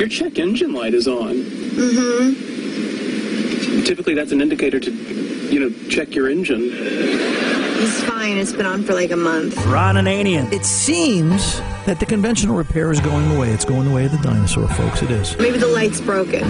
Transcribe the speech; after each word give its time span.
Your 0.00 0.08
check 0.08 0.40
engine 0.40 0.72
light 0.72 0.92
is 0.92 1.06
on. 1.06 1.36
Mm-hmm. 1.36 2.32
Typically, 3.84 4.14
that's 4.14 4.32
an 4.32 4.40
indicator 4.40 4.80
to, 4.80 4.90
you 4.90 5.60
know, 5.60 5.70
check 5.88 6.16
your 6.16 6.28
engine. 6.28 6.62
He's 6.62 8.02
fine. 8.02 8.36
It's 8.36 8.52
been 8.52 8.66
on 8.66 8.82
for 8.82 8.92
like 8.92 9.12
a 9.12 9.16
month. 9.16 9.56
Ron 9.66 9.94
Ananian. 9.94 10.52
It 10.52 10.64
seems 10.64 11.60
that 11.86 12.00
the 12.00 12.06
conventional 12.06 12.56
repair 12.56 12.90
is 12.90 12.98
going 12.98 13.30
away. 13.36 13.50
It's 13.50 13.64
going 13.64 13.88
the 13.88 13.94
way 13.94 14.06
of 14.06 14.10
the 14.10 14.18
dinosaur, 14.18 14.66
folks. 14.66 15.00
It 15.02 15.12
is. 15.12 15.38
Maybe 15.38 15.58
the 15.58 15.68
light's 15.68 16.00
broken. 16.00 16.42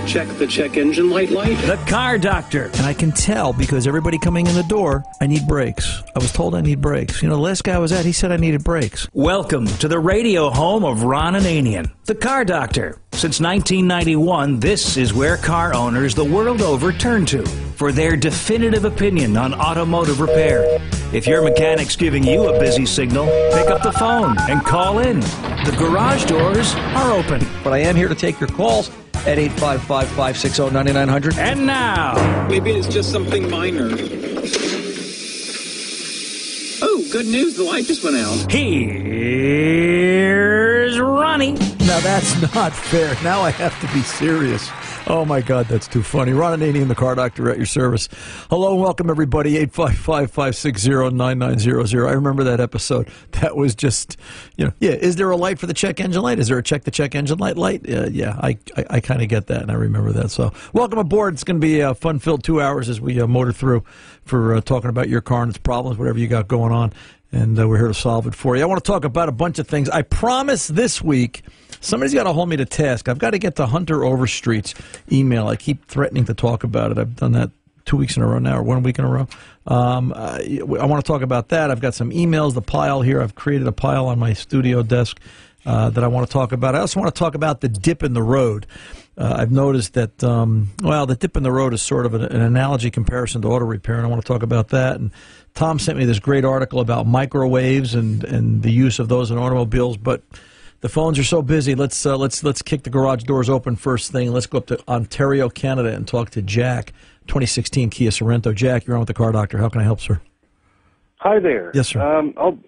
Is 0.00 0.14
there 0.14 0.22
a 0.22 0.26
check 0.26 0.38
the 0.38 0.46
check 0.46 0.76
engine 0.76 1.10
light 1.10 1.30
light? 1.30 1.56
The 1.66 1.76
car 1.88 2.16
doctor. 2.16 2.64
And 2.64 2.86
I 2.86 2.94
can 2.94 3.12
tell 3.12 3.52
because 3.52 3.86
everybody 3.86 4.18
coming 4.18 4.46
in 4.46 4.54
the 4.54 4.62
door, 4.62 5.04
I 5.20 5.26
need 5.26 5.46
brakes. 5.46 6.02
I 6.16 6.18
was 6.18 6.32
told 6.32 6.54
I 6.54 6.62
need 6.62 6.80
brakes. 6.80 7.22
You 7.22 7.28
know, 7.28 7.36
the 7.36 7.42
last 7.42 7.64
guy 7.64 7.74
I 7.74 7.78
was 7.78 7.92
at, 7.92 8.04
he 8.04 8.12
said 8.12 8.32
I 8.32 8.36
needed 8.36 8.64
brakes. 8.64 9.08
Welcome 9.12 9.66
to 9.66 9.88
the 9.88 9.98
radio 9.98 10.48
home 10.50 10.84
of 10.84 11.02
Ron 11.02 11.34
Ananian, 11.34 11.90
the 12.04 12.14
car 12.14 12.44
doctor. 12.44 12.98
Since 13.12 13.40
1991, 13.40 14.60
this 14.60 14.96
is 14.96 15.12
where 15.12 15.36
car 15.36 15.74
owners 15.74 16.14
the 16.14 16.24
world 16.24 16.62
over 16.62 16.92
turn 16.92 17.26
to 17.26 17.44
for 17.76 17.92
their 17.92 18.16
definitive 18.16 18.84
opinion 18.84 19.36
on 19.36 19.52
automotive 19.52 20.20
repair. 20.20 20.80
If 21.12 21.26
your 21.26 21.42
mechanic's 21.42 21.96
giving 21.96 22.24
you 22.24 22.48
a 22.48 22.58
busy 22.58 22.86
signal, 22.86 23.26
pick 23.52 23.68
up 23.68 23.82
the 23.82 23.92
phone 23.92 24.36
and 24.48 24.64
call 24.64 25.00
in. 25.00 25.20
The 25.20 25.76
garage 25.78 26.24
doors 26.24 26.74
are 26.74 27.12
open. 27.12 27.46
But 27.62 27.74
I 27.74 27.78
am 27.78 27.96
here 27.96 28.08
to 28.08 28.14
take 28.14 28.40
your 28.40 28.48
calls 28.48 28.90
at 29.26 29.38
855 29.38 30.08
560 30.08 30.70
9900. 30.70 31.38
And 31.38 31.66
now, 31.66 32.14
Maybe 32.48 32.70
it's 32.72 32.88
just 32.88 33.12
something 33.12 33.48
minor. 33.50 33.90
Oh, 36.82 37.04
good 37.12 37.26
news. 37.26 37.56
The 37.56 37.64
light 37.64 37.84
just 37.84 38.02
went 38.02 38.16
out. 38.16 38.50
here's 38.50 38.98
Ronnie. 40.98 41.52
Now 41.52 42.00
that's 42.00 42.40
not 42.54 42.72
fair. 42.72 43.14
Now 43.22 43.42
I 43.42 43.50
have 43.50 43.78
to 43.80 43.86
be 43.94 44.00
serious. 44.02 44.70
Oh 45.10 45.24
my 45.24 45.40
God, 45.40 45.66
that's 45.66 45.88
too 45.88 46.04
funny. 46.04 46.32
Ron 46.32 46.60
Ananian, 46.60 46.86
the 46.86 46.94
car 46.94 47.16
doctor 47.16 47.50
at 47.50 47.56
your 47.56 47.66
service. 47.66 48.08
Hello 48.48 48.74
and 48.74 48.80
welcome 48.80 49.10
everybody. 49.10 49.54
855-560-9900. 49.66 52.08
I 52.08 52.12
remember 52.12 52.44
that 52.44 52.60
episode. 52.60 53.08
That 53.40 53.56
was 53.56 53.74
just, 53.74 54.18
you 54.56 54.66
know, 54.66 54.72
yeah. 54.80 54.90
Is 54.90 55.16
there 55.16 55.30
a 55.30 55.36
light 55.36 55.58
for 55.58 55.66
the 55.66 55.72
check 55.72 55.98
engine 55.98 56.20
light? 56.20 56.38
Is 56.38 56.48
there 56.48 56.58
a 56.58 56.62
check 56.62 56.84
the 56.84 56.90
check 56.90 57.14
engine 57.14 57.38
light 57.38 57.56
light? 57.56 57.88
Uh, 57.88 58.10
yeah, 58.10 58.36
I, 58.38 58.58
I, 58.76 58.84
I 58.90 59.00
kind 59.00 59.22
of 59.22 59.28
get 59.28 59.46
that 59.46 59.62
and 59.62 59.70
I 59.70 59.74
remember 59.74 60.12
that. 60.12 60.30
So 60.30 60.52
welcome 60.74 60.98
aboard. 60.98 61.32
It's 61.34 61.42
going 61.42 61.58
to 61.58 61.66
be 61.66 61.80
a 61.80 61.94
fun-filled 61.94 62.44
two 62.44 62.60
hours 62.60 62.90
as 62.90 63.00
we 63.00 63.18
uh, 63.18 63.26
motor 63.26 63.52
through 63.52 63.82
for 64.24 64.54
uh, 64.54 64.60
talking 64.60 64.90
about 64.90 65.08
your 65.08 65.22
car 65.22 65.42
and 65.42 65.50
its 65.50 65.58
problems, 65.58 65.98
whatever 65.98 66.18
you 66.18 66.28
got 66.28 66.48
going 66.48 66.70
on. 66.70 66.92
And 67.32 67.58
uh, 67.58 67.68
we're 67.68 67.78
here 67.78 67.88
to 67.88 67.94
solve 67.94 68.26
it 68.26 68.34
for 68.34 68.56
you. 68.56 68.62
I 68.62 68.66
want 68.66 68.82
to 68.82 68.86
talk 68.88 69.04
about 69.04 69.28
a 69.28 69.32
bunch 69.32 69.58
of 69.58 69.68
things. 69.68 69.88
I 69.88 70.02
promise 70.02 70.66
this 70.66 71.00
week 71.00 71.42
somebody's 71.80 72.14
got 72.14 72.24
to 72.24 72.32
hold 72.32 72.48
me 72.48 72.56
to 72.56 72.64
task. 72.64 73.08
I've 73.08 73.18
got 73.18 73.30
to 73.30 73.38
get 73.38 73.56
to 73.56 73.66
Hunter 73.66 73.98
Overstreet's 73.98 74.74
email. 75.12 75.46
I 75.46 75.56
keep 75.56 75.86
threatening 75.86 76.24
to 76.24 76.34
talk 76.34 76.64
about 76.64 76.90
it. 76.90 76.98
I've 76.98 77.16
done 77.16 77.32
that 77.32 77.50
two 77.84 77.96
weeks 77.96 78.16
in 78.16 78.22
a 78.22 78.26
row 78.26 78.38
now, 78.38 78.58
or 78.58 78.62
one 78.62 78.82
week 78.82 78.98
in 78.98 79.04
a 79.04 79.08
row. 79.08 79.26
Um, 79.66 80.12
I, 80.14 80.60
I 80.60 80.86
want 80.86 81.04
to 81.04 81.06
talk 81.06 81.22
about 81.22 81.48
that. 81.48 81.70
I've 81.70 81.80
got 81.80 81.94
some 81.94 82.10
emails, 82.10 82.54
the 82.54 82.62
pile 82.62 83.02
here. 83.02 83.22
I've 83.22 83.34
created 83.34 83.66
a 83.66 83.72
pile 83.72 84.06
on 84.06 84.18
my 84.18 84.32
studio 84.32 84.82
desk 84.82 85.20
uh, 85.66 85.90
that 85.90 86.02
I 86.02 86.08
want 86.08 86.26
to 86.26 86.32
talk 86.32 86.52
about. 86.52 86.74
I 86.74 86.80
also 86.80 87.00
want 87.00 87.14
to 87.14 87.18
talk 87.18 87.34
about 87.34 87.60
the 87.60 87.68
dip 87.68 88.02
in 88.02 88.14
the 88.14 88.22
road. 88.22 88.66
Uh, 89.18 89.36
I've 89.38 89.52
noticed 89.52 89.94
that, 89.94 90.22
um, 90.24 90.70
well, 90.82 91.04
the 91.04 91.14
dip 91.14 91.36
in 91.36 91.42
the 91.42 91.52
road 91.52 91.74
is 91.74 91.82
sort 91.82 92.06
of 92.06 92.14
an, 92.14 92.22
an 92.22 92.40
analogy 92.40 92.90
comparison 92.90 93.42
to 93.42 93.48
auto 93.48 93.66
repair, 93.66 93.96
and 93.96 94.06
I 94.06 94.08
want 94.08 94.22
to 94.22 94.26
talk 94.26 94.42
about 94.42 94.68
that. 94.68 94.96
And 94.96 95.10
Tom 95.54 95.78
sent 95.78 95.98
me 95.98 96.04
this 96.04 96.18
great 96.18 96.44
article 96.44 96.80
about 96.80 97.06
microwaves 97.06 97.94
and, 97.94 98.24
and 98.24 98.62
the 98.62 98.70
use 98.70 98.98
of 98.98 99.08
those 99.08 99.30
in 99.30 99.38
automobiles, 99.38 99.96
but 99.96 100.22
the 100.80 100.88
phones 100.88 101.18
are 101.18 101.24
so 101.24 101.42
busy. 101.42 101.74
Let's 101.74 102.06
uh, 102.06 102.16
let's 102.16 102.42
let's 102.42 102.62
kick 102.62 102.84
the 102.84 102.90
garage 102.90 103.24
doors 103.24 103.48
open 103.50 103.76
first 103.76 104.12
thing. 104.12 104.32
Let's 104.32 104.46
go 104.46 104.58
up 104.58 104.66
to 104.66 104.80
Ontario, 104.88 105.48
Canada, 105.48 105.94
and 105.94 106.08
talk 106.08 106.30
to 106.30 106.42
Jack, 106.42 106.92
2016 107.26 107.90
Kia 107.90 108.10
Sorento. 108.10 108.54
Jack, 108.54 108.86
you're 108.86 108.96
on 108.96 109.00
with 109.00 109.08
the 109.08 109.14
car 109.14 109.32
doctor. 109.32 109.58
How 109.58 109.68
can 109.68 109.80
I 109.80 109.84
help, 109.84 110.00
sir? 110.00 110.20
Hi 111.16 111.38
there. 111.38 111.70
Yes, 111.74 111.88
sir. 111.88 112.00
Um, 112.00 112.32
I'll, 112.38 112.58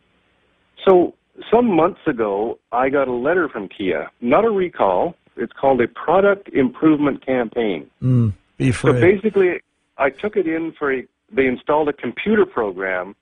so 0.87 1.14
some 1.50 1.75
months 1.75 2.00
ago, 2.06 2.59
I 2.70 2.91
got 2.91 3.09
a 3.09 3.12
letter 3.12 3.49
from 3.49 3.69
Kia, 3.69 4.10
not 4.20 4.44
a 4.44 4.50
recall. 4.50 5.16
It's 5.37 5.53
called 5.54 5.81
a 5.81 5.88
product 5.88 6.50
improvement 6.50 7.25
campaign. 7.25 7.91
Mm, 8.03 8.34
be 8.59 8.72
So 8.72 8.93
basically, 8.93 9.60
I 9.97 10.10
took 10.10 10.37
it 10.37 10.47
in 10.47 10.72
for 10.78 10.93
a. 10.93 11.06
They 11.32 11.47
installed 11.47 11.88
a 11.88 11.93
computer 11.93 12.44
program 12.47 13.15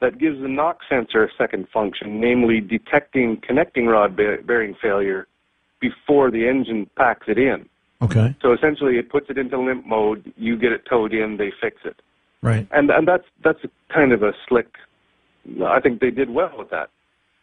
that 0.00 0.18
gives 0.18 0.40
the 0.40 0.48
knock 0.48 0.78
sensor 0.88 1.24
a 1.24 1.28
second 1.38 1.68
function, 1.72 2.20
namely 2.20 2.60
detecting 2.60 3.40
connecting 3.46 3.86
rod 3.86 4.16
be- 4.16 4.36
bearing 4.44 4.74
failure 4.82 5.26
before 5.80 6.30
the 6.30 6.48
engine 6.48 6.88
packs 6.96 7.26
it 7.28 7.38
in. 7.38 7.68
okay, 8.02 8.34
So 8.42 8.52
essentially, 8.52 8.98
it 8.98 9.10
puts 9.10 9.30
it 9.30 9.38
into 9.38 9.58
limp 9.58 9.86
mode. 9.86 10.32
You 10.36 10.56
get 10.56 10.72
it 10.72 10.82
towed 10.88 11.12
in, 11.14 11.36
they 11.36 11.52
fix 11.60 11.76
it. 11.84 12.00
right. 12.42 12.66
and 12.72 12.90
and 12.90 13.06
that's 13.06 13.24
that's 13.44 13.60
kind 13.94 14.12
of 14.12 14.22
a 14.22 14.32
slick. 14.48 14.68
I 15.64 15.80
think 15.80 16.00
they 16.00 16.10
did 16.10 16.30
well 16.30 16.52
with 16.56 16.70
that. 16.70 16.90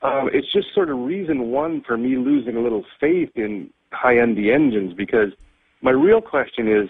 Um, 0.02 0.30
it's 0.32 0.52
just 0.54 0.74
sort 0.74 0.90
of 0.90 0.98
reason 1.00 1.52
one 1.52 1.82
for 1.86 1.98
me 1.98 2.16
losing 2.16 2.56
a 2.56 2.62
little 2.62 2.86
faith 3.02 3.32
in 3.36 3.70
high-end 3.92 4.38
engines 4.38 4.94
because 4.94 5.32
my 5.82 5.92
real 5.92 6.22
question 6.22 6.68
is, 6.72 6.90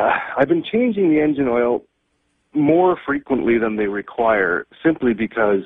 uh, 0.00 0.10
I've 0.38 0.48
been 0.48 0.64
changing 0.74 1.06
the 1.10 1.20
engine 1.20 1.48
oil 1.48 1.82
more 2.52 2.92
frequently 3.06 3.58
than 3.58 3.76
they 3.76 3.86
require, 3.86 4.66
simply 4.84 5.14
because 5.14 5.62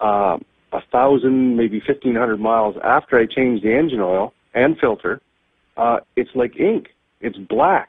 uh, 0.00 0.36
a 0.72 0.82
thousand, 0.92 1.56
maybe 1.56 1.78
fifteen 1.86 2.16
hundred 2.22 2.40
miles 2.40 2.74
after 2.84 3.18
I 3.18 3.26
change 3.26 3.62
the 3.62 3.72
engine 3.82 4.00
oil 4.00 4.32
and 4.54 4.78
filter, 4.78 5.20
uh, 5.76 5.98
it's 6.16 6.30
like 6.34 6.52
ink. 6.58 6.88
It's 7.20 7.38
black. 7.38 7.88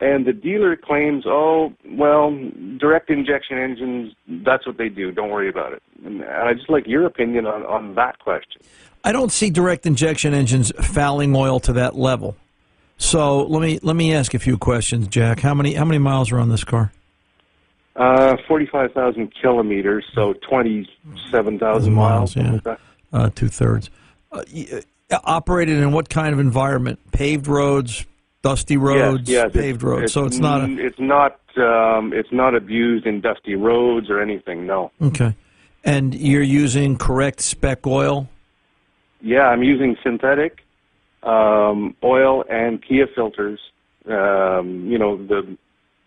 And 0.00 0.26
the 0.26 0.32
dealer 0.32 0.76
claims, 0.76 1.24
oh, 1.26 1.72
well, 2.02 2.30
direct 2.78 3.10
injection 3.10 3.58
engines, 3.58 4.12
that's 4.46 4.64
what 4.66 4.78
they 4.78 4.88
do. 4.88 5.10
Don't 5.10 5.30
worry 5.30 5.48
about 5.48 5.72
it. 5.72 5.82
And 6.04 6.24
I 6.24 6.52
just 6.54 6.70
like 6.70 6.86
your 6.86 7.04
opinion 7.04 7.46
on, 7.46 7.66
on 7.66 7.94
that 7.96 8.18
question. 8.20 8.60
I 9.02 9.10
don't 9.10 9.32
see 9.32 9.50
direct 9.50 9.86
injection 9.86 10.34
engines 10.34 10.70
fouling 10.80 11.34
oil 11.34 11.58
to 11.60 11.72
that 11.74 11.96
level. 11.96 12.36
So 12.98 13.44
let 13.44 13.62
me 13.62 13.78
let 13.82 13.96
me 13.96 14.12
ask 14.12 14.34
a 14.34 14.38
few 14.38 14.58
questions, 14.58 15.06
Jack. 15.08 15.40
How 15.40 15.54
many 15.54 15.74
how 15.74 15.84
many 15.84 15.98
miles 15.98 16.30
are 16.32 16.38
on 16.38 16.48
this 16.48 16.64
car? 16.64 16.92
Uh, 17.96 18.36
45,000 18.46 19.32
kilometers, 19.40 20.04
so 20.14 20.32
27,000 20.48 21.92
miles. 21.92 22.36
yeah. 22.36 22.42
something 22.42 22.52
like 22.54 22.62
that. 22.62 22.80
Uh, 23.12 23.30
Two 23.34 23.48
thirds. 23.48 23.90
Uh, 24.30 24.42
uh, 25.10 25.18
operated 25.24 25.78
in 25.78 25.90
what 25.90 26.08
kind 26.08 26.32
of 26.32 26.38
environment? 26.38 27.00
Paved 27.10 27.48
roads, 27.48 28.06
dusty 28.42 28.76
roads, 28.76 29.28
yes, 29.28 29.46
yes, 29.46 29.52
paved 29.52 29.82
roads. 29.82 30.12
so 30.12 30.26
it's 30.26 30.38
not 30.38 30.68
a, 30.68 30.78
It's 30.78 30.98
not. 31.00 31.40
Um, 31.56 32.12
it's 32.12 32.30
not 32.30 32.54
abused 32.54 33.04
in 33.04 33.20
dusty 33.20 33.56
roads 33.56 34.10
or 34.10 34.20
anything. 34.20 34.64
No. 34.64 34.92
okay. 35.02 35.34
And 35.82 36.14
you're 36.14 36.40
using 36.42 36.96
correct 36.96 37.40
spec 37.40 37.84
oil. 37.84 38.28
Yeah, 39.20 39.48
I'm 39.48 39.64
using 39.64 39.96
synthetic 40.04 40.62
um, 41.22 41.96
oil 42.02 42.44
and 42.50 42.82
Kia 42.82 43.06
filters. 43.14 43.60
Um, 44.06 44.86
you 44.88 44.98
know 44.98 45.16
the 45.16 45.56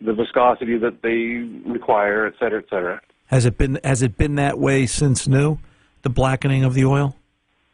the 0.02 0.14
viscosity 0.14 0.78
that 0.80 1.02
they 1.04 1.70
require, 1.72 2.26
et 2.26 2.34
cetera, 2.40 2.60
et 2.60 2.66
cetera. 2.70 3.02
Has 3.28 3.46
it 3.46 3.58
been 3.58 3.80
has 3.84 4.02
it 4.02 4.18
been 4.18 4.36
that 4.36 4.60
way 4.60 4.86
since 4.86 5.28
new? 5.28 5.58
The 6.02 6.10
blackening 6.10 6.64
of 6.64 6.74
the 6.74 6.86
oil. 6.86 7.16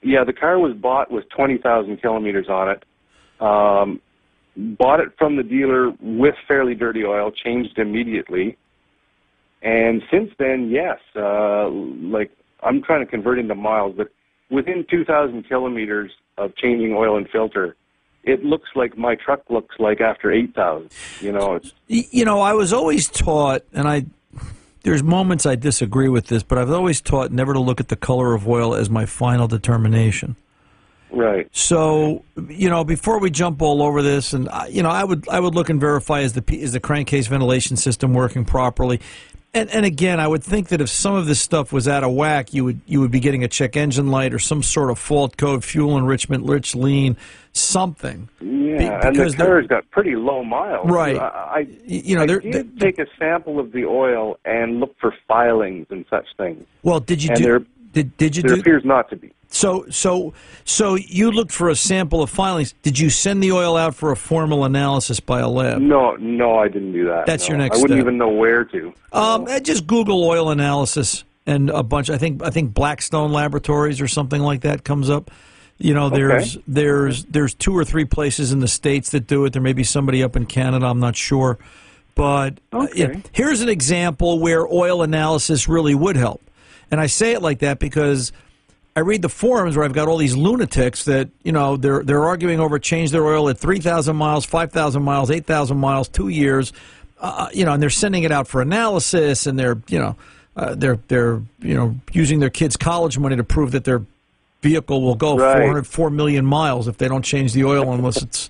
Yeah, 0.03 0.24
the 0.24 0.34
car 0.34 0.59
was 0.59 0.76
bought 0.76 1.09
with 1.09 1.28
20,000 1.30 1.97
kilometers 2.02 2.47
on 2.50 2.70
it. 2.70 2.84
Um, 3.40 4.02
bought 4.78 5.00
it 5.00 5.09
from 5.18 5.38
the 5.38 5.44
dealer 5.44 5.92
with 6.02 6.36
fairly 6.47 6.76
dirty 6.76 7.03
oil, 7.03 7.31
changed 7.31 7.78
immediately. 7.78 8.58
And 9.62 10.03
since 10.12 10.30
then, 10.38 10.70
yes, 10.70 11.00
uh, 11.16 11.70
like 11.70 12.31
I'm 12.62 12.84
trying 12.84 13.06
to 13.06 13.09
convert 13.09 13.40
into 13.40 13.56
miles, 13.56 13.96
but 13.97 14.09
within 14.50 14.85
2,000 14.90 15.44
kilometers 15.44 16.11
of 16.38 16.55
changing 16.55 16.94
oil 16.94 17.17
and 17.17 17.29
filter, 17.29 17.76
it 18.23 18.44
looks 18.44 18.70
like 18.76 18.97
my 18.97 19.16
truck 19.16 19.41
looks 19.49 19.76
like 19.79 20.02
after 20.02 20.32
8,000. 20.32 20.91
You 21.22 21.32
know, 21.32 21.55
it's 21.55 21.73
You 21.88 22.26
know, 22.26 22.41
I 22.41 22.53
was 22.53 22.73
always 22.73 23.08
taught, 23.08 23.64
and 23.73 23.88
I 23.88 24.05
there's 24.84 25.03
moments 25.03 25.46
I 25.46 25.55
disagree 25.55 26.08
with 26.08 26.28
this, 26.28 26.44
but 26.44 26.58
I've 26.58 26.72
always 26.72 27.02
taught 27.02 27.32
never 27.32 27.53
to 27.53 27.59
look 27.59 27.79
at 27.79 27.90
the 27.90 27.96
color 27.96 28.34
of 28.34 28.47
oil 28.47 28.73
as 28.73 28.90
my 28.90 29.05
final 29.05 29.47
determination. 29.47 30.35
right. 31.11 31.47
So, 31.52 32.23
you 32.47 32.70
know, 32.70 32.84
before 32.84 33.20
we 33.20 33.29
jump 33.29 33.61
all 33.61 33.82
over 33.82 34.02
this, 34.02 34.34
and 34.34 34.47
uh, 34.49 34.66
you 34.70 34.84
know, 34.84 34.90
I 34.90 35.03
would 35.03 35.28
I 35.29 35.40
would 35.40 35.55
look 35.55 35.70
and 35.70 35.79
verify 35.79 36.22
is 36.22 36.34
the 36.34 36.44
is 36.55 36.73
the 36.73 36.79
crankcase 36.79 37.28
ventilation 37.28 37.76
system 37.76 38.14
working 38.14 38.46
properly. 38.46 39.02
And, 39.58 39.70
and 39.72 39.86
again, 39.86 40.20
I 40.20 40.28
would 40.28 40.44
think 40.44 40.68
that 40.70 40.82
if 40.82 40.90
some 40.90 41.16
of 41.16 41.26
this 41.26 41.42
stuff 41.42 41.74
was 41.74 41.88
out 41.88 42.04
of 42.04 42.12
whack, 42.14 42.54
you 42.54 42.64
would 42.66 42.80
you 42.86 43.02
would 43.02 43.09
be 43.12 43.20
getting 43.20 43.44
a 43.44 43.48
check 43.48 43.76
engine 43.76 44.08
light 44.12 44.34
or 44.34 44.40
some 44.40 44.62
sort 44.62 44.92
of 44.92 45.00
fault 45.00 45.36
code, 45.38 45.64
fuel 45.64 45.98
enrichment, 45.98 46.46
rich 46.46 46.76
lean, 46.76 47.18
something. 47.54 48.30
Yeah, 48.40 48.78
Be- 48.78 48.86
and 49.08 49.16
the 49.16 49.34
car's 49.36 49.68
got 49.68 49.90
pretty 49.90 50.16
low 50.16 50.44
miles. 50.44 50.88
Right. 50.90 51.18
I, 51.18 51.26
I, 51.28 51.68
you 51.86 52.16
know, 52.16 52.24
I 52.24 52.26
did 52.28 52.44
they're- 52.54 52.64
take 52.80 53.00
a 53.00 53.08
sample 53.18 53.59
of 53.59 53.72
the 53.72 53.86
oil 53.86 54.38
and 54.46 54.80
look 54.80 54.96
for 55.00 55.14
filings 55.28 55.88
and 55.90 56.06
such 56.09 56.26
things. 56.38 56.64
Well, 56.84 57.00
did 57.00 57.24
you 57.24 57.30
And 57.32 57.38
do? 57.38 57.44
there- 57.44 57.66
Did 57.94 58.18
did 58.18 58.36
you 58.36 58.44
There 58.44 58.56
do? 58.56 58.62
appears 58.62 58.84
not 58.86 59.09
to 59.09 59.16
be. 59.16 59.32
So, 59.49 59.85
so, 59.90 60.34
so 60.66 60.96
you 60.96 61.32
looked 61.32 61.52
for 61.53 61.70
a 61.70 61.76
sample 61.76 62.22
of 62.22 62.29
filings. 62.29 62.73
Did 62.84 62.99
you 62.99 63.09
send 63.09 63.41
the 63.41 63.53
oil 63.53 63.78
out 63.78 63.96
for 63.96 64.11
a 64.11 64.16
formal 64.17 64.66
analysis 64.66 65.20
by 65.20 65.40
a 65.40 65.47
lab? 65.47 65.82
No, 65.82 66.16
no, 66.17 66.58
I 66.58 66.67
didn't 66.67 66.91
do 66.91 67.05
that. 67.05 67.26
That's 67.26 67.47
no. 67.47 67.53
your 67.53 67.58
next 67.59 67.78
I 67.78 67.82
wouldn't 67.82 67.97
step. 67.97 68.05
even 68.05 68.17
know 68.17 68.29
where 68.29 68.66
to. 68.66 68.94
Um, 69.14 69.47
just 69.64 69.88
Google 69.88 70.23
oil 70.26 70.49
analysis 70.49 71.23
and 71.46 71.70
a 71.70 71.82
bunch. 71.82 72.09
I 72.09 72.17
think 72.17 72.44
I 72.44 72.49
think 72.49 72.73
Blackstone 72.73 73.32
Laboratories 73.32 74.02
or 74.02 74.08
something 74.08 74.41
like 74.41 74.61
that 74.61 74.84
comes 74.84 75.09
up. 75.09 75.32
You 75.79 75.94
know, 75.94 76.09
there's 76.09 76.58
there's 76.67 77.23
there's 77.26 77.53
two 77.53 77.76
or 77.76 77.85
three 77.85 78.05
places 78.05 78.52
in 78.52 78.59
the 78.59 78.67
states 78.67 79.11
that 79.11 79.28
do 79.28 79.46
it. 79.46 79.53
There 79.53 79.61
may 79.61 79.73
be 79.73 79.84
somebody 79.84 80.23
up 80.23 80.35
in 80.35 80.46
Canada. 80.46 80.88
I'm 80.88 80.99
not 80.99 81.16
sure, 81.16 81.58
but 82.16 82.59
uh, 82.73 82.84
Okay. 82.84 82.99
you 82.99 83.08
know, 83.08 83.22
here's 83.32 83.61
an 83.61 83.70
example 83.70 84.40
where 84.40 84.67
oil 84.67 85.03
analysis 85.03 85.67
really 85.70 85.96
would 85.96 86.17
help. 86.17 86.41
And 86.91 86.99
I 86.99 87.08
say 87.08 87.32
it 87.34 87.41
like 87.41 87.59
that 87.59 87.79
because 87.79 88.32
I 88.97 89.02
read 89.02 89.22
the 89.22 89.29
forums 89.29 89.76
where 89.78 89.85
I've 89.85 89.94
got 89.94 90.08
all 90.08 90.17
these 90.17 90.35
lunatics 90.35 91.05
that 91.05 91.29
you 91.44 91.52
know 91.52 91.78
they're 91.78 92.02
they're 92.03 92.26
arguing 92.26 92.59
over 92.59 92.79
change 92.79 93.11
their 93.11 93.23
oil 93.28 93.47
at 93.47 93.59
three 93.59 93.79
thousand 93.79 94.16
miles, 94.16 94.44
five 94.44 94.72
thousand 94.72 95.03
miles, 95.03 95.29
eight 95.29 95.46
thousand 95.46 95.78
miles, 95.78 96.08
two 96.08 96.29
years, 96.29 96.73
uh, 97.22 97.47
you 97.53 97.64
know, 97.64 97.73
and 97.73 97.84
they're 97.84 97.91
sending 97.91 98.23
it 98.23 98.32
out 98.32 98.47
for 98.47 98.59
analysis, 98.59 99.46
and 99.46 99.59
they're 99.59 99.79
you 99.88 99.99
know 99.99 100.16
uh, 100.55 100.73
they're 100.73 100.97
they're 101.09 101.40
you 101.59 101.76
know 101.76 101.96
using 102.11 102.40
their 102.40 102.49
kids' 102.49 102.76
college 102.76 103.20
money 103.20 103.35
to 103.35 103.44
prove 103.44 103.72
that 103.73 103.84
their 103.84 104.02
vehicle 104.64 105.03
will 105.03 105.14
go 105.14 105.38
Right. 105.38 105.61
404 105.61 106.09
million 106.09 106.44
miles 106.44 106.88
if 106.88 106.97
they 106.97 107.08
don't 107.08 107.22
change 107.23 107.53
the 107.53 107.66
oil 107.66 107.94
unless 107.94 108.23
it's 108.23 108.49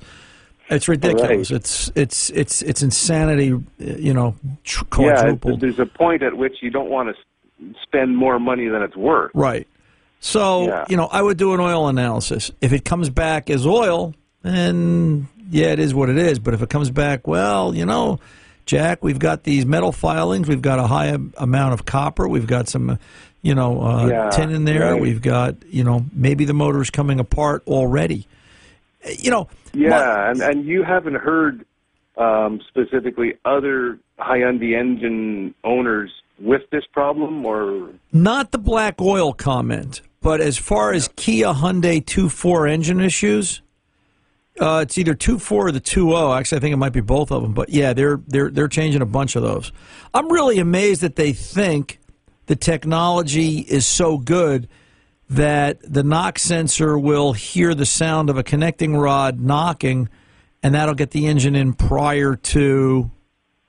it's 0.70 0.88
ridiculous. 0.88 1.52
Right. 1.52 1.58
It's 1.60 1.92
it's 1.94 2.30
it's 2.30 2.62
it's 2.62 2.82
insanity. 2.82 3.52
uh, 3.52 3.60
You 3.80 4.14
know, 4.14 4.36
tr- 4.64 4.86
Yeah, 4.98 5.36
there's 5.60 5.80
a 5.80 5.86
point 5.86 6.24
at 6.24 6.38
which 6.38 6.56
you 6.62 6.70
don't 6.70 6.90
want 6.90 7.14
to 7.14 7.74
spend 7.84 8.16
more 8.16 8.40
money 8.40 8.70
than 8.70 8.82
it's 8.82 8.96
worth. 8.96 9.32
Right. 9.34 9.68
So, 10.20 10.66
Yeah. 10.68 10.86
you 10.90 10.98
know, 10.98 11.08
I 11.12 11.22
would 11.22 11.38
do 11.38 11.54
an 11.54 11.60
oil 11.60 11.88
analysis. 11.88 12.52
If 12.62 12.74
it 12.74 12.84
comes 12.86 13.10
back 13.10 13.50
as 13.50 13.66
oil, 13.66 14.14
then 14.42 15.28
yeah, 15.50 15.68
it 15.68 15.80
is 15.80 15.94
what 15.94 16.10
it 16.10 16.18
is. 16.18 16.40
But 16.40 16.54
if 16.54 16.62
it 16.62 16.70
comes 16.70 16.90
back, 16.92 17.28
well, 17.28 17.74
you 17.76 17.86
know, 17.86 18.20
Jack, 18.66 19.04
we've 19.04 19.20
got 19.20 19.44
these 19.44 19.66
metal 19.66 19.92
filings, 19.92 20.48
we've 20.50 20.62
got 20.62 20.80
a 20.80 20.88
high 20.88 21.16
amount 21.38 21.74
of 21.74 21.86
copper, 21.86 22.28
we've 22.28 22.48
got 22.48 22.68
some, 22.68 23.00
you 23.42 23.56
know, 23.56 23.82
uh, 23.82 24.08
Yeah, 24.08 24.30
tin 24.30 24.52
in 24.52 24.66
there, 24.66 24.92
right. 24.92 25.02
we've 25.02 25.22
got, 25.22 25.56
you 25.70 25.84
know, 25.86 26.04
maybe 26.14 26.44
the 26.44 26.54
motor's 26.54 26.90
coming 26.90 27.20
apart 27.20 27.64
already. 27.68 28.28
Uh, 29.06 29.12
You 29.20 29.32
know, 29.32 29.48
Yeah, 29.74 30.30
and 30.32 30.42
and 30.42 30.66
you 30.66 30.84
haven't 30.84 31.16
heard 31.16 31.64
um, 32.18 32.60
specifically 32.68 33.36
other 33.46 34.00
high-end 34.18 34.62
engine 34.64 35.54
owners 35.64 36.10
with 36.40 36.64
this 36.72 36.84
problem, 36.92 37.46
or 37.46 37.90
Not 38.12 38.52
the 38.52 38.58
black 38.58 39.00
oil 39.00 39.34
comment, 39.34 40.02
but 40.22 40.42
as 40.42 40.58
far 40.58 40.94
as 40.94 41.10
Kia 41.16 41.48
Hyundai 41.48 42.04
2.4 42.04 42.70
engine 42.70 43.02
issues, 43.02 43.62
uh, 44.60 44.80
it's 44.84 44.98
either 44.98 45.14
2.4 45.14 45.52
or 45.52 45.72
the 45.72 45.82
2.0. 45.82 46.38
Actually, 46.38 46.58
I 46.58 46.62
think 46.62 46.74
it 46.74 46.78
might 46.78 46.94
be 46.94 47.02
both 47.02 47.32
of 47.32 47.44
them. 47.44 47.54
But 47.54 47.70
yeah, 47.70 47.94
they're 47.94 48.20
they're 48.28 48.50
they're 48.50 48.68
changing 48.68 49.02
a 49.02 49.06
bunch 49.06 49.36
of 49.36 49.44
those. 49.44 49.72
I'm 50.14 50.32
really 50.32 50.60
amazed 50.60 51.02
that 51.02 51.16
they 51.16 51.34
think 51.34 52.00
the 52.48 52.56
technology 52.56 53.60
is 53.60 53.86
so 53.86 54.18
good 54.18 54.68
that 55.30 55.80
the 55.84 56.04
knock 56.04 56.40
sensor 56.40 56.98
will 56.98 57.34
hear 57.34 57.76
the 57.76 57.86
sound 57.86 58.30
of 58.30 58.38
a 58.38 58.44
connecting 58.44 58.96
rod 58.96 59.40
knocking, 59.40 60.10
and 60.64 60.74
that'll 60.74 60.96
get 60.96 61.12
the 61.12 61.28
engine 61.28 61.56
in 61.56 61.74
prior 61.74 62.36
to 62.36 63.12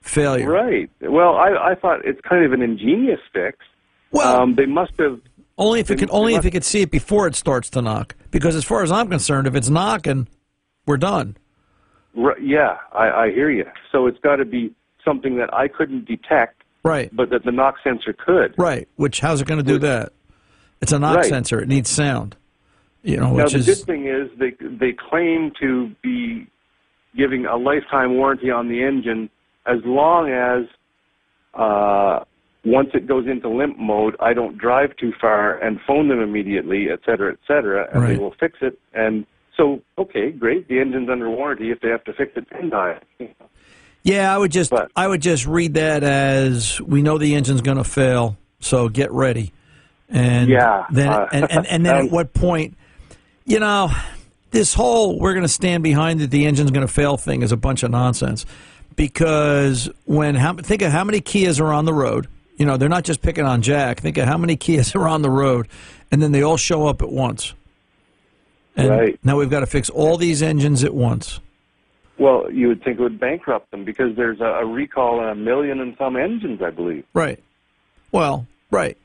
failure. 0.01 0.49
right? 0.49 0.91
Well, 1.03 1.37
I 1.37 1.73
I 1.73 1.75
thought 1.75 2.05
it's 2.05 2.21
kind 2.23 2.45
of 2.45 2.53
an 2.53 2.63
ingenious 2.63 3.21
fix. 3.33 3.59
Well, 4.11 4.43
um, 4.43 4.55
they 4.55 4.67
must 4.67 4.93
have. 4.99 5.21
Only 5.59 5.81
if 5.81 5.91
it 5.91 5.99
could, 5.99 6.09
only 6.13 6.35
if 6.37 6.45
you 6.45 6.51
could 6.53 6.65
see 6.65 6.83
it 6.83 6.91
before 6.91 7.27
it 7.27 7.35
starts 7.35 7.69
to 7.71 7.83
knock. 7.83 8.15
Because 8.31 8.55
as 8.55 8.65
far 8.65 8.83
as 8.85 8.93
I'm 8.93 9.09
concerned, 9.09 9.49
if 9.49 9.55
it's 9.57 9.69
knocking, 9.69 10.29
we're 10.87 10.97
done. 10.97 11.37
Right, 12.15 12.41
yeah, 12.41 12.79
I, 12.93 13.11
I 13.11 13.31
hear 13.33 13.51
you. 13.51 13.67
So 13.91 14.07
it's 14.07 14.19
got 14.21 14.37
to 14.37 14.45
be 14.45 14.73
something 15.05 15.37
that 15.39 15.53
I 15.53 15.67
couldn't 15.69 16.05
detect, 16.07 16.63
Right, 16.85 17.15
but 17.15 17.31
that 17.31 17.45
the 17.45 17.51
knock 17.53 17.77
sensor 17.83 18.13
could. 18.13 18.55
right. 18.57 18.89
Which 18.97 19.21
how's 19.21 19.41
it 19.41 19.49
going 19.49 19.59
to 19.59 19.65
do 19.67 19.79
that? 19.81 20.13
It's 20.81 20.93
a 20.93 20.99
knock 20.99 21.17
Right. 21.17 21.25
sensor. 21.27 21.61
It 21.61 21.69
needs 21.69 21.91
sound. 21.91 22.37
You 23.03 23.17
know, 23.17 23.35
Now 23.37 23.49
the 23.49 23.59
is 23.59 23.67
good 23.67 23.79
thing 23.87 24.07
is 24.07 24.31
they 24.39 24.53
they 24.61 24.93
claim 24.93 25.53
to 25.61 25.91
be 26.03 26.47
giving 27.17 27.47
a 27.47 27.57
lifetime 27.57 28.15
warranty 28.15 28.51
on 28.51 28.69
the 28.69 28.83
engine 28.83 29.29
as 29.67 29.79
long 29.85 30.31
as 30.31 30.67
uh, 31.55 32.25
once 32.69 32.91
it 32.95 33.07
goes 33.07 33.27
into 33.27 33.49
limp 33.49 33.79
mode, 33.79 34.15
I 34.21 34.33
don't 34.35 34.59
drive 34.59 34.97
too 34.97 35.13
far 35.21 35.57
and 35.59 35.81
phone 35.87 36.09
them 36.09 36.21
immediately, 36.21 36.89
et 36.93 37.01
cetera, 37.07 37.33
et 37.33 37.39
cetera, 37.47 37.89
and 37.93 38.03
Right. 38.03 38.13
they 38.17 38.19
will 38.19 38.35
fix 38.39 38.59
it. 38.61 38.79
And 38.95 39.25
so, 39.57 39.81
okay, 39.97 40.31
great, 40.31 40.69
the 40.69 40.79
engine's 40.79 41.09
under 41.09 41.29
warranty. 41.31 41.71
If 41.71 41.81
they 41.81 41.89
have 41.89 42.05
to 42.05 42.13
fix 42.13 42.33
it, 42.37 42.47
then 42.53 42.71
die. 42.71 42.99
yeah. 44.03 44.35
I 44.35 44.39
would 44.39 44.53
just 44.53 44.71
But- 44.71 44.91
I 44.95 45.07
would 45.07 45.23
just 45.23 45.47
read 45.47 45.75
that 45.75 46.03
as 46.05 46.81
we 46.81 47.03
know 47.03 47.19
the 47.19 47.35
engine's 47.35 47.61
going 47.63 47.79
to 47.79 47.85
fail, 47.85 48.37
so 48.61 48.89
get 48.89 49.11
ready. 49.13 49.53
And 50.11 50.49
Yeah, 50.49 50.85
then 50.91 51.09
uh, 51.09 51.27
and, 51.33 51.51
and, 51.51 51.67
and 51.67 51.87
then 51.87 51.95
at 51.97 52.01
um, 52.05 52.09
what 52.11 52.33
point, 52.33 52.77
you 53.45 53.59
know, 53.61 53.91
this 54.51 54.73
whole 54.75 55.19
we're 55.19 55.33
going 55.35 55.43
to 55.45 55.49
stand 55.49 55.83
behind 55.83 56.21
that 56.21 56.31
the 56.31 56.47
engine's 56.47 56.71
going 56.71 56.87
to 56.87 56.93
fail 56.93 57.17
thing 57.17 57.43
is 57.43 57.53
a 57.53 57.57
bunch 57.57 57.83
of 57.83 57.91
nonsense. 57.91 58.47
Because 58.97 59.89
when 60.07 60.35
how, 60.35 60.55
think 60.55 60.83
of 60.83 60.91
how 60.91 61.05
many 61.05 61.21
Kias 61.21 61.61
are 61.61 61.73
on 61.73 61.85
the 61.85 61.93
road. 61.95 62.27
You 62.59 62.67
know, 62.67 62.77
they're 62.77 62.89
not 62.89 63.05
just 63.05 63.23
picking 63.23 63.45
on 63.45 63.63
Jack. 63.63 64.01
Think 64.01 64.19
of 64.19 64.27
how 64.27 64.37
many 64.37 64.57
Kias 64.57 64.95
are 65.01 65.09
on 65.09 65.23
the 65.23 65.31
road, 65.31 65.69
and 66.13 66.21
then 66.21 66.33
they 66.33 66.43
all 66.43 66.57
show 66.57 66.87
up 66.87 67.01
at 67.03 67.11
once. 67.11 67.55
And 68.77 68.91
Right. 68.91 69.19
now 69.25 69.37
we've 69.39 69.51
got 69.51 69.61
to 69.61 69.67
fix 69.67 69.89
all 69.91 70.17
these 70.17 70.43
engines 70.43 70.85
at 70.85 70.95
once. 70.95 71.41
Well, 72.19 72.51
you 72.53 72.69
would 72.69 72.83
think 72.83 72.99
it 72.99 73.03
would 73.03 73.21
bankrupt 73.21 73.71
them 73.71 73.85
because 73.85 74.17
there's 74.17 74.41
a, 74.41 74.65
recall 74.67 75.21
on 75.21 75.29
a 75.31 75.35
million 75.37 75.81
and 75.81 75.95
some 75.99 76.17
engines, 76.17 76.61
I 76.61 76.71
believe. 76.71 77.05
Right. 77.15 77.43
Well, 78.11 78.47
right. 78.71 78.97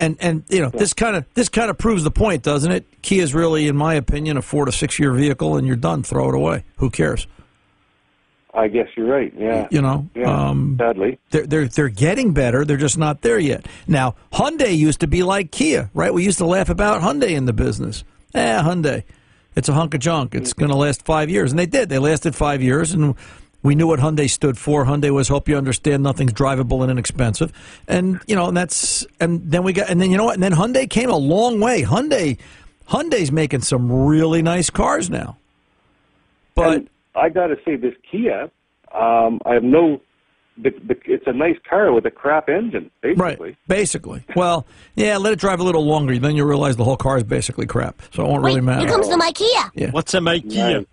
And 0.00 0.16
and 0.20 0.42
you 0.48 0.60
know 0.60 0.70
this 0.70 0.94
kind 0.94 1.14
of 1.14 1.24
this 1.34 1.48
kind 1.48 1.70
of 1.70 1.78
proves 1.78 2.02
the 2.02 2.10
point, 2.10 2.42
doesn't 2.42 2.72
it? 2.72 2.84
Kia 3.02 3.22
is 3.22 3.34
really, 3.34 3.68
in 3.68 3.76
my 3.76 3.94
opinion, 3.94 4.36
a 4.36 4.42
four 4.42 4.64
to 4.64 4.72
six 4.72 4.98
year 4.98 5.12
vehicle, 5.12 5.56
and 5.56 5.64
you're 5.66 5.76
done. 5.76 6.02
Throw 6.02 6.28
it 6.30 6.34
away. 6.34 6.64
Who 6.78 6.90
cares? 6.90 7.26
I 8.54 8.68
guess 8.68 8.88
you're 8.96 9.06
right. 9.06 9.32
Yeah. 9.36 9.66
You 9.70 9.80
know. 9.80 10.08
Yeah. 10.14 10.48
Um, 10.48 10.76
sadly. 10.78 11.18
they're 11.30 11.46
they're 11.46 11.68
they're 11.68 11.88
getting 11.88 12.32
better. 12.32 12.64
They're 12.64 12.76
just 12.76 12.98
not 12.98 13.22
there 13.22 13.38
yet. 13.38 13.66
Now 13.86 14.14
Hyundai 14.32 14.76
used 14.76 15.00
to 15.00 15.06
be 15.06 15.22
like 15.22 15.50
Kia, 15.50 15.90
right? 15.94 16.12
We 16.12 16.24
used 16.24 16.38
to 16.38 16.46
laugh 16.46 16.68
about 16.68 17.00
Hyundai 17.00 17.30
in 17.30 17.46
the 17.46 17.52
business. 17.52 18.04
Eh, 18.34 18.62
Hyundai, 18.62 19.04
it's 19.56 19.68
a 19.68 19.72
hunk 19.72 19.94
of 19.94 20.00
junk. 20.00 20.34
It's 20.34 20.52
going 20.52 20.70
to 20.70 20.76
last 20.76 21.04
five 21.04 21.30
years, 21.30 21.50
and 21.50 21.58
they 21.58 21.66
did. 21.66 21.88
They 21.88 21.98
lasted 21.98 22.34
five 22.34 22.62
years, 22.62 22.92
and 22.92 23.14
we 23.62 23.74
knew 23.74 23.86
what 23.86 24.00
Hyundai 24.00 24.28
stood 24.28 24.58
for. 24.58 24.84
Hyundai 24.84 25.10
was 25.10 25.28
hope 25.28 25.48
you 25.48 25.56
understand 25.56 26.02
nothing's 26.02 26.32
drivable 26.32 26.82
and 26.82 26.90
inexpensive, 26.90 27.52
and 27.88 28.20
you 28.26 28.34
know 28.36 28.48
and 28.48 28.56
that's 28.56 29.06
and 29.20 29.42
then 29.50 29.62
we 29.62 29.72
got 29.72 29.88
and 29.88 30.00
then 30.00 30.10
you 30.10 30.16
know 30.16 30.24
what? 30.24 30.34
And 30.34 30.42
then 30.42 30.52
Hyundai 30.52 30.88
came 30.88 31.10
a 31.10 31.16
long 31.16 31.60
way. 31.60 31.82
Hyundai, 31.82 32.38
Hyundai's 32.88 33.32
making 33.32 33.62
some 33.62 33.90
really 34.06 34.42
nice 34.42 34.68
cars 34.68 35.08
now. 35.08 35.36
But 36.54 36.76
And 36.76 36.88
I 37.14 37.28
got 37.28 37.48
to 37.48 37.56
say, 37.64 37.76
this 37.76 37.94
Kia, 38.10 38.50
um, 38.94 39.40
I 39.44 39.54
have 39.54 39.62
no. 39.64 40.00
The, 40.58 40.70
the, 40.86 40.96
it's 41.06 41.24
a 41.26 41.32
nice 41.32 41.56
car 41.68 41.92
with 41.92 42.04
a 42.04 42.10
crap 42.10 42.50
engine, 42.50 42.90
basically. 43.00 43.48
Right, 43.48 43.56
basically. 43.68 44.24
Well, 44.36 44.66
yeah, 44.94 45.16
let 45.16 45.32
it 45.32 45.38
drive 45.38 45.60
a 45.60 45.64
little 45.64 45.86
longer, 45.86 46.18
then 46.18 46.36
you 46.36 46.44
realize 46.44 46.76
the 46.76 46.84
whole 46.84 46.98
car 46.98 47.16
is 47.16 47.24
basically 47.24 47.66
crap, 47.66 48.02
so 48.12 48.26
it 48.26 48.28
won't 48.28 48.44
really 48.44 48.60
matter. 48.60 48.80
here 48.80 48.88
comes 48.88 49.08
the 49.08 49.16
Ikea. 49.16 49.92
What's 49.92 50.12
a 50.12 50.18
Ikea? 50.18 50.86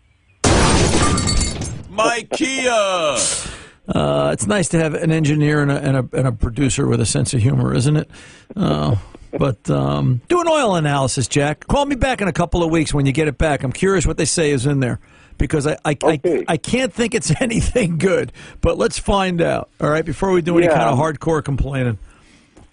Right. 1.90 2.30
Ikea. 2.30 3.48
Uh, 3.90 4.30
it's 4.32 4.46
nice 4.46 4.70
to 4.70 4.78
have 4.78 4.94
an 4.94 5.12
engineer 5.12 5.64
and 5.64 5.72
a, 5.72 5.78
and 5.78 5.98
a 5.98 6.08
and 6.14 6.28
a 6.28 6.32
producer 6.32 6.86
with 6.88 7.02
a 7.02 7.08
sense 7.08 7.34
of 7.34 7.42
humor, 7.42 7.74
isn't 7.74 7.98
it? 7.98 8.12
Uh, 8.56 8.96
but 9.36 9.68
um, 9.68 10.22
do 10.28 10.40
an 10.40 10.48
oil 10.48 10.76
analysis, 10.76 11.28
Jack. 11.28 11.66
Call 11.66 11.88
me 11.88 11.96
back 11.96 12.22
in 12.22 12.28
a 12.28 12.32
couple 12.32 12.62
of 12.62 12.70
weeks 12.70 12.94
when 12.94 13.08
you 13.08 13.12
get 13.12 13.28
it 13.28 13.40
back. 13.40 13.64
I'm 13.64 13.72
curious 13.72 14.06
what 14.06 14.18
they 14.18 14.26
say 14.26 14.52
is 14.52 14.68
in 14.68 14.80
there 14.80 15.00
because 15.40 15.66
I 15.66 15.78
I, 15.84 15.98
Okay. 16.04 16.46
I, 16.48 16.54
I 16.54 16.58
can't 16.58 16.94
think 16.94 17.16
it's 17.16 17.32
anything 17.42 17.98
good. 17.98 18.32
But 18.62 18.78
let's 18.78 19.00
find 19.00 19.42
out. 19.42 19.70
All 19.82 19.90
right, 19.90 20.06
before 20.06 20.32
we 20.32 20.44
do 20.44 20.56
any 20.60 20.68
kind 20.68 20.82
of 20.82 21.00
hardcore 21.00 21.44
complaining. 21.44 21.98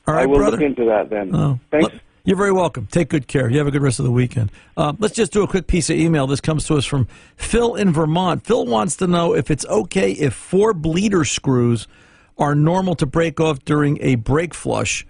All 0.06 0.14
right, 0.14 0.24
I 0.24 0.26
will 0.26 0.36
brother. 0.36 0.58
look 0.58 0.66
into 0.66 0.84
that 0.84 1.08
then. 1.08 1.34
Oh, 1.34 1.58
Thanks. 1.70 1.84
look, 1.84 2.02
You're 2.24 2.36
very 2.36 2.52
welcome. 2.52 2.86
Take 2.92 3.08
good 3.08 3.26
care. 3.26 3.48
You 3.50 3.58
have 3.58 3.66
a 3.66 3.70
good 3.72 3.82
rest 3.82 3.98
of 3.98 4.04
the 4.04 4.10
weekend. 4.12 4.52
Uh, 4.76 4.92
let's 4.98 5.14
just 5.14 5.32
do 5.32 5.42
a 5.42 5.48
quick 5.48 5.66
piece 5.66 5.90
of 5.90 5.96
email. 5.96 6.26
This 6.28 6.40
comes 6.40 6.64
to 6.66 6.74
us 6.76 6.84
from 6.84 7.08
Phil 7.36 7.74
in 7.74 7.92
Vermont. 7.92 8.44
Phil 8.46 8.66
wants 8.66 8.96
to 8.96 9.06
know 9.08 9.34
if 9.34 9.50
it's 9.50 9.64
okay 9.66 10.12
if 10.12 10.34
four 10.34 10.74
bleeder 10.74 11.24
screws 11.24 11.88
are 12.38 12.54
normal 12.54 12.94
to 12.96 13.06
break 13.06 13.40
off 13.40 13.64
during 13.64 13.98
a 14.02 14.14
brake 14.16 14.52
flush, 14.54 15.06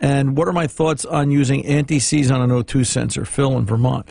and 0.00 0.36
what 0.36 0.46
are 0.46 0.52
my 0.52 0.66
thoughts 0.66 1.04
on 1.06 1.30
using 1.30 1.64
anti-seize 1.66 2.30
on 2.30 2.42
an 2.42 2.50
O2 2.50 2.84
sensor? 2.84 3.24
Phil 3.24 3.56
in 3.58 3.64
Vermont. 3.64 4.06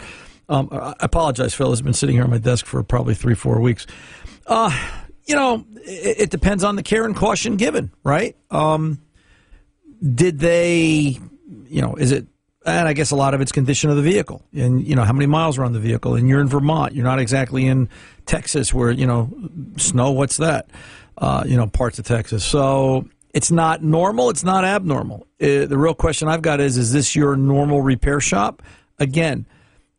Um, 0.50 0.70
I 0.72 0.94
apologize, 1.00 1.54
Phil. 1.54 1.72
It's 1.72 1.82
been 1.82 1.94
sitting 1.94 2.16
here 2.16 2.24
on 2.24 2.30
my 2.30 2.38
desk 2.38 2.66
for 2.66 2.82
probably 2.84 3.16
three, 3.16 3.36
four 3.36 3.60
weeks. 3.60 3.88
Uh, 4.46 4.72
you 5.26 5.36
know, 5.36 5.66
it, 5.78 6.22
it 6.22 6.30
depends 6.30 6.64
on 6.64 6.76
the 6.76 6.84
care 6.84 7.06
and 7.06 7.16
caution 7.16 7.58
given, 7.58 7.92
right? 8.04 8.36
Um, 8.52 9.02
did 10.02 10.40
they, 10.40 11.20
you 11.68 11.82
know, 11.82 11.96
is 11.96 12.12
it 12.12 12.28
And 12.66 12.88
I 12.88 12.94
guess 12.94 13.12
a 13.12 13.16
lot 13.16 13.34
of 13.34 13.42
it's 13.42 13.52
condition 13.52 13.90
of 13.90 13.96
the 13.96 14.02
vehicle, 14.02 14.44
and 14.54 14.86
you 14.86 14.96
know 14.96 15.04
how 15.04 15.14
many 15.14 15.26
miles 15.26 15.58
are 15.58 15.64
on 15.64 15.74
the 15.74 15.80
vehicle. 15.80 16.16
And 16.16 16.28
you're 16.28 16.42
in 16.42 16.48
Vermont. 16.48 16.94
You're 16.94 17.06
not 17.06 17.20
exactly 17.20 17.66
in 17.66 17.90
Texas, 18.26 18.74
where 18.74 18.92
you 18.92 19.08
know 19.08 19.30
snow. 19.78 20.12
What's 20.12 20.38
that? 20.38 20.70
Uh, 21.18 21.44
you 21.48 21.56
know 21.58 21.68
parts 21.68 21.98
of 22.00 22.06
Texas. 22.06 22.44
So 22.44 23.08
it's 23.34 23.52
not 23.52 23.84
normal. 23.84 24.30
It's 24.30 24.44
not 24.44 24.64
abnormal. 24.64 25.28
Uh, 25.42 25.66
the 25.66 25.78
real 25.78 25.94
question 25.94 26.28
I've 26.28 26.42
got 26.42 26.60
is: 26.60 26.78
Is 26.78 26.92
this 26.92 27.16
your 27.16 27.36
normal 27.36 27.82
repair 27.82 28.20
shop? 28.20 28.62
Again, 29.00 29.46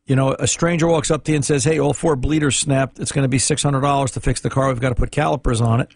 you 0.06 0.14
know, 0.14 0.36
a 0.38 0.46
stranger 0.46 0.86
walks 0.86 1.10
up 1.10 1.24
to 1.24 1.32
you 1.32 1.36
and 1.36 1.44
says, 1.44 1.64
"Hey, 1.64 1.80
all 1.80 1.92
four 1.92 2.14
bleeders 2.16 2.56
snapped. 2.56 2.98
It's 3.00 3.12
going 3.12 3.24
to 3.24 3.28
be 3.28 3.38
six 3.38 3.62
hundred 3.62 3.80
dollars 3.80 4.12
to 4.12 4.20
fix 4.20 4.40
the 4.40 4.50
car. 4.50 4.68
We've 4.68 4.80
got 4.80 4.90
to 4.90 4.94
put 4.94 5.10
calipers 5.10 5.60
on 5.60 5.80
it." 5.80 5.92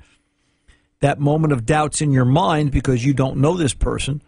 That 1.01 1.19
moment 1.19 1.53
of 1.53 1.65
doubts 1.65 2.03
in 2.03 2.11
your 2.11 2.25
mind 2.25 2.73
because 2.73 3.05
you 3.05 3.15
don't 3.15 3.39
know 3.39 3.57
this 3.57 3.73
person, 3.73 4.21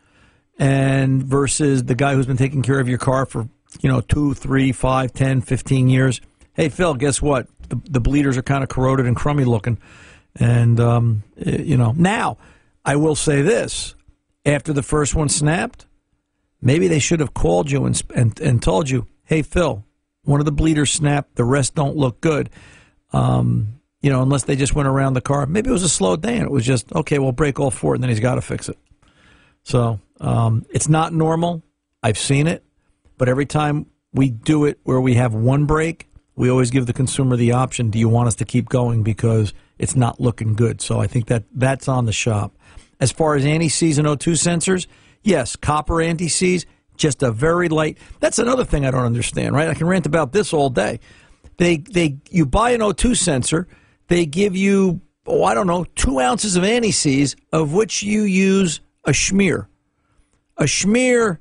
and 0.59 1.23
versus 1.23 1.85
the 1.85 1.95
guy 1.95 2.15
who's 2.15 2.27
been 2.27 2.37
taking 2.37 2.63
care 2.63 2.79
of 2.79 2.89
your 2.89 2.99
car 2.99 3.27
for 3.27 3.49
you 3.81 3.91
know 3.91 4.01
two, 4.01 4.35
three, 4.35 4.71
five, 4.73 5.13
ten, 5.13 5.41
fifteen 5.41 5.89
years. 5.89 6.21
Hey, 6.55 6.69
Phil, 6.69 6.95
guess 6.95 7.21
what? 7.21 7.49
The, 7.69 7.81
the 7.91 8.01
bleeders 8.01 8.37
are 8.37 8.43
kind 8.43 8.63
of 8.63 8.69
corroded 8.69 9.07
and 9.07 9.17
crummy 9.17 9.45
looking, 9.45 9.79
and 10.37 10.79
um, 10.79 11.25
eh, 11.45 11.63
you 11.63 11.77
know 11.77 11.93
now. 11.97 12.39
I 12.85 12.97
will 12.97 13.15
say 13.15 13.43
this: 13.43 13.95
after 14.47 14.73
the 14.73 14.83
first 14.83 15.15
one 15.15 15.29
snapped, 15.29 15.87
maybe 16.61 16.89
they 16.89 16.99
should 17.01 17.21
have 17.21 17.35
called 17.35 17.71
you 17.71 17.85
and 17.85 18.01
and, 18.15 18.39
and 18.41 18.63
told 18.63 18.89
you, 18.89 19.07
"Hey, 19.33 19.43
Phil, 19.43 19.83
one 20.25 20.41
of 20.41 20.45
the 20.45 20.53
bleeders 20.53 20.93
snapped. 20.93 21.37
The 21.37 21.45
rest 21.45 21.75
don't 21.75 21.97
look 21.97 22.21
good." 22.21 22.51
Um, 23.15 23.81
you 24.03 24.11
know, 24.11 24.21
unless 24.21 24.45
they 24.45 24.57
just 24.57 24.75
went 24.75 24.89
around 24.89 25.15
the 25.15 25.21
car. 25.21 25.47
Maybe 25.47 25.71
it 25.71 25.73
was 25.73 25.85
a 25.85 25.89
slow 25.89 26.17
day 26.17 26.37
and 26.37 26.45
it 26.45 26.51
was 26.51 26.67
just 26.67 26.93
okay. 26.93 27.19
We'll 27.19 27.33
break 27.33 27.59
all 27.59 27.71
four, 27.71 27.95
and 27.95 28.03
then 28.03 28.11
he's 28.11 28.21
got 28.21 28.35
to 28.35 28.43
fix 28.43 28.69
it. 28.69 28.77
So 29.63 30.01
um, 30.21 30.67
it's 30.71 30.89
not 30.89 31.15
normal. 31.15 31.63
I've 32.03 32.19
seen 32.19 32.47
it, 32.47 32.63
but 33.17 33.29
every 33.29 33.47
time 33.47 33.87
we 34.13 34.29
do 34.29 34.67
it 34.67 34.81
where 34.83 35.01
we 35.01 35.15
have 35.15 35.33
one 35.33 35.65
break, 35.67 36.09
we 36.35 36.51
always 36.51 36.71
give 36.71 36.87
the 36.87 36.93
consumer 36.93 37.37
the 37.37 37.53
option: 37.53 37.91
Do 37.91 37.99
you 37.99 38.09
want 38.09 38.27
us 38.27 38.35
to 38.37 38.45
keep 38.45 38.69
going 38.69 39.03
because 39.03 39.55
it's 39.79 39.97
not 39.97 40.21
looking 40.21 40.55
good? 40.55 40.83
So 40.83 41.01
I 41.01 41.07
think 41.07 41.29
that 41.29 41.45
that's 41.55 41.89
on 41.89 42.05
the 42.05 42.13
shop. 42.13 42.55
As 43.01 43.11
far 43.11 43.35
as 43.35 43.45
anti-seize 43.47 43.99
and 43.99 44.07
O2 44.07 44.35
sensors, 44.35 44.87
yes, 45.23 45.57
copper 45.57 46.01
anti-seize, 46.01 46.67
just 46.97 47.23
a 47.23 47.31
very 47.31 47.69
light. 47.69 47.99
That's 48.21 48.39
another 48.39 48.65
thing 48.65 48.85
I 48.87 48.91
don't 48.91 49.05
understand, 49.05 49.55
right? 49.55 49.69
I 49.69 49.75
can 49.75 49.87
rant 49.87 50.07
about 50.07 50.33
this 50.33 50.53
all 50.53 50.71
day. 50.71 51.01
They 51.57 51.79
they 51.79 52.19
you 52.31 52.47
buy 52.47 52.71
an 52.71 52.81
O2 52.81 53.17
sensor, 53.17 53.69
they 54.09 54.27
give 54.27 54.57
you 54.57 55.01
oh 55.27 55.45
I 55.45 55.55
don't 55.55 55.67
know 55.67 55.85
two 55.95 56.21
ounces 56.21 56.57
of 56.57 56.65
anti-seize, 56.65 57.37
of 57.53 57.73
which 57.73 58.03
you 58.03 58.23
use 58.23 58.81
a 59.05 59.11
schmear. 59.11 59.67
A 60.59 60.65
schmear, 60.65 61.39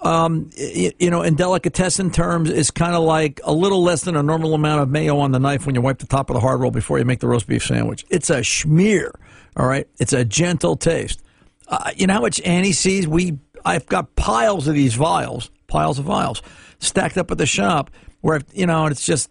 um, 0.00 0.50
you 0.56 1.10
know, 1.10 1.22
in 1.22 1.36
delicatessen 1.36 2.10
terms, 2.10 2.50
is 2.50 2.70
kind 2.70 2.94
of 2.94 3.02
like 3.02 3.40
a 3.44 3.52
little 3.52 3.82
less 3.82 4.02
than 4.02 4.16
a 4.16 4.22
normal 4.22 4.54
amount 4.54 4.82
of 4.82 4.88
mayo 4.88 5.18
on 5.18 5.32
the 5.32 5.38
knife 5.38 5.64
when 5.64 5.74
you 5.74 5.80
wipe 5.80 5.98
the 5.98 6.06
top 6.06 6.28
of 6.30 6.34
the 6.34 6.40
hard 6.40 6.60
roll 6.60 6.70
before 6.70 6.98
you 6.98 7.04
make 7.04 7.20
the 7.20 7.28
roast 7.28 7.46
beef 7.46 7.64
sandwich. 7.64 8.04
It's 8.10 8.30
a 8.30 8.40
schmear. 8.40 9.12
All 9.56 9.66
right, 9.66 9.88
it's 9.98 10.12
a 10.12 10.24
gentle 10.24 10.76
taste. 10.76 11.22
Uh, 11.68 11.90
you 11.96 12.06
know 12.06 12.14
how 12.14 12.20
much 12.20 12.40
anti-seize 12.42 13.06
we? 13.06 13.38
I've 13.64 13.86
got 13.86 14.14
piles 14.16 14.68
of 14.68 14.74
these 14.74 14.94
vials, 14.94 15.50
piles 15.66 15.98
of 15.98 16.04
vials, 16.04 16.42
stacked 16.78 17.16
up 17.18 17.30
at 17.30 17.38
the 17.38 17.46
shop. 17.46 17.90
Where 18.20 18.36
I've, 18.36 18.44
you 18.52 18.66
know, 18.66 18.84
and 18.84 18.92
it's 18.92 19.06
just 19.06 19.30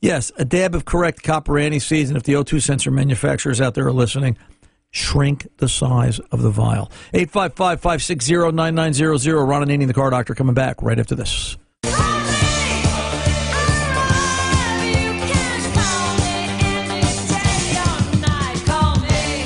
yes, 0.00 0.32
a 0.36 0.44
dab 0.44 0.74
of 0.74 0.84
correct 0.84 1.22
copper 1.22 1.58
anti-seize. 1.58 2.10
And 2.10 2.16
if 2.16 2.24
the 2.24 2.34
O2 2.34 2.62
sensor 2.62 2.90
manufacturers 2.90 3.60
out 3.60 3.74
there 3.74 3.86
are 3.86 3.92
listening, 3.92 4.36
shrink 4.90 5.46
the 5.58 5.68
size 5.68 6.18
of 6.30 6.42
the 6.42 6.50
vial. 6.50 6.90
855-560-9900. 7.14 9.48
Ron 9.48 9.66
Ananian, 9.66 9.86
the 9.86 9.94
car 9.94 10.10
doctor, 10.10 10.34
coming 10.34 10.54
back 10.54 10.82
right 10.82 10.98
after 10.98 11.14
this. 11.14 11.56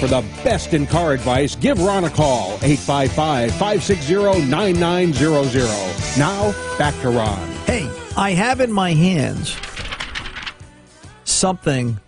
For 0.02 0.08
the 0.08 0.22
best 0.42 0.74
in 0.74 0.88
car 0.88 1.12
advice, 1.12 1.54
give 1.54 1.80
Ron 1.80 2.02
a 2.02 2.10
call, 2.10 2.54
855 2.54 3.52
560 3.52 4.50
9900. 4.50 6.18
Now, 6.18 6.50
back 6.76 7.00
to 7.02 7.10
Ron. 7.10 7.38
Hey, 7.66 7.88
I 8.16 8.32
have 8.32 8.60
in 8.60 8.72
my 8.72 8.94
hands 8.94 9.56
something 11.22 12.00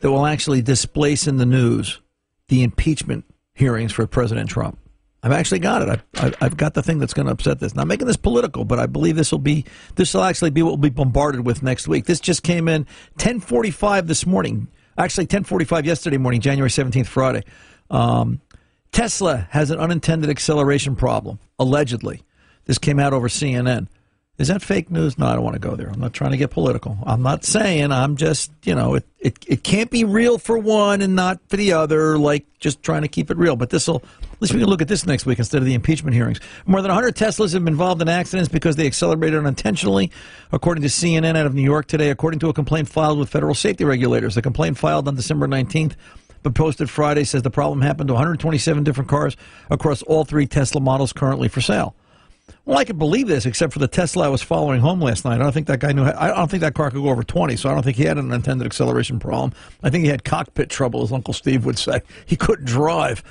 that 0.00 0.10
will 0.10 0.24
actually 0.24 0.62
displace 0.62 1.26
in 1.26 1.36
the 1.36 1.44
news 1.44 2.00
the 2.48 2.62
impeachment 2.62 3.26
hearings 3.52 3.92
for 3.92 4.06
President 4.06 4.48
Trump. 4.48 4.78
I've 5.22 5.32
actually 5.32 5.58
got 5.58 5.82
it. 5.82 6.00
I've, 6.14 6.34
I've- 6.40 6.56
got 6.56 6.72
the 6.72 6.82
thing 6.82 7.00
that's 7.00 7.12
going 7.12 7.26
to 7.26 7.32
upset 7.32 7.60
this. 7.60 7.74
Not 7.74 7.86
making 7.86 8.06
this 8.06 8.16
political, 8.16 8.64
but 8.64 8.78
I 8.78 8.86
believe 8.86 9.16
this 9.16 9.30
will 9.30 9.38
be 9.38 9.66
this 9.96 10.14
will 10.14 10.22
actually 10.22 10.52
be 10.52 10.62
what 10.62 10.70
we'll 10.70 10.78
be 10.78 10.88
bombarded 10.88 11.44
with 11.44 11.62
next 11.62 11.86
week. 11.86 12.06
This 12.06 12.18
just 12.18 12.42
came 12.42 12.66
in 12.66 12.86
10:45 13.18 14.06
this 14.06 14.24
morning. 14.24 14.68
Actually, 14.98 15.26
10:45 15.26 15.84
yesterday 15.84 16.18
morning, 16.18 16.40
January 16.40 16.70
17th, 16.70 17.06
Friday. 17.06 17.42
Um, 17.90 18.40
Tesla 18.92 19.48
has 19.50 19.70
an 19.70 19.78
unintended 19.78 20.28
acceleration 20.28 20.96
problem. 20.96 21.38
Allegedly, 21.58 22.22
this 22.66 22.78
came 22.78 22.98
out 22.98 23.12
over 23.12 23.28
CNN. 23.28 23.88
Is 24.38 24.48
that 24.48 24.62
fake 24.62 24.90
news? 24.90 25.18
No, 25.18 25.26
I 25.26 25.34
don't 25.34 25.44
want 25.44 25.54
to 25.54 25.60
go 25.60 25.76
there. 25.76 25.90
I'm 25.90 26.00
not 26.00 26.14
trying 26.14 26.30
to 26.30 26.38
get 26.38 26.50
political. 26.50 26.96
I'm 27.04 27.22
not 27.22 27.44
saying. 27.44 27.92
I'm 27.92 28.16
just, 28.16 28.50
you 28.64 28.74
know, 28.74 28.94
it, 28.94 29.04
it, 29.18 29.38
it 29.46 29.62
can't 29.62 29.90
be 29.90 30.04
real 30.04 30.38
for 30.38 30.56
one 30.56 31.02
and 31.02 31.14
not 31.14 31.38
for 31.48 31.58
the 31.58 31.74
other, 31.74 32.16
like 32.16 32.46
just 32.58 32.82
trying 32.82 33.02
to 33.02 33.08
keep 33.08 33.30
it 33.30 33.36
real. 33.36 33.56
But 33.56 33.68
this 33.68 33.86
will, 33.86 34.02
at 34.32 34.40
least 34.40 34.54
we 34.54 34.60
can 34.60 34.70
look 34.70 34.80
at 34.80 34.88
this 34.88 35.04
next 35.04 35.26
week 35.26 35.38
instead 35.38 35.58
of 35.58 35.66
the 35.66 35.74
impeachment 35.74 36.14
hearings. 36.14 36.40
More 36.64 36.80
than 36.80 36.88
100 36.88 37.14
Teslas 37.14 37.52
have 37.52 37.62
been 37.62 37.74
involved 37.74 38.00
in 38.00 38.08
accidents 38.08 38.48
because 38.48 38.76
they 38.76 38.86
accelerated 38.86 39.38
unintentionally, 39.38 40.10
according 40.50 40.80
to 40.80 40.88
CNN 40.88 41.36
out 41.36 41.44
of 41.44 41.54
New 41.54 41.62
York 41.62 41.86
today, 41.86 42.08
according 42.08 42.40
to 42.40 42.48
a 42.48 42.54
complaint 42.54 42.88
filed 42.88 43.18
with 43.18 43.28
federal 43.28 43.54
safety 43.54 43.84
regulators. 43.84 44.34
The 44.34 44.42
complaint 44.42 44.78
filed 44.78 45.08
on 45.08 45.14
December 45.14 45.46
19th 45.46 45.94
but 46.42 46.54
posted 46.54 46.90
Friday 46.90 47.22
says 47.22 47.42
the 47.42 47.50
problem 47.50 47.82
happened 47.82 48.08
to 48.08 48.14
127 48.14 48.82
different 48.82 49.08
cars 49.08 49.36
across 49.70 50.02
all 50.02 50.24
three 50.24 50.46
Tesla 50.46 50.80
models 50.80 51.12
currently 51.12 51.48
for 51.48 51.60
sale. 51.60 51.94
Well, 52.64 52.78
I 52.78 52.84
could 52.84 52.98
believe 52.98 53.26
this, 53.26 53.44
except 53.44 53.72
for 53.72 53.80
the 53.80 53.88
Tesla 53.88 54.26
I 54.26 54.28
was 54.28 54.42
following 54.42 54.80
home 54.80 55.00
last 55.00 55.24
night. 55.24 55.34
I 55.34 55.38
don't 55.38 55.52
think 55.52 55.66
that 55.66 55.80
guy 55.80 55.92
knew. 55.92 56.04
I 56.04 56.28
don't 56.28 56.50
think 56.50 56.60
that 56.60 56.74
car 56.74 56.90
could 56.90 57.02
go 57.02 57.08
over 57.08 57.24
20, 57.24 57.56
so 57.56 57.68
I 57.68 57.74
don't 57.74 57.82
think 57.82 57.96
he 57.96 58.04
had 58.04 58.18
an 58.18 58.30
unintended 58.30 58.66
acceleration 58.66 59.18
problem. 59.18 59.52
I 59.82 59.90
think 59.90 60.04
he 60.04 60.10
had 60.10 60.24
cockpit 60.24 60.70
trouble, 60.70 61.02
as 61.02 61.12
Uncle 61.12 61.34
Steve 61.34 61.64
would 61.64 61.78
say. 61.78 62.02
He 62.26 62.36
couldn't 62.36 62.66
drive. 62.66 63.22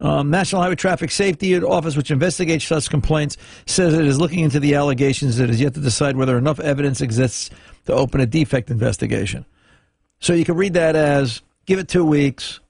Um, 0.00 0.30
National 0.30 0.62
Highway 0.62 0.74
Traffic 0.74 1.10
Safety 1.10 1.62
Office, 1.62 1.96
which 1.96 2.10
investigates 2.10 2.64
such 2.64 2.90
complaints, 2.90 3.36
says 3.66 3.94
it 3.94 4.06
is 4.06 4.18
looking 4.18 4.40
into 4.40 4.58
the 4.58 4.74
allegations. 4.74 5.38
It 5.38 5.50
is 5.50 5.60
yet 5.60 5.74
to 5.74 5.80
decide 5.80 6.16
whether 6.16 6.36
enough 6.38 6.58
evidence 6.58 7.00
exists 7.00 7.50
to 7.86 7.92
open 7.92 8.20
a 8.20 8.26
defect 8.26 8.70
investigation. 8.70 9.44
So 10.20 10.32
you 10.32 10.44
can 10.44 10.56
read 10.56 10.74
that 10.74 10.96
as 10.96 11.42
give 11.66 11.78
it 11.78 11.88
two 11.88 12.04
weeks. 12.04 12.60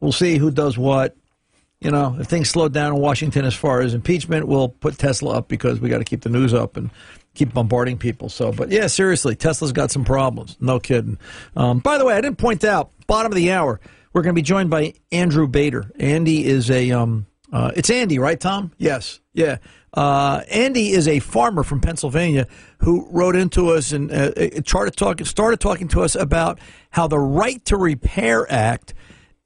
We'll 0.00 0.12
see 0.12 0.36
who 0.36 0.50
does 0.50 0.76
what. 0.78 1.16
You 1.80 1.90
know, 1.90 2.16
if 2.20 2.26
things 2.26 2.50
slow 2.50 2.68
down 2.68 2.94
in 2.94 3.00
Washington 3.00 3.46
as 3.46 3.54
far 3.54 3.80
as 3.80 3.94
impeachment, 3.94 4.46
we'll 4.46 4.68
put 4.68 4.98
Tesla 4.98 5.38
up 5.38 5.48
because 5.48 5.80
we 5.80 5.88
got 5.88 5.98
to 5.98 6.04
keep 6.04 6.20
the 6.22 6.28
news 6.28 6.52
up 6.52 6.76
and 6.76 6.90
keep 7.34 7.54
bombarding 7.54 7.96
people. 7.96 8.28
So, 8.28 8.52
but 8.52 8.70
yeah, 8.70 8.86
seriously, 8.86 9.34
Tesla's 9.34 9.72
got 9.72 9.90
some 9.90 10.04
problems. 10.04 10.58
No 10.60 10.78
kidding. 10.78 11.18
Um, 11.56 11.78
by 11.78 11.96
the 11.96 12.04
way, 12.04 12.14
I 12.14 12.20
didn't 12.20 12.38
point 12.38 12.64
out 12.64 12.90
bottom 13.06 13.32
of 13.32 13.36
the 13.36 13.52
hour. 13.52 13.80
We're 14.12 14.22
going 14.22 14.34
to 14.34 14.38
be 14.38 14.44
joined 14.44 14.68
by 14.68 14.94
Andrew 15.10 15.46
Bader. 15.46 15.90
Andy 15.98 16.44
is 16.44 16.70
a 16.70 16.90
um, 16.90 17.26
uh, 17.52 17.72
it's 17.74 17.90
Andy, 17.90 18.18
right, 18.18 18.38
Tom? 18.38 18.72
Yes, 18.76 19.20
yeah. 19.32 19.58
Uh, 19.92 20.42
Andy 20.50 20.90
is 20.90 21.08
a 21.08 21.18
farmer 21.18 21.64
from 21.64 21.80
Pennsylvania 21.80 22.46
who 22.78 23.08
wrote 23.10 23.34
into 23.34 23.70
us 23.70 23.90
and 23.90 24.12
uh, 24.12 24.62
started 24.64 24.96
talking 24.96 25.26
started 25.26 25.58
talking 25.58 25.88
to 25.88 26.02
us 26.02 26.14
about 26.14 26.60
how 26.90 27.08
the 27.08 27.18
Right 27.18 27.64
to 27.64 27.76
Repair 27.76 28.50
Act 28.52 28.94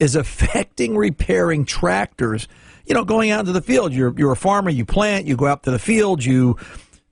is 0.01 0.17
affecting 0.17 0.97
repairing 0.97 1.65
tractors. 1.65 2.49
You 2.87 2.95
know, 2.95 3.05
going 3.05 3.31
out 3.31 3.41
into 3.41 3.53
the 3.53 3.63
field. 3.63 3.93
You're 3.93 4.15
you're 4.17 4.33
a 4.33 4.37
farmer. 4.37 4.71
You 4.71 4.85
plant. 4.85 5.27
You 5.27 5.37
go 5.37 5.47
out 5.47 5.63
to 5.65 5.71
the 5.71 5.79
field. 5.79 6.25
You 6.25 6.57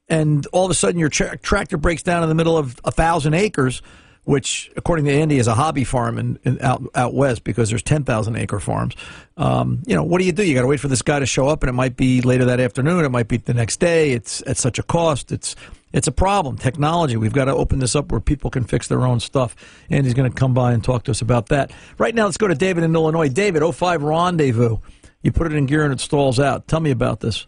and 0.09 0.47
all 0.53 0.65
of 0.65 0.71
a 0.71 0.75
sudden 0.75 0.99
your 1.01 1.09
tra- 1.09 1.39
tractor 1.39 1.79
breaks 1.79 2.03
down 2.03 2.23
in 2.23 2.29
the 2.29 2.35
middle 2.35 2.59
of 2.59 2.79
a 2.85 2.91
thousand 2.91 3.35
acres, 3.35 3.81
which, 4.25 4.71
according 4.77 5.05
to 5.07 5.13
Andy, 5.13 5.39
is 5.39 5.49
a 5.49 5.55
hobby 5.55 5.85
farm 5.85 6.19
in, 6.19 6.39
in 6.45 6.61
out 6.63 6.83
out 6.95 7.15
west 7.15 7.45
because 7.45 7.71
there's 7.71 7.83
ten 7.83 8.05
thousand 8.05 8.37
acre 8.37 8.61
farms. 8.61 8.95
Um, 9.37 9.83
you 9.87 9.97
know, 9.97 10.05
what 10.05 10.19
do 10.19 10.25
you 10.25 10.33
do? 10.33 10.45
You 10.45 10.55
got 10.55 10.63
to 10.63 10.69
wait 10.69 10.81
for 10.81 10.89
this 10.89 11.03
guy 11.03 11.19
to 11.19 11.27
show 11.27 11.49
up, 11.49 11.63
and 11.63 11.71
it 11.71 11.73
might 11.73 11.97
be 11.97 12.21
later 12.21 12.45
that 12.47 12.61
afternoon. 12.61 13.05
It 13.05 13.11
might 13.11 13.29
be 13.29 13.39
the 13.39 13.55
next 13.55 13.81
day. 13.81 14.13
It's 14.13 14.43
at 14.47 14.57
such 14.57 14.79
a 14.79 14.83
cost. 14.83 15.33
It's 15.33 15.57
it's 15.93 16.07
a 16.07 16.13
problem. 16.13 16.57
Technology. 16.57 17.17
We've 17.17 17.33
got 17.33 17.47
to 17.47 17.55
open 17.55 17.79
this 17.79 17.97
up 17.97 18.13
where 18.13 18.21
people 18.21 18.51
can 18.51 18.65
fix 18.65 18.89
their 18.89 19.03
own 19.03 19.21
stuff. 19.21 19.57
Andy's 19.91 20.15
going 20.15 20.31
to 20.31 20.37
come 20.37 20.55
by 20.55 20.73
and 20.73 20.83
talk 20.83 21.05
to 21.05 21.11
us 21.11 21.21
about 21.21 21.49
that. 21.49 21.73
Right 21.99 22.15
now, 22.15 22.25
let's 22.27 22.39
go 22.39 22.49
to 22.49 22.55
David 22.55 22.85
in 22.85 22.95
Illinois. 22.95 23.29
David, 23.29 23.63
05 23.63 24.03
Rendezvous. 24.03 24.79
You 25.23 25.33
put 25.33 25.47
it 25.47 25.53
in 25.53 25.67
gear 25.67 25.85
and 25.85 25.93
it 25.93 26.01
stalls 26.01 26.41
out. 26.41 26.67
Tell 26.67 26.81
me 26.81 26.91
about 26.91 27.21
this. 27.21 27.47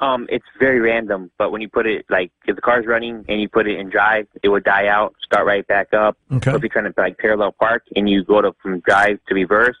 Um, 0.00 0.26
it's 0.28 0.44
very 0.58 0.80
random, 0.80 1.30
but 1.38 1.52
when 1.52 1.62
you 1.62 1.68
put 1.68 1.86
it 1.86 2.04
like 2.10 2.32
if 2.46 2.56
the 2.56 2.62
car's 2.62 2.84
running 2.86 3.24
and 3.28 3.40
you 3.40 3.48
put 3.48 3.66
it 3.68 3.78
in 3.78 3.90
drive, 3.90 4.26
it 4.42 4.48
would 4.48 4.64
die 4.64 4.88
out, 4.88 5.14
start 5.24 5.46
right 5.46 5.66
back 5.66 5.94
up. 5.94 6.18
Okay. 6.32 6.50
So 6.50 6.56
if 6.56 6.62
you're 6.62 6.68
trying 6.68 6.92
to 6.92 6.94
like 7.00 7.16
parallel 7.18 7.52
park 7.52 7.84
and 7.94 8.08
you 8.08 8.24
go 8.24 8.42
to 8.42 8.52
from 8.60 8.80
drive 8.80 9.18
to 9.28 9.34
reverse, 9.34 9.76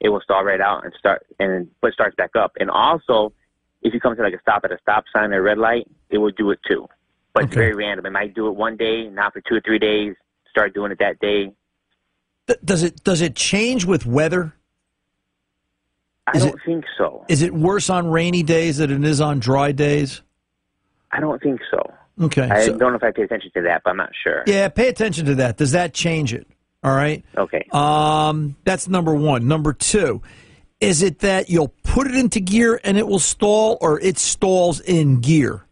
it 0.00 0.08
will 0.08 0.22
stall 0.22 0.44
right 0.44 0.60
out 0.60 0.84
and 0.84 0.94
start 0.98 1.26
and 1.38 1.68
but 1.82 1.92
starts 1.92 2.16
back 2.16 2.30
up. 2.36 2.52
And 2.58 2.70
also, 2.70 3.32
if 3.82 3.92
you 3.92 4.00
come 4.00 4.16
to 4.16 4.22
like 4.22 4.34
a 4.34 4.40
stop 4.40 4.64
at 4.64 4.72
a 4.72 4.78
stop 4.80 5.04
sign 5.14 5.32
or 5.32 5.38
a 5.38 5.42
red 5.42 5.58
light, 5.58 5.86
it 6.08 6.18
will 6.18 6.32
do 6.32 6.50
it 6.50 6.60
too. 6.66 6.88
But 7.34 7.44
it's 7.44 7.54
very 7.54 7.74
random. 7.74 8.06
It 8.06 8.10
might 8.12 8.34
do 8.34 8.48
it 8.48 8.56
one 8.56 8.76
day, 8.76 9.08
not 9.08 9.32
for 9.34 9.40
two 9.42 9.54
or 9.56 9.60
three 9.60 9.78
days. 9.78 10.16
Start 10.50 10.74
doing 10.74 10.90
it 10.90 10.98
that 10.98 11.20
day. 11.20 11.52
Th- 12.48 12.58
Does 12.64 12.82
it 12.82 13.04
does 13.04 13.20
it 13.20 13.36
change 13.36 13.84
with 13.84 14.04
weather? 14.06 14.54
I 16.32 16.36
Is 16.36 16.44
don't 16.44 16.54
it- 16.54 16.60
think 16.64 16.84
so. 16.96 17.24
Is 17.28 17.42
it 17.42 17.52
worse 17.52 17.90
on 17.90 18.08
rainy 18.08 18.42
days 18.42 18.78
than 18.78 18.90
it 18.90 19.04
is 19.08 19.20
on 19.20 19.40
dry 19.40 19.72
days? 19.72 20.22
I 21.12 21.18
don't 21.20 21.42
think 21.42 21.60
so. 21.70 21.82
Okay. 22.20 22.48
I 22.48 22.66
so- 22.66 22.76
don't 22.76 22.92
know 22.92 22.96
if 22.96 23.02
I 23.02 23.10
pay 23.10 23.22
attention 23.22 23.50
to 23.54 23.62
that, 23.62 23.82
but 23.84 23.90
I'm 23.90 23.96
not 23.96 24.12
sure. 24.22 24.44
yeah, 24.46 24.68
pay 24.68 24.88
attention 24.88 25.26
to 25.26 25.34
that. 25.36 25.56
Does 25.56 25.72
that 25.72 25.92
change 25.94 26.32
it? 26.32 26.46
All 26.84 26.94
right. 26.94 27.24
Okay. 27.36 27.66
Um, 27.72 28.56
that's 28.64 28.88
number 28.88 29.14
one. 29.14 29.48
Number 29.48 29.72
two, 29.72 30.22
is 30.80 31.02
it 31.02 31.18
that 31.18 31.50
you'll 31.50 31.74
put 31.82 32.06
it 32.06 32.14
into 32.14 32.40
gear 32.40 32.80
and 32.84 32.96
it 32.96 33.06
will 33.06 33.18
stall, 33.18 33.76
or 33.80 34.00
it 34.00 34.18
stalls 34.18 34.80
in 34.80 35.20
gear? 35.20 35.64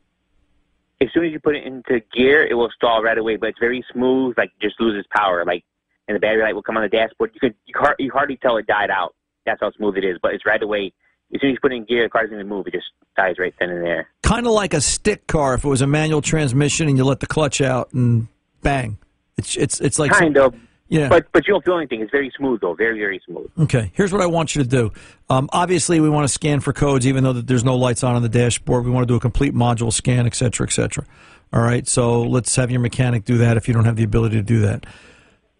as 1.00 1.07
soon 1.15 1.25
as 1.25 1.31
you 1.31 1.38
put 1.38 1.55
it 1.55 1.62
into 1.65 2.00
gear, 2.12 2.45
it 2.45 2.55
will 2.55 2.71
stall 2.75 3.05
right 3.05 3.17
away. 3.17 3.37
But 3.37 3.50
it's 3.50 3.59
very 3.61 3.85
smooth, 3.93 4.37
like 4.37 4.50
just 4.61 4.81
loses 4.81 5.07
power. 5.15 5.45
Like, 5.45 5.62
and 6.09 6.17
the 6.17 6.19
battery 6.19 6.43
light 6.43 6.57
will 6.57 6.62
come 6.62 6.77
on 6.77 6.83
the 6.83 6.88
dashboard. 6.88 7.31
You 7.35 7.41
could 7.41 7.55
you, 7.67 7.75
you 8.00 8.11
hardly 8.11 8.37
tell 8.37 8.57
it 8.57 8.67
died 8.67 8.91
out. 8.91 9.15
That's 9.49 9.61
how 9.61 9.71
smooth 9.73 9.97
it 9.97 10.05
is. 10.05 10.19
But 10.23 10.35
it's 10.35 10.47
right 10.47 10.62
away. 10.62 10.93
As 11.35 11.40
soon 11.40 11.50
as 11.50 11.55
you 11.55 11.61
put 11.61 11.73
in 11.73 11.85
gear, 11.85 12.05
the 12.05 12.09
car's 12.09 12.31
going 12.31 12.40
to 12.40 12.45
move. 12.45 12.67
It 12.67 12.73
just 12.73 12.87
dies 13.17 13.37
right 13.38 13.55
then 13.59 13.71
and 13.71 13.85
there. 13.85 14.09
Kind 14.23 14.47
of 14.47 14.52
like 14.52 14.73
a 14.73 14.81
stick 14.81 15.26
car 15.26 15.55
if 15.55 15.64
it 15.64 15.69
was 15.69 15.83
a 15.83 15.87
manual 15.87 16.23
transmission 16.23 16.88
and 16.88 16.97
you 16.97 17.05
let 17.05 17.21
the 17.21 17.26
clutch 17.26 17.61
out 17.61 17.93
and 17.93 18.28
bang. 18.62 18.97
It's 19.37 19.57
it's 19.57 19.81
it's 19.81 19.99
like 19.99 20.11
kind 20.11 20.37
of. 20.37 20.55
Yeah. 20.88 21.09
But 21.09 21.31
but 21.33 21.47
you 21.47 21.52
don't 21.52 21.62
feel 21.64 21.76
anything. 21.76 22.00
It's 22.00 22.11
very 22.11 22.33
smooth 22.35 22.62
though. 22.62 22.73
Very 22.73 22.99
very 22.99 23.21
smooth. 23.26 23.50
Okay, 23.59 23.90
here's 23.93 24.11
what 24.11 24.23
I 24.23 24.26
want 24.26 24.57
you 24.57 24.62
to 24.62 24.69
do. 24.69 24.90
Um, 25.28 25.50
obviously, 25.52 26.00
we 26.00 26.09
want 26.09 26.25
to 26.25 26.33
scan 26.33 26.61
for 26.61 26.73
codes, 26.73 27.07
even 27.07 27.25
though 27.25 27.35
there's 27.35 27.64
no 27.64 27.76
lights 27.76 28.02
on 28.02 28.17
on 28.17 28.23
the 28.23 28.28
dashboard. 28.31 28.87
We 28.87 28.90
want 28.90 29.07
to 29.07 29.12
do 29.12 29.17
a 29.17 29.21
complete 29.21 29.55
module 29.55 29.93
scan, 29.93 30.26
et 30.26 30.35
cetera, 30.35 30.67
et 30.67 30.73
cetera. 30.73 31.05
All 31.52 31.61
right, 31.61 31.87
so 31.87 32.23
let's 32.23 32.57
have 32.57 32.71
your 32.71 32.81
mechanic 32.81 33.26
do 33.26 33.38
that 33.38 33.59
if 33.59 33.69
you 33.69 33.75
don't 33.75 33.85
have 33.85 33.97
the 33.97 34.02
ability 34.05 34.37
to 34.37 34.43
do 34.43 34.61
that. 34.61 34.87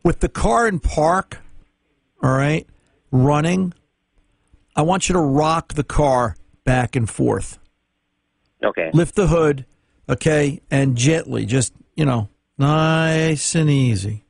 With 0.03 0.21
the 0.21 0.29
car 0.29 0.67
in 0.67 0.81
park, 0.81 1.39
all 2.23 2.35
right, 2.35 2.67
running, 3.11 3.75
I 4.79 4.83
want 4.83 5.09
you 5.09 5.15
to 5.15 5.21
rock 5.21 5.75
the 5.75 5.83
car 5.83 6.37
back 6.65 6.95
and 6.95 7.11
forth. 7.11 7.59
Okay. 8.63 8.91
Lift 8.95 9.17
the 9.17 9.27
hood, 9.27 9.67
okay, 10.09 10.61
and 10.71 10.97
gently, 10.97 11.45
just 11.47 11.73
you 11.97 12.05
know, 12.05 12.29
nice 12.59 13.57
and 13.57 13.69
easy. 13.69 14.25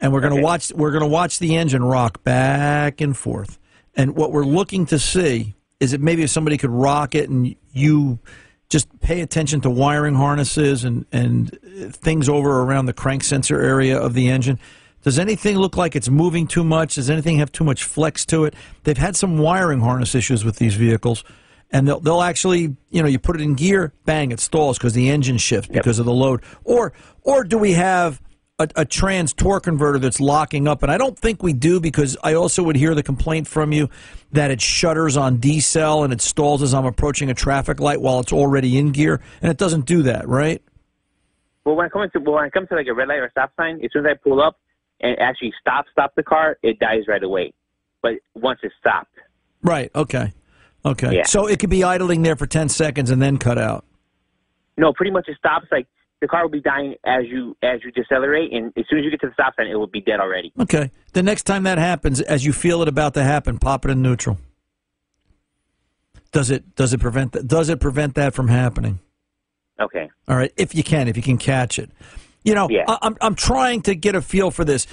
And 0.00 0.10
we're 0.10 0.20
going 0.20 0.32
to 0.32 0.38
Okay. 0.38 0.44
watch. 0.44 0.72
We're 0.72 0.92
to 1.02 1.06
watch 1.06 1.38
the 1.38 1.56
engine 1.56 1.84
rock 1.84 2.24
back 2.24 3.02
and 3.02 3.14
forth. 3.14 3.58
And 3.94 4.16
what 4.16 4.32
we're 4.32 4.46
looking 4.46 4.86
to 4.86 4.98
see 4.98 5.54
is 5.78 5.90
that 5.90 6.00
maybe 6.00 6.22
if 6.22 6.30
somebody 6.30 6.56
could 6.56 6.70
rock 6.70 7.14
it, 7.14 7.28
and 7.28 7.54
you 7.74 8.18
just 8.70 8.88
pay 9.00 9.20
attention 9.20 9.60
to 9.60 9.68
wiring 9.68 10.14
harnesses 10.14 10.84
and 10.84 11.04
and 11.12 11.50
things 11.92 12.30
over 12.30 12.62
around 12.62 12.86
the 12.86 12.94
crank 12.94 13.24
sensor 13.24 13.60
area 13.60 13.98
of 13.98 14.14
the 14.14 14.30
engine. 14.30 14.58
Does 15.02 15.18
anything 15.18 15.58
look 15.58 15.76
like 15.76 15.96
it's 15.96 16.08
moving 16.08 16.46
too 16.46 16.64
much? 16.64 16.94
Does 16.94 17.10
anything 17.10 17.38
have 17.38 17.50
too 17.52 17.64
much 17.64 17.84
flex 17.84 18.24
to 18.26 18.44
it? 18.44 18.54
They've 18.84 18.96
had 18.96 19.16
some 19.16 19.38
wiring 19.38 19.80
harness 19.80 20.14
issues 20.14 20.44
with 20.44 20.56
these 20.56 20.74
vehicles 20.74 21.24
and 21.72 21.88
they'll, 21.88 22.00
they'll 22.00 22.22
actually, 22.22 22.76
you 22.90 23.02
know, 23.02 23.08
you 23.08 23.18
put 23.18 23.36
it 23.36 23.42
in 23.42 23.54
gear, 23.54 23.92
bang, 24.04 24.30
it 24.30 24.40
stalls 24.40 24.78
because 24.78 24.92
the 24.92 25.08
engine 25.08 25.38
shifts 25.38 25.68
because 25.68 25.98
of 25.98 26.04
the 26.04 26.12
load. 26.12 26.42
Or, 26.64 26.92
or 27.22 27.44
do 27.44 27.56
we 27.56 27.72
have 27.72 28.20
a, 28.58 28.68
a 28.76 28.84
trans 28.84 29.32
torque 29.32 29.64
converter 29.64 29.98
that's 29.98 30.20
locking 30.20 30.68
up? 30.68 30.82
And 30.82 30.92
I 30.92 30.98
don't 30.98 31.18
think 31.18 31.42
we 31.42 31.54
do 31.54 31.80
because 31.80 32.16
I 32.22 32.34
also 32.34 32.62
would 32.62 32.76
hear 32.76 32.94
the 32.94 33.02
complaint 33.02 33.48
from 33.48 33.72
you 33.72 33.88
that 34.32 34.50
it 34.50 34.60
shutters 34.60 35.16
on 35.16 35.38
decel 35.38 36.04
and 36.04 36.12
it 36.12 36.20
stalls 36.20 36.62
as 36.62 36.74
I'm 36.74 36.84
approaching 36.84 37.30
a 37.30 37.34
traffic 37.34 37.80
light 37.80 38.00
while 38.02 38.20
it's 38.20 38.32
already 38.32 38.76
in 38.76 38.92
gear, 38.92 39.20
and 39.40 39.50
it 39.50 39.56
doesn't 39.56 39.86
do 39.86 40.02
that, 40.02 40.28
right? 40.28 40.62
Well, 41.64 41.76
when 41.76 41.86
it 41.86 41.92
comes 41.92 42.12
to 42.12 42.18
well, 42.18 42.34
when 42.34 42.44
it 42.44 42.52
comes 42.52 42.68
to 42.68 42.74
like 42.74 42.86
a 42.88 42.94
red 42.94 43.08
light 43.08 43.18
or 43.18 43.26
a 43.26 43.30
stop 43.30 43.52
sign, 43.56 43.80
as 43.82 43.90
soon 43.92 44.04
as 44.04 44.10
I 44.10 44.14
pull 44.14 44.42
up 44.42 44.58
and 45.02 45.18
actually 45.18 45.52
stop 45.60 45.86
stop 45.92 46.14
the 46.16 46.22
car, 46.22 46.58
it 46.62 46.78
dies 46.78 47.02
right 47.08 47.22
away. 47.22 47.52
But 48.02 48.14
once 48.34 48.60
it's 48.62 48.74
stopped, 48.80 49.14
Right. 49.62 49.90
Okay. 49.94 50.32
Okay. 50.84 51.14
Yeah. 51.16 51.22
So 51.26 51.46
it 51.46 51.60
could 51.60 51.70
be 51.70 51.84
idling 51.84 52.22
there 52.22 52.34
for 52.36 52.46
ten 52.46 52.68
seconds 52.68 53.10
and 53.10 53.22
then 53.22 53.38
cut 53.38 53.58
out. 53.58 53.84
no, 54.76 54.92
pretty 54.92 55.12
much 55.12 55.28
it 55.28 55.36
stops. 55.38 55.66
Like 55.70 55.86
the 56.20 56.26
car 56.26 56.42
will 56.42 56.50
be 56.50 56.60
dying 56.60 56.94
as 57.04 57.24
you 57.28 57.56
as 57.62 57.80
you 57.84 57.92
decelerate, 57.92 58.52
and 58.52 58.72
as 58.76 58.84
soon 58.90 58.98
as 58.98 59.04
you 59.04 59.10
get 59.10 59.20
to 59.20 59.28
the 59.28 59.32
stop 59.34 59.54
sign, 59.56 59.68
it 59.68 59.76
will 59.76 59.86
be 59.86 60.00
dead 60.00 60.18
already. 60.18 60.52
Okay. 60.58 60.90
The 61.12 61.22
next 61.22 61.44
time 61.44 61.62
that 61.64 61.78
happens, 61.78 62.20
as 62.20 62.44
you 62.44 62.52
feel 62.52 62.82
it 62.82 62.88
about 62.88 63.14
to 63.14 63.22
happen, 63.22 63.58
pop 63.58 63.84
it 63.84 63.90
in 63.92 64.02
neutral. 64.02 64.38
Does 66.32 66.50
it 66.50 66.74
does 66.74 66.92
it 66.92 66.98
prevent 67.00 67.32
that 67.32 67.46
does 67.46 67.68
it 67.68 67.78
prevent 67.78 68.14
that 68.14 68.34
from 68.34 68.48
happening? 68.48 68.98
Okay. 69.80 70.10
All 70.28 70.36
right, 70.36 70.52
if 70.56 70.74
you 70.74 70.82
can, 70.82 71.08
if 71.08 71.16
you 71.16 71.22
can 71.22 71.38
catch 71.38 71.78
it. 71.78 71.90
You 72.44 72.54
know, 72.54 72.68
Yeah. 72.70 72.84
I, 72.88 72.98
I'm 73.02 73.16
I'm 73.20 73.34
trying 73.34 73.82
to 73.82 73.94
get 73.94 74.14
a 74.14 74.22
feel 74.22 74.50
for 74.50 74.64
this. 74.64 74.86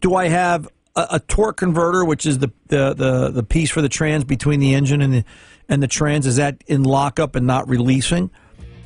Do 0.00 0.14
I 0.14 0.28
have 0.28 0.68
a, 0.94 1.06
a 1.12 1.20
torque 1.20 1.58
converter, 1.58 2.04
which 2.04 2.26
is 2.26 2.38
the, 2.38 2.50
the 2.68 2.94
the 2.94 3.30
the 3.30 3.42
piece 3.42 3.70
for 3.70 3.82
the 3.82 3.88
trans 3.88 4.24
between 4.24 4.60
the 4.60 4.74
engine 4.74 5.00
and 5.00 5.12
the 5.12 5.24
and 5.68 5.82
the 5.82 5.88
trans? 5.88 6.26
Is 6.26 6.36
that 6.36 6.62
in 6.66 6.82
lockup 6.82 7.36
and 7.36 7.46
not 7.46 7.68
releasing? 7.68 8.30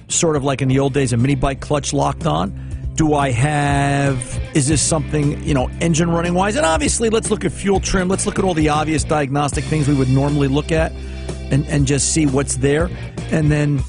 Sort 0.08 0.36
of 0.36 0.44
like 0.44 0.60
in 0.60 0.68
the 0.68 0.78
old 0.80 0.92
days, 0.92 1.12
a 1.12 1.16
mini 1.16 1.34
bike 1.36 1.60
clutch 1.60 1.92
locked 1.92 2.26
on. 2.26 2.68
Do 2.96 3.14
I 3.14 3.30
have? 3.30 4.18
Is 4.54 4.68
this 4.68 4.82
something 4.82 5.42
you 5.44 5.54
know, 5.54 5.70
engine 5.80 6.10
running 6.10 6.34
wise? 6.34 6.56
And 6.56 6.66
obviously, 6.66 7.08
let's 7.08 7.30
look 7.30 7.44
at 7.44 7.52
fuel 7.52 7.80
trim. 7.80 8.08
Let's 8.08 8.26
look 8.26 8.38
at 8.38 8.44
all 8.44 8.52
the 8.52 8.68
obvious 8.68 9.04
diagnostic 9.04 9.64
things 9.64 9.88
we 9.88 9.94
would 9.94 10.10
normally 10.10 10.48
look 10.48 10.72
at, 10.72 10.92
and 11.50 11.64
and 11.66 11.86
just 11.86 12.12
see 12.12 12.26
what's 12.26 12.56
there, 12.56 12.90
and 13.30 13.50
then 13.50 13.82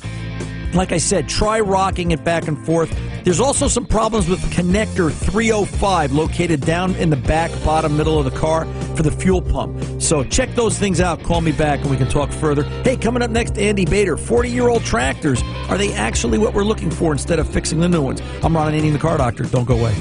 like 0.73 0.93
I 0.93 0.97
said, 0.97 1.27
try 1.27 1.59
rocking 1.59 2.11
it 2.11 2.23
back 2.23 2.47
and 2.47 2.57
forth. 2.65 2.95
There's 3.23 3.39
also 3.39 3.67
some 3.67 3.85
problems 3.85 4.27
with 4.27 4.39
connector 4.51 5.11
305 5.11 6.11
located 6.11 6.61
down 6.61 6.95
in 6.95 7.09
the 7.09 7.15
back 7.15 7.51
bottom 7.63 7.95
middle 7.95 8.17
of 8.17 8.25
the 8.25 8.37
car 8.37 8.65
for 8.95 9.03
the 9.03 9.11
fuel 9.11 9.41
pump. 9.41 9.79
So 10.01 10.23
check 10.23 10.53
those 10.55 10.77
things 10.77 10.99
out. 10.99 11.21
Call 11.23 11.41
me 11.41 11.51
back 11.51 11.81
and 11.81 11.91
we 11.91 11.97
can 11.97 12.09
talk 12.09 12.31
further. 12.31 12.63
Hey, 12.83 12.97
coming 12.97 13.21
up 13.21 13.31
next, 13.31 13.57
Andy 13.57 13.85
Bader. 13.85 14.17
40 14.17 14.49
year 14.49 14.69
old 14.69 14.83
tractors. 14.83 15.41
Are 15.69 15.77
they 15.77 15.93
actually 15.93 16.37
what 16.37 16.53
we're 16.53 16.63
looking 16.63 16.89
for 16.89 17.11
instead 17.11 17.39
of 17.39 17.47
fixing 17.47 17.79
the 17.79 17.89
new 17.89 18.01
ones? 18.01 18.21
I'm 18.43 18.55
Ron 18.55 18.73
Ananian, 18.73 18.93
the 18.93 18.99
car 18.99 19.17
doctor. 19.17 19.43
Don't 19.43 19.65
go 19.65 19.77
away. 19.77 19.95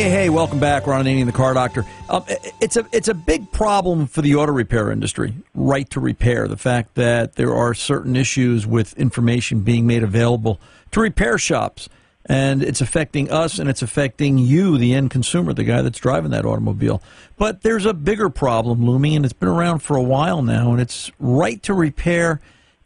Hey, 0.00 0.08
hey, 0.08 0.30
welcome 0.30 0.58
back. 0.58 0.86
Ron 0.86 1.04
Ananian, 1.04 1.26
the 1.26 1.32
car 1.32 1.52
doctor. 1.52 1.84
Um, 2.08 2.24
it's 2.58 2.78
a 2.78 2.86
it's 2.90 3.08
a 3.08 3.12
big 3.12 3.52
problem 3.52 4.06
for 4.06 4.22
the 4.22 4.34
auto 4.34 4.50
repair 4.50 4.90
industry. 4.90 5.34
Right 5.54 5.90
to 5.90 6.00
repair. 6.00 6.48
The 6.48 6.56
fact 6.56 6.94
that 6.94 7.34
there 7.34 7.54
are 7.54 7.74
certain 7.74 8.16
issues 8.16 8.66
with 8.66 8.94
information 8.94 9.60
being 9.60 9.86
made 9.86 10.02
available 10.02 10.58
to 10.92 11.00
repair 11.00 11.36
shops, 11.36 11.90
and 12.24 12.62
it's 12.62 12.80
affecting 12.80 13.30
us, 13.30 13.58
and 13.58 13.68
it's 13.68 13.82
affecting 13.82 14.38
you, 14.38 14.78
the 14.78 14.94
end 14.94 15.10
consumer, 15.10 15.52
the 15.52 15.64
guy 15.64 15.82
that's 15.82 15.98
driving 15.98 16.30
that 16.30 16.46
automobile. 16.46 17.02
But 17.36 17.60
there's 17.60 17.84
a 17.84 17.92
bigger 17.92 18.30
problem 18.30 18.86
looming, 18.86 19.16
and 19.16 19.26
it's 19.26 19.34
been 19.34 19.50
around 19.50 19.80
for 19.80 19.98
a 19.98 20.02
while 20.02 20.40
now, 20.40 20.72
and 20.72 20.80
it's 20.80 21.12
right 21.18 21.62
to 21.64 21.74
repair 21.74 22.40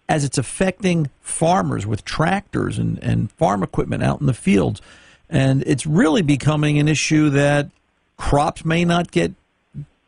as 0.09 0.25
it's 0.25 0.37
affecting 0.37 1.11
farmers 1.21 1.87
with 1.87 2.05
tractors 2.05 2.77
and, 2.77 2.99
and 3.05 3.31
farm 3.31 3.63
equipment 3.63 4.03
out 4.03 4.21
in 4.21 4.27
the 4.27 4.35
fields. 4.35 4.83
And 5.31 5.63
it's 5.67 5.87
really 5.87 6.23
becoming 6.23 6.79
an 6.79 6.89
issue 6.89 7.31
that 7.31 7.71
crops 8.17 8.65
may 8.65 8.85
not 8.85 9.11
get. 9.11 9.33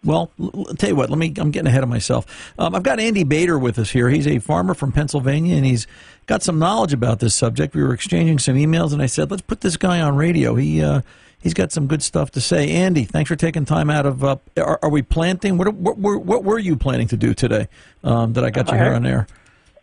Well, 0.05 0.31
tell 0.79 0.91
you 0.91 0.97
what. 0.97 1.11
Let 1.11 1.19
me. 1.19 1.33
I'm 1.39 1.51
getting 1.51 1.67
ahead 1.67 1.83
of 1.83 1.89
myself. 1.89 2.53
Um, 2.59 2.75
I've 2.75 2.85
got 2.85 3.01
Andy 3.01 3.25
Bader 3.25 3.59
with 3.59 3.79
us 3.79 3.91
here. 3.91 4.09
He's 4.09 4.27
a 4.27 4.39
farmer 4.39 4.75
from 4.75 4.93
Pennsylvania, 4.93 5.57
and 5.57 5.67
he's 5.67 5.87
got 6.27 6.43
some 6.43 6.59
knowledge 6.59 6.93
about 6.93 7.19
this 7.19 7.35
subject. 7.35 7.75
We 7.75 7.83
were 7.83 7.95
exchanging 7.95 8.39
some 8.39 8.55
emails, 8.55 8.93
and 8.93 9.03
I 9.03 9.07
said, 9.07 9.31
"Let's 9.31 9.43
put 9.43 9.63
this 9.63 9.77
guy 9.77 10.01
on 10.01 10.15
radio." 10.15 10.55
He 10.55 10.81
uh, 10.81 11.01
he's 11.41 11.55
got 11.55 11.73
some 11.73 11.87
good 11.87 12.03
stuff 12.03 12.31
to 12.33 12.41
say. 12.41 12.71
Andy, 12.71 13.05
thanks 13.05 13.29
for 13.29 13.37
taking 13.37 13.65
time 13.65 13.91
out 13.91 14.07
of. 14.07 14.23
Uh, 14.23 14.37
are, 14.57 14.79
are 14.83 14.91
we 14.91 15.03
planting? 15.03 15.57
What, 15.59 15.73
what, 15.75 15.97
what, 15.99 16.25
what 16.25 16.45
were 16.45 16.59
you 16.59 16.77
planning 16.77 17.09
to 17.09 17.17
do 17.17 17.35
today? 17.35 17.69
Um, 18.05 18.33
that 18.35 18.45
I 18.45 18.51
got 18.51 18.71
you 18.71 18.77
here 18.77 18.95
on 18.95 19.07
air. 19.07 19.27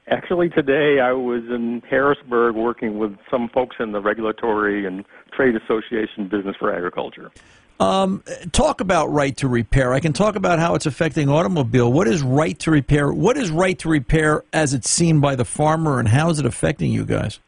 Actually, 0.07 0.49
today 0.49 0.99
I 0.99 1.13
was 1.13 1.43
in 1.43 1.81
Harrisburg 1.89 2.55
working 2.55 2.97
with 2.99 3.17
some 3.31 3.47
folks 3.49 3.77
in 3.79 3.93
the 3.93 4.01
Regulatory 4.01 4.85
and 4.85 5.05
Trade 5.35 5.55
Association 5.55 6.27
Business 6.27 6.55
for 6.59 6.73
Agriculture. 6.73 7.31
Um, 7.79 8.23
talk 8.51 8.81
about 8.81 9.11
right 9.11 9.35
to 9.37 9.47
repair. 9.47 9.93
I 9.93 9.99
can 9.99 10.13
talk 10.13 10.35
about 10.35 10.59
how 10.59 10.75
it's 10.75 10.85
affecting 10.85 11.29
automobile. 11.29 11.91
What 11.91 12.07
is 12.07 12.21
right 12.21 12.57
to 12.59 12.71
repair? 12.71 13.11
What 13.11 13.35
is 13.35 13.51
right 13.51 13.77
to 13.79 13.89
repair 13.89 14.43
as 14.53 14.73
it's 14.73 14.89
seen 14.89 15.19
by 15.19 15.35
the 15.35 15.45
farmer, 15.45 15.99
and 15.99 16.07
how 16.07 16.29
is 16.29 16.39
it 16.39 16.45
affecting 16.45 16.91
you 16.91 17.03
guys? 17.03 17.39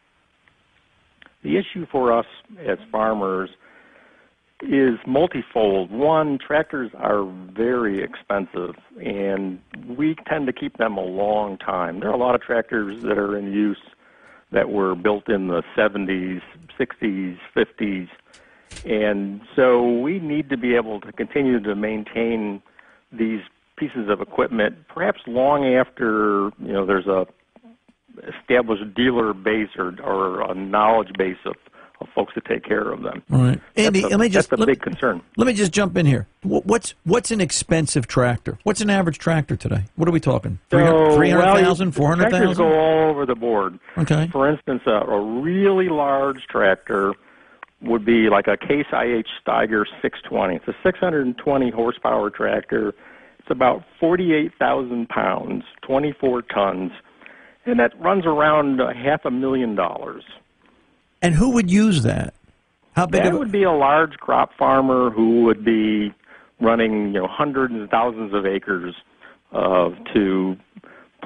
The 1.44 1.58
issue 1.58 1.86
for 1.92 2.12
us 2.12 2.26
as 2.68 2.80
farmers 2.92 3.50
is 4.62 4.98
multifold. 5.06 5.92
One, 5.92 6.40
tractors 6.40 6.92
are 6.98 7.24
very 7.56 8.02
expensive, 8.02 8.76
and 9.04 9.60
we 9.88 10.16
tend 10.28 10.48
to 10.48 10.54
keep 10.54 10.78
them 10.78 10.98
a 10.98 11.04
long 11.04 11.58
time. 11.58 12.00
There 12.00 12.10
are 12.10 12.14
a 12.14 12.18
lot 12.18 12.36
of 12.36 12.42
tractors 12.42 13.04
that 13.04 13.18
are 13.18 13.38
in 13.38 13.52
use 13.52 13.82
that 14.52 14.70
were 14.70 14.96
built 14.96 15.30
in 15.30 15.48
the 15.48 15.62
70s, 15.78 16.42
60s, 16.80 17.38
50s, 17.56 18.10
And 18.86 19.42
so 19.56 20.00
we 20.00 20.20
need 20.20 20.50
to 20.50 20.58
be 20.58 20.76
able 20.76 21.00
to 21.02 21.12
continue 21.12 21.60
to 21.60 21.76
maintain 21.76 22.62
these 23.12 23.42
pieces 23.78 24.10
of 24.10 24.22
equipment, 24.22 24.88
perhaps 24.88 25.22
long 25.28 25.66
after 25.66 26.52
you 26.60 26.74
know 26.74 26.86
there's 26.86 27.08
a 27.08 27.28
established 28.42 28.94
dealer 28.94 29.34
base 29.34 29.70
or, 29.78 29.94
or 30.02 30.50
a 30.50 30.56
knowledge 30.56 31.12
base 31.18 31.38
of, 31.46 31.56
of 32.02 32.08
folks 32.14 32.34
to 32.34 32.42
take 32.42 32.64
care 32.64 32.92
of 32.92 33.02
them. 33.04 33.24
All 33.32 33.40
right, 33.40 33.60
Andy, 33.76 34.02
that's 34.02 34.14
a, 34.14 34.18
let 34.18 34.24
me 34.24 34.30
just 34.30 34.50
that's 34.50 34.62
a 34.62 34.66
big 34.66 34.82
concern. 34.82 35.22
Let 35.38 35.48
me 35.48 35.54
just 35.54 35.72
jump 35.72 35.98
in 35.98 36.06
here. 36.06 36.28
What's 36.44 36.94
what's 37.04 37.32
an 37.32 37.42
expensive 37.42 38.08
tractor? 38.08 38.58
What's 38.64 38.82
an 38.82 38.90
average 38.90 39.18
tractor 39.18 39.56
today? 39.56 39.86
What 39.96 40.08
are 40.08 40.12
we 40.12 40.20
talking? 40.20 40.60
So, 40.72 41.16
300,000, 41.16 41.88
well, 41.88 41.92
400,000? 41.92 42.30
Tractors 42.30 42.58
go 42.58 42.80
all 42.80 43.10
over 43.10 43.26
the 43.26 43.36
board. 43.36 43.80
Okay. 43.98 44.28
For 44.32 44.50
instance, 44.50 44.82
a, 44.86 44.92
a 44.92 45.42
really 45.42 45.90
large 45.90 46.46
tractor 46.48 47.14
would 47.82 48.06
be 48.06 48.30
like 48.30 48.48
a 48.48 48.58
Case 48.58 48.88
IH 48.92 49.28
Steiger 49.46 49.86
620. 50.02 50.56
It's 50.56 50.68
a 50.68 50.76
620 50.84 51.70
horsepower 51.72 52.30
tractor. 52.30 52.94
It's 53.40 53.52
about 53.52 53.84
48,000 54.00 55.08
pounds, 55.08 55.64
24 55.84 56.42
tons, 56.44 56.92
and 57.66 57.80
that 57.80 58.00
runs 58.00 58.26
around 58.26 58.82
uh, 58.82 58.94
half 58.94 59.26
a 59.26 59.32
million 59.32 59.76
dollars. 59.76 60.24
And 61.22 61.36
who 61.36 61.52
would 61.52 61.72
use 61.72 62.04
that? 62.04 62.34
How 62.96 63.06
big 63.06 63.24
That 63.24 63.34
a, 63.34 63.38
would 63.38 63.52
be 63.52 63.64
a 63.64 63.72
large 63.72 64.14
crop 64.18 64.52
farmer 64.58 65.10
who 65.10 65.44
would 65.44 65.66
be 65.66 66.14
running, 66.62 67.08
you 67.08 67.20
know, 67.20 67.28
hundreds 67.28 67.74
and 67.74 67.90
thousands 67.90 68.34
of 68.34 68.46
acres 68.46 68.96
uh, 69.52 69.90
to 70.14 70.56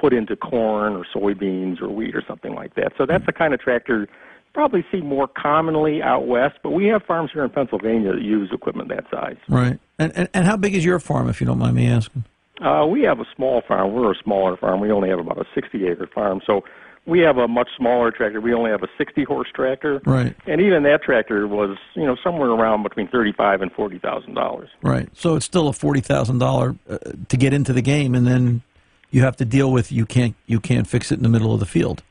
put 0.00 0.12
into 0.12 0.34
corn 0.36 0.94
or 0.94 1.04
soybeans 1.14 1.80
or 1.80 1.88
wheat 1.88 2.16
or 2.16 2.22
something 2.26 2.54
like 2.54 2.74
that. 2.74 2.92
So 2.96 3.06
that's 3.06 3.26
the 3.26 3.32
kind 3.32 3.54
of 3.54 3.60
tractor 3.60 4.08
you 4.50 4.54
probably 4.54 4.84
see 4.90 5.00
more 5.00 5.28
commonly 5.28 6.02
out 6.02 6.26
west, 6.26 6.58
but 6.62 6.70
we 6.70 6.86
have 6.86 7.02
farms 7.04 7.30
here 7.32 7.44
in 7.44 7.50
Pennsylvania 7.50 8.12
that 8.12 8.22
use 8.22 8.50
equipment 8.52 8.88
that 8.88 9.04
size. 9.10 9.36
right? 9.48 9.78
And, 9.98 10.12
and 10.16 10.28
and 10.34 10.44
how 10.44 10.56
big 10.56 10.74
is 10.74 10.84
your 10.84 10.98
farm, 10.98 11.28
if 11.28 11.40
you 11.40 11.46
don't 11.46 11.58
mind 11.58 11.76
me 11.76 11.86
asking? 11.86 12.24
Uh, 12.60 12.86
we 12.86 13.02
have 13.02 13.20
a 13.20 13.26
small 13.34 13.62
farm. 13.66 13.92
We're 13.92 14.12
a 14.12 14.16
smaller 14.22 14.56
farm. 14.56 14.80
We 14.80 14.92
only 14.92 15.08
have 15.08 15.18
about 15.18 15.38
a 15.38 15.46
60 15.54 15.86
acre 15.86 16.06
farm. 16.06 16.40
So 16.46 16.64
we 17.06 17.20
have 17.20 17.38
a 17.38 17.48
much 17.48 17.68
smaller 17.76 18.10
tractor. 18.10 18.40
We 18.40 18.52
only 18.52 18.70
have 18.70 18.82
a 18.82 18.88
60 18.98 19.24
horse 19.24 19.48
tractor. 19.54 20.00
Right. 20.04 20.36
And 20.46 20.60
even 20.60 20.82
that 20.82 21.02
tractor 21.02 21.46
was, 21.48 21.78
you 21.94 22.04
know, 22.04 22.16
somewhere 22.22 22.50
around 22.50 22.82
between 22.82 23.08
35 23.08 23.62
and 23.62 23.72
$40,000. 23.72 24.68
Right. 24.82 25.08
So 25.14 25.36
it's 25.36 25.46
still 25.46 25.68
a 25.68 25.72
forty 25.72 26.00
thousand 26.00 26.38
dollar 26.38 26.76
uh, 26.88 26.98
to 27.28 27.36
get 27.36 27.52
into 27.52 27.72
the 27.72 27.82
game, 27.82 28.14
and 28.14 28.26
then 28.26 28.62
you 29.10 29.22
have 29.22 29.36
to 29.36 29.44
deal 29.44 29.72
with 29.72 29.90
you 29.90 30.06
can't 30.06 30.34
you 30.46 30.60
can't 30.60 30.86
fix 30.86 31.10
it 31.10 31.16
in 31.16 31.22
the 31.22 31.28
middle 31.28 31.52
of 31.54 31.60
the 31.60 31.66
field. 31.66 32.02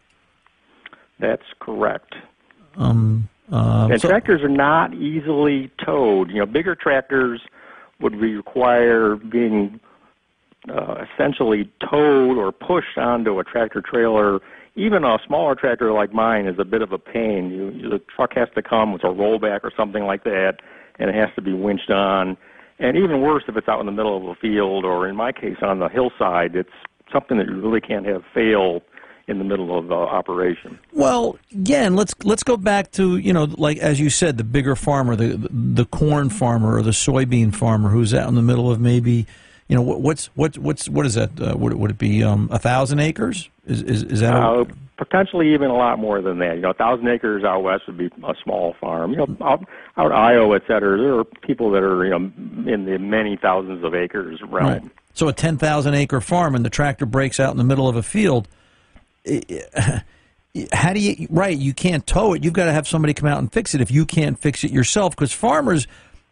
That's 1.20 1.44
correct. 1.60 2.16
Um, 2.76 3.30
um, 3.52 3.92
and 3.92 4.02
so- 4.02 4.08
tractors 4.08 4.42
are 4.42 4.50
not 4.50 4.94
easily 4.94 5.72
towed. 5.84 6.30
You 6.30 6.40
know, 6.40 6.46
bigger 6.46 6.76
tractors 6.76 7.42
would 8.00 8.16
require 8.16 9.16
being 9.16 9.80
uh, 10.68 11.06
essentially 11.14 11.72
towed 11.80 12.38
or 12.38 12.52
pushed 12.52 12.98
onto 12.98 13.40
a 13.40 13.44
tractor 13.44 13.82
trailer. 13.82 14.40
Even 14.76 15.04
a 15.04 15.18
smaller 15.26 15.56
tractor 15.56 15.92
like 15.92 16.14
mine 16.14 16.48
is 16.48 16.58
a 16.60 16.66
bit 16.66 16.82
of 16.82 16.92
a 16.92 16.98
pain. 16.98 17.52
You, 17.52 17.90
the 17.90 18.02
truck 18.16 18.34
has 18.36 18.50
to 18.56 18.62
come 18.62 18.94
with 18.94 19.04
a 19.04 19.08
rollback 19.08 19.62
or 19.64 19.72
something 19.76 20.04
like 20.04 20.24
that, 20.24 20.58
and 20.98 21.10
it 21.10 21.16
has 21.16 21.30
to 21.36 21.42
be 21.42 21.54
winched 21.54 21.90
on. 21.90 22.38
And 22.80 22.96
even 22.96 23.22
worse 23.22 23.44
if 23.48 23.58
it's 23.58 23.68
out 23.68 23.80
in 23.80 23.86
the 23.86 23.92
middle 23.92 24.16
of 24.16 24.24
a 24.24 24.36
field, 24.36 24.86
or 24.86 25.08
in 25.08 25.16
my 25.16 25.32
case 25.32 25.58
on 25.62 25.80
the 25.80 25.90
hillside, 25.90 26.56
it's 26.56 26.70
something 27.12 27.38
that 27.38 27.48
you 27.48 27.60
really 27.60 27.82
can't 27.82 28.06
have 28.06 28.24
fail 28.34 28.82
in 29.30 29.38
the 29.38 29.44
middle 29.44 29.78
of 29.78 29.92
uh, 29.92 29.96
operation. 29.96 30.80
Well, 30.92 31.38
again, 31.52 31.96
let's 31.96 32.14
let's 32.24 32.44
go 32.44 32.58
back 32.58 32.92
to 32.94 33.18
you 33.18 33.32
know, 33.32 33.44
like 33.44 33.78
as 33.78 34.00
you 34.00 34.10
said, 34.10 34.38
the 34.38 34.44
bigger 34.44 34.76
farmer, 34.76 35.16
the 35.16 35.48
the 35.52 35.86
corn 35.86 36.30
farmer 36.30 36.76
or 36.76 36.82
the 36.82 36.92
soybean 36.92 37.56
farmer 37.56 37.90
who's 37.90 38.14
out 38.14 38.28
in 38.28 38.36
the 38.36 38.42
middle 38.42 38.72
of 38.72 38.80
maybe, 38.80 39.28
you 39.70 39.76
know, 39.76 39.82
what, 39.82 40.02
what's 40.02 40.26
what 40.36 40.58
what's 40.58 40.90
what 40.90 41.06
is 41.06 41.14
that? 41.14 41.40
Uh, 41.40 41.56
would, 41.58 41.72
it- 41.72 41.80
would 41.80 41.92
it 41.92 41.98
be 41.98 42.24
um, 42.24 42.50
a 42.52 42.60
thousand 42.60 43.00
acres? 43.00 43.50
Is 43.66 43.82
is, 43.84 44.04
is 44.04 44.20
that? 44.20 44.34
Uh, 44.36 44.66
a, 44.66 44.66
potentially 44.98 45.54
even 45.54 45.70
a 45.70 45.76
lot 45.76 45.98
more 45.98 46.22
than 46.22 46.40
that. 46.40 46.56
You 46.56 46.62
know, 46.62 46.72
a 46.72 46.74
thousand 46.74 47.08
acres 47.08 47.44
out 47.46 47.64
west 47.64 47.84
would 47.88 47.98
be 47.98 48.08
a 48.08 48.34
small 48.44 48.76
farm. 48.82 49.12
You 49.12 49.18
know, 49.18 49.38
out 49.42 49.64
out 49.96 50.12
Iowa, 50.12 50.56
et 50.58 50.64
cetera, 50.68 50.98
there 50.98 51.18
are 51.20 51.24
people 51.24 51.72
that 51.72 51.84
are 51.84 52.04
you 52.04 52.10
know 52.10 52.74
in 52.74 52.86
the 52.86 52.98
many 53.00 53.38
thousands 53.38 53.84
of 53.86 53.94
acres 53.96 54.42
realm. 54.42 54.66
right. 54.68 54.82
So 55.14 55.28
a 55.28 55.34
ten 55.34 55.58
thousand 55.58 55.94
acre 55.94 56.20
farm, 56.20 56.56
and 56.56 56.66
the 56.66 56.70
tractor 56.70 57.06
breaks 57.06 57.40
out 57.40 57.52
in 57.52 57.58
the 57.58 57.64
middle 57.64 57.88
of 57.88 57.96
a 57.96 58.04
field. 58.04 58.48
How 60.74 60.94
do 60.94 61.00
you 61.00 61.28
right? 61.30 61.56
You 61.56 61.74
can't 61.74 62.06
tow 62.08 62.34
it. 62.34 62.44
You've 62.44 62.54
got 62.54 62.66
to 62.66 62.72
have 62.74 62.88
somebody 62.88 63.14
come 63.14 63.30
out 63.30 63.38
and 63.38 63.52
fix 63.54 63.76
it. 63.76 63.82
If 63.82 63.92
you 63.92 64.06
can't 64.06 64.38
fix 64.40 64.64
it 64.64 64.72
yourself, 64.72 65.16
because 65.16 65.32
farmers, 65.32 65.88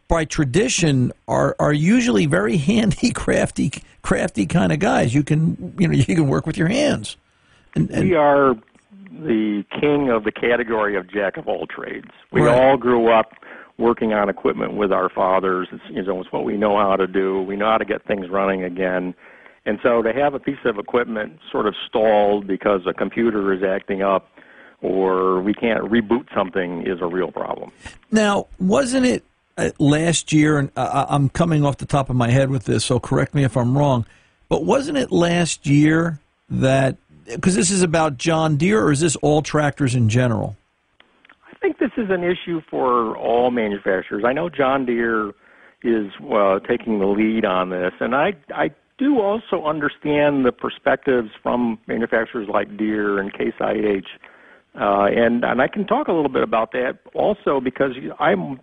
by 0.07 0.25
tradition, 0.25 1.11
are 1.27 1.55
are 1.59 1.73
usually 1.73 2.25
very 2.25 2.57
handy, 2.71 3.11
crafty, 3.11 3.71
crafty 4.01 4.45
kind 4.45 4.71
of 4.71 4.79
guys. 4.79 5.13
You 5.13 5.23
can 5.23 5.73
you 5.77 5.87
know 5.87 5.93
you 5.93 6.05
can 6.15 6.27
work 6.27 6.45
with 6.45 6.57
your 6.57 6.67
hands. 6.69 7.17
And, 7.75 7.89
and 7.91 8.09
We 8.09 8.15
are 8.15 8.55
the 9.11 9.63
king 9.79 10.09
of 10.09 10.23
the 10.23 10.31
category 10.31 10.95
of 10.95 11.09
jack 11.11 11.37
of 11.37 11.47
all 11.47 11.67
trades. 11.67 12.09
We 12.31 12.41
Right. 12.41 12.57
all 12.57 12.77
grew 12.77 13.07
up 13.11 13.33
working 13.77 14.13
on 14.13 14.29
equipment 14.29 14.73
with 14.73 14.91
our 14.91 15.09
fathers. 15.09 15.67
It's, 15.71 15.83
you 15.89 16.01
know, 16.03 16.19
it's 16.21 16.31
what 16.31 16.43
we 16.43 16.57
know 16.57 16.77
how 16.77 16.95
to 16.95 17.05
do. 17.07 17.41
We 17.41 17.55
know 17.55 17.67
how 17.69 17.77
to 17.77 17.85
get 17.85 18.03
things 18.05 18.27
running 18.29 18.63
again. 18.63 19.13
And 19.65 19.79
so 19.83 20.01
to 20.01 20.13
have 20.13 20.33
a 20.33 20.39
piece 20.39 20.57
of 20.65 20.79
equipment 20.79 21.39
sort 21.51 21.67
of 21.67 21.75
stalled 21.87 22.47
because 22.47 22.81
a 22.87 22.93
computer 22.93 23.53
is 23.53 23.61
acting 23.63 24.01
up 24.01 24.29
or 24.81 25.41
we 25.41 25.53
can't 25.53 25.83
reboot 25.83 26.27
something 26.33 26.85
is 26.87 27.01
a 27.01 27.05
real 27.07 27.31
problem. 27.31 27.71
Now, 28.11 28.47
wasn't 28.59 29.05
it 29.05 29.23
last 29.79 30.31
year? 30.33 30.57
And 30.57 30.71
uh, 30.75 31.05
I'm 31.09 31.29
coming 31.29 31.65
off 31.65 31.77
the 31.77 31.85
top 31.85 32.09
of 32.09 32.15
my 32.15 32.29
head 32.29 32.49
with 32.49 32.65
this, 32.65 32.85
so 32.85 32.99
correct 32.99 33.33
me 33.33 33.43
if 33.43 33.57
I'm 33.57 33.77
wrong. 33.77 34.05
But 34.49 34.63
wasn't 34.63 34.97
it 34.97 35.11
last 35.11 35.65
year 35.65 36.19
that 36.49 36.97
because 37.25 37.55
this 37.55 37.71
is 37.71 37.81
about 37.81 38.17
John 38.17 38.55
Deere, 38.57 38.81
or 38.81 38.91
is 38.91 39.01
this 39.01 39.15
all 39.17 39.41
tractors 39.41 39.95
in 39.95 40.09
general? 40.09 40.55
I 41.51 41.55
think 41.59 41.79
this 41.79 41.91
is 41.97 42.09
an 42.09 42.23
issue 42.23 42.61
for 42.69 43.17
all 43.17 43.51
manufacturers. 43.51 44.23
I 44.25 44.31
know 44.33 44.49
John 44.49 44.85
Deere 44.85 45.33
is 45.83 46.11
uh, 46.31 46.59
taking 46.59 46.99
the 46.99 47.07
lead 47.07 47.45
on 47.45 47.69
this, 47.69 47.91
and 47.99 48.15
I 48.15 48.33
I 48.55 48.71
do 48.97 49.19
also 49.19 49.65
understand 49.65 50.45
the 50.45 50.51
perspectives 50.51 51.29
from 51.43 51.77
manufacturers 51.87 52.47
like 52.47 52.77
Deere 52.77 53.19
and 53.19 53.33
Case 53.33 53.53
IH, 53.59 54.05
uh, 54.79 55.05
and 55.05 55.43
and 55.43 55.61
I 55.61 55.67
can 55.67 55.85
talk 55.85 56.07
a 56.07 56.13
little 56.13 56.31
bit 56.31 56.43
about 56.43 56.71
that 56.71 56.99
also 57.13 57.59
because 57.59 57.91
I'm 58.19 58.59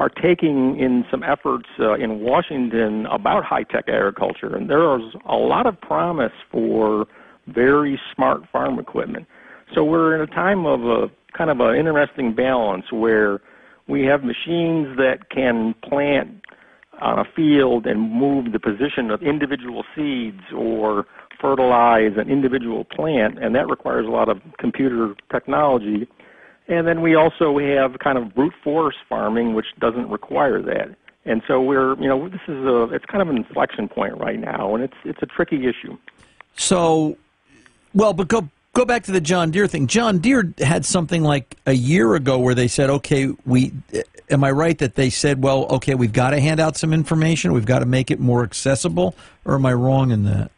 partaking 0.00 0.80
in 0.80 1.04
some 1.10 1.22
efforts 1.22 1.68
uh, 1.78 1.92
in 1.92 2.20
Washington 2.20 3.04
about 3.04 3.44
high 3.44 3.64
tech 3.64 3.84
agriculture, 3.86 4.56
and 4.56 4.70
there 4.70 4.98
is 4.98 5.04
a 5.28 5.36
lot 5.36 5.66
of 5.66 5.78
promise 5.78 6.32
for 6.50 7.06
very 7.48 8.00
smart 8.14 8.40
farm 8.50 8.78
equipment. 8.78 9.26
So 9.74 9.84
we're 9.84 10.14
in 10.14 10.22
a 10.22 10.26
time 10.26 10.64
of 10.64 10.86
a 10.86 11.10
kind 11.36 11.50
of 11.50 11.60
an 11.60 11.76
interesting 11.76 12.34
balance 12.34 12.90
where 12.90 13.42
we 13.88 14.06
have 14.06 14.24
machines 14.24 14.96
that 14.96 15.28
can 15.28 15.74
plant 15.82 16.46
on 17.02 17.18
a 17.18 17.24
field 17.36 17.86
and 17.86 18.00
move 18.00 18.52
the 18.52 18.58
position 18.58 19.10
of 19.10 19.22
individual 19.22 19.84
seeds 19.94 20.40
or 20.56 21.04
fertilize 21.38 22.12
an 22.16 22.30
individual 22.30 22.84
plant, 22.84 23.38
and 23.38 23.54
that 23.54 23.68
requires 23.68 24.06
a 24.06 24.10
lot 24.10 24.30
of 24.30 24.40
computer 24.58 25.14
technology. 25.30 26.08
And 26.70 26.86
then 26.86 27.02
we 27.02 27.16
also 27.16 27.58
have 27.58 27.98
kind 27.98 28.16
of 28.16 28.32
brute 28.32 28.54
force 28.62 28.94
farming, 29.08 29.54
which 29.54 29.66
doesn't 29.80 30.08
require 30.08 30.62
that. 30.62 30.94
And 31.24 31.42
so 31.48 31.60
we're, 31.60 32.00
you 32.00 32.08
know, 32.08 32.28
this 32.28 32.40
is 32.46 32.64
a, 32.64 32.84
it's 32.94 33.04
kind 33.06 33.20
of 33.20 33.28
an 33.28 33.36
inflection 33.36 33.88
point 33.88 34.16
right 34.18 34.38
now, 34.38 34.74
and 34.74 34.84
it's 34.84 34.96
it's 35.04 35.20
a 35.20 35.26
tricky 35.26 35.66
issue. 35.66 35.98
So, 36.56 37.18
well, 37.92 38.12
but 38.12 38.28
go 38.28 38.48
go 38.72 38.84
back 38.84 39.02
to 39.04 39.12
the 39.12 39.20
John 39.20 39.50
Deere 39.50 39.66
thing. 39.66 39.88
John 39.88 40.18
Deere 40.18 40.54
had 40.58 40.86
something 40.86 41.24
like 41.24 41.56
a 41.66 41.72
year 41.72 42.14
ago 42.14 42.38
where 42.38 42.54
they 42.54 42.68
said, 42.68 42.88
"Okay, 42.88 43.34
we." 43.44 43.72
Am 44.30 44.44
I 44.44 44.52
right 44.52 44.78
that 44.78 44.94
they 44.94 45.10
said, 45.10 45.42
"Well, 45.42 45.66
okay, 45.70 45.96
we've 45.96 46.12
got 46.12 46.30
to 46.30 46.40
hand 46.40 46.60
out 46.60 46.76
some 46.76 46.92
information. 46.92 47.52
We've 47.52 47.66
got 47.66 47.80
to 47.80 47.86
make 47.86 48.12
it 48.12 48.20
more 48.20 48.44
accessible," 48.44 49.16
or 49.44 49.56
am 49.56 49.66
I 49.66 49.72
wrong 49.72 50.12
in 50.12 50.22
that? 50.24 50.52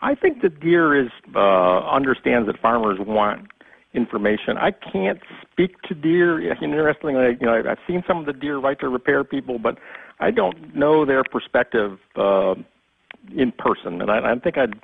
I 0.00 0.14
think 0.14 0.42
that 0.42 0.60
Deere 0.60 0.94
is 1.04 1.10
uh, 1.34 1.80
understands 1.80 2.46
that 2.46 2.60
farmers 2.60 3.00
want 3.00 3.48
information. 3.96 4.56
I 4.58 4.70
can't 4.70 5.18
speak 5.50 5.80
to 5.82 5.94
Deere. 5.94 6.52
Interestingly, 6.62 7.36
you 7.40 7.46
know, 7.46 7.62
I've 7.68 7.78
seen 7.86 8.04
some 8.06 8.18
of 8.18 8.26
the 8.26 8.32
Deere 8.32 8.58
right 8.58 8.78
to 8.80 8.88
repair 8.88 9.24
people, 9.24 9.58
but 9.58 9.78
I 10.20 10.30
don't 10.30 10.74
know 10.76 11.04
their 11.04 11.24
perspective 11.24 11.98
uh, 12.16 12.54
in 13.34 13.52
person, 13.52 14.00
and 14.00 14.10
I, 14.10 14.32
I 14.32 14.38
think 14.38 14.58
I'd 14.58 14.74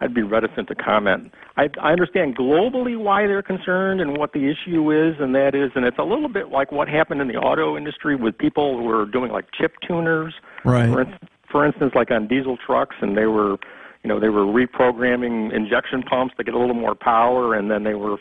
I'd 0.00 0.14
be 0.14 0.22
reticent 0.22 0.66
to 0.66 0.74
comment. 0.74 1.30
I, 1.56 1.68
I 1.80 1.92
understand 1.92 2.36
globally 2.36 2.98
why 2.98 3.28
they're 3.28 3.42
concerned 3.42 4.00
and 4.00 4.16
what 4.16 4.32
the 4.32 4.50
issue 4.50 4.90
is, 4.90 5.14
and 5.20 5.32
that 5.36 5.54
is, 5.54 5.70
and 5.76 5.84
it's 5.84 5.98
a 5.98 6.02
little 6.02 6.28
bit 6.28 6.48
like 6.48 6.72
what 6.72 6.88
happened 6.88 7.20
in 7.20 7.28
the 7.28 7.36
auto 7.36 7.76
industry 7.76 8.16
with 8.16 8.36
people 8.36 8.76
who 8.76 8.82
were 8.82 9.06
doing 9.06 9.30
like 9.30 9.44
chip 9.56 9.74
tuners, 9.86 10.34
Right. 10.64 10.88
for, 10.88 11.02
in, 11.02 11.18
for 11.48 11.64
instance, 11.64 11.92
like 11.94 12.10
on 12.10 12.26
diesel 12.26 12.56
trucks, 12.56 12.96
and 13.00 13.16
they 13.16 13.26
were, 13.26 13.58
you 14.02 14.08
know, 14.08 14.18
they 14.18 14.28
were 14.28 14.44
reprogramming 14.44 15.52
injection 15.54 16.02
pumps 16.02 16.34
to 16.36 16.42
get 16.42 16.54
a 16.54 16.58
little 16.58 16.74
more 16.74 16.96
power, 16.96 17.54
and 17.54 17.70
then 17.70 17.84
they 17.84 17.94
were 17.94 18.16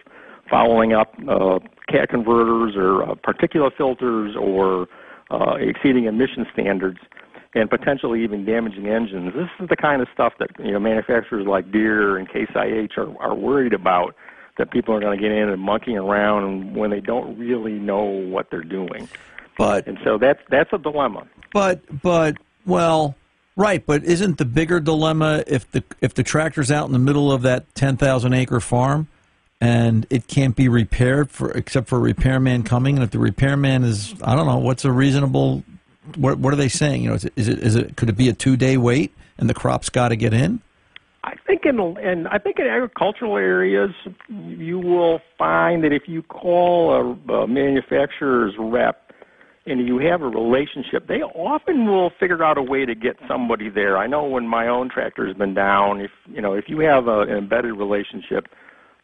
following 0.52 0.94
up 0.94 1.16
uh, 1.28 1.60
cat 1.88 2.10
converters 2.10 2.76
or 2.76 3.04
uh, 3.04 3.16
particulate 3.16 3.76
filters 3.78 4.36
or 4.40 4.88
uh, 5.32 5.56
exceeding 5.56 6.06
emission 6.06 6.46
standards 6.54 7.00
and 7.56 7.70
potentially 7.70 8.24
even 8.24 8.46
damaging 8.46 8.88
engines. 8.88 9.34
This 9.34 9.50
is 9.60 9.70
the 9.70 9.76
kind 9.76 10.02
of 10.02 10.08
stuff 10.14 10.34
that 10.40 10.50
you 10.60 10.72
know 10.72 10.80
manufacturers 10.80 11.48
like 11.48 11.72
Deere 11.72 12.18
and 12.18 12.28
Case 12.28 12.50
IH 12.54 12.98
are, 12.98 13.18
are 13.22 13.36
worried 13.36 13.74
about 13.74 14.16
that 14.58 14.72
people 14.72 14.94
are 14.94 15.00
going 15.00 15.18
to 15.18 15.22
get 15.22 15.32
in 15.32 15.50
and 15.50 15.62
monkeying 15.62 15.98
around 15.98 16.76
when 16.76 16.92
they 16.92 17.00
don't 17.00 17.38
really 17.38 17.74
know 17.74 18.04
what 18.04 18.52
they're 18.52 18.64
doing. 18.64 19.08
But 19.58 19.88
and 19.88 19.98
so 20.04 20.18
that's 20.18 20.40
that's 20.50 20.72
a 20.74 20.78
dilemma. 20.78 21.28
But 21.54 21.82
but 22.02 22.38
well, 22.66 23.16
right. 23.56 23.86
But 23.86 24.04
isn't 24.04 24.38
the 24.38 24.46
bigger 24.46 24.80
dilemma 24.80 25.44
if 25.48 25.70
the 25.72 25.84
if 26.00 26.14
the 26.14 26.24
tractor's 26.24 26.72
out 26.72 26.86
in 26.86 26.94
the 26.94 27.00
middle 27.00 27.32
of 27.32 27.42
that 27.44 27.74
ten 27.76 27.98
thousand 27.98 28.34
acre 28.34 28.60
farm? 28.60 29.08
And 29.62 30.08
it 30.10 30.28
can't 30.28 30.56
be 30.56 30.68
repaired 30.68 31.30
for 31.30 31.52
except 31.52 31.88
for 31.88 31.98
a 31.98 32.02
repairman 32.02 32.64
coming. 32.64 32.96
And 32.96 33.04
if 33.04 33.12
the 33.12 33.20
repairman 33.20 33.84
is, 33.84 34.16
I 34.24 34.36
don't 34.36 34.48
know, 34.48 34.58
what's 34.58 34.84
a 34.86 34.92
reasonable? 34.92 35.64
What 36.16 36.40
what 36.40 36.52
are 36.52 36.58
they 36.58 36.68
saying? 36.68 37.04
You 37.04 37.10
know, 37.10 37.16
is 37.16 37.26
it 37.26 37.34
is 37.36 37.48
it, 37.48 37.60
is 37.60 37.76
it 37.76 37.96
could 37.96 38.10
it 38.10 38.18
be 38.18 38.28
a 38.28 38.34
two 38.34 38.58
day 38.58 38.76
wait 38.78 39.14
and 39.38 39.48
the 39.48 39.54
crop's 39.54 39.90
got 39.90 40.10
to 40.10 40.16
get 40.16 40.34
in? 40.34 40.62
I 41.24 41.36
think 41.46 41.66
in 41.66 41.80
and 41.80 42.28
I 42.28 42.40
think 42.40 42.58
in 42.58 42.66
agricultural 42.66 43.38
areas, 43.38 43.92
you 44.28 44.80
will 44.80 45.22
find 45.38 45.84
that 45.84 45.94
if 45.94 46.08
you 46.08 46.24
call 46.24 47.18
a, 47.30 47.34
a 47.34 47.48
manufacturer's 47.48 48.56
rep 48.58 49.14
and 49.68 49.88
you 49.88 50.00
have 50.00 50.24
a 50.24 50.28
relationship, 50.28 51.08
they 51.08 51.22
often 51.22 51.86
will 51.86 52.10
figure 52.20 52.44
out 52.44 52.58
a 52.58 52.64
way 52.64 52.86
to 52.86 52.96
get 52.96 53.18
somebody 53.28 53.70
there. 53.70 53.98
I 53.98 54.08
know 54.08 54.24
when 54.24 54.48
my 54.48 54.68
own 54.68 54.90
tractor 54.90 55.28
has 55.28 55.38
been 55.38 55.54
down, 55.54 56.02
if 56.02 56.12
you 56.28 56.42
know 56.42 56.54
if 56.54 56.68
you 56.68 56.80
have 56.80 57.08
a, 57.08 57.20
an 57.22 57.38
embedded 57.38 57.78
relationship, 57.78 58.48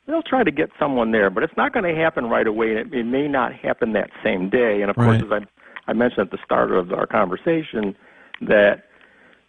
they'll 0.07 0.23
try 0.23 0.43
to 0.43 0.51
get 0.51 0.71
someone 0.79 1.11
there, 1.11 1.29
but 1.29 1.43
it's 1.43 1.55
not 1.57 1.73
going 1.73 1.83
to 1.83 1.99
happen 1.99 2.25
right 2.27 2.47
away. 2.47 2.71
It, 2.77 2.93
it 2.93 3.05
may 3.05 3.27
not 3.27 3.53
happen 3.53 3.93
that 3.93 4.09
same 4.23 4.49
day. 4.49 4.81
And 4.81 4.89
of 4.89 4.97
Right. 4.97 5.21
course, 5.21 5.31
as 5.39 5.43
I, 5.87 5.91
I 5.91 5.93
mentioned 5.93 6.21
at 6.21 6.31
the 6.31 6.43
start 6.43 6.71
of 6.71 6.91
our 6.91 7.05
conversation, 7.05 7.95
that 8.41 8.83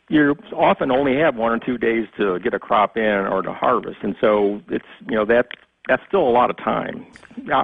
you 0.09 0.37
often 0.55 0.91
only 0.91 1.17
have 1.19 1.37
one 1.37 1.53
or 1.53 1.59
two 1.59 1.79
days 1.79 2.07
to 2.17 2.39
get 2.41 2.55
a 2.55 2.59
crop 2.59 2.97
in 2.97 3.03
or 3.05 3.43
to 3.43 3.53
harvest, 3.53 3.99
and 4.03 4.17
so 4.21 4.61
it's 4.71 4.87
you 5.07 5.15
know 5.15 5.25
that 5.27 5.49
that's 5.87 6.03
still 6.09 6.27
a 6.27 6.31
lot 6.31 6.51
of 6.51 6.57
time. 6.57 7.07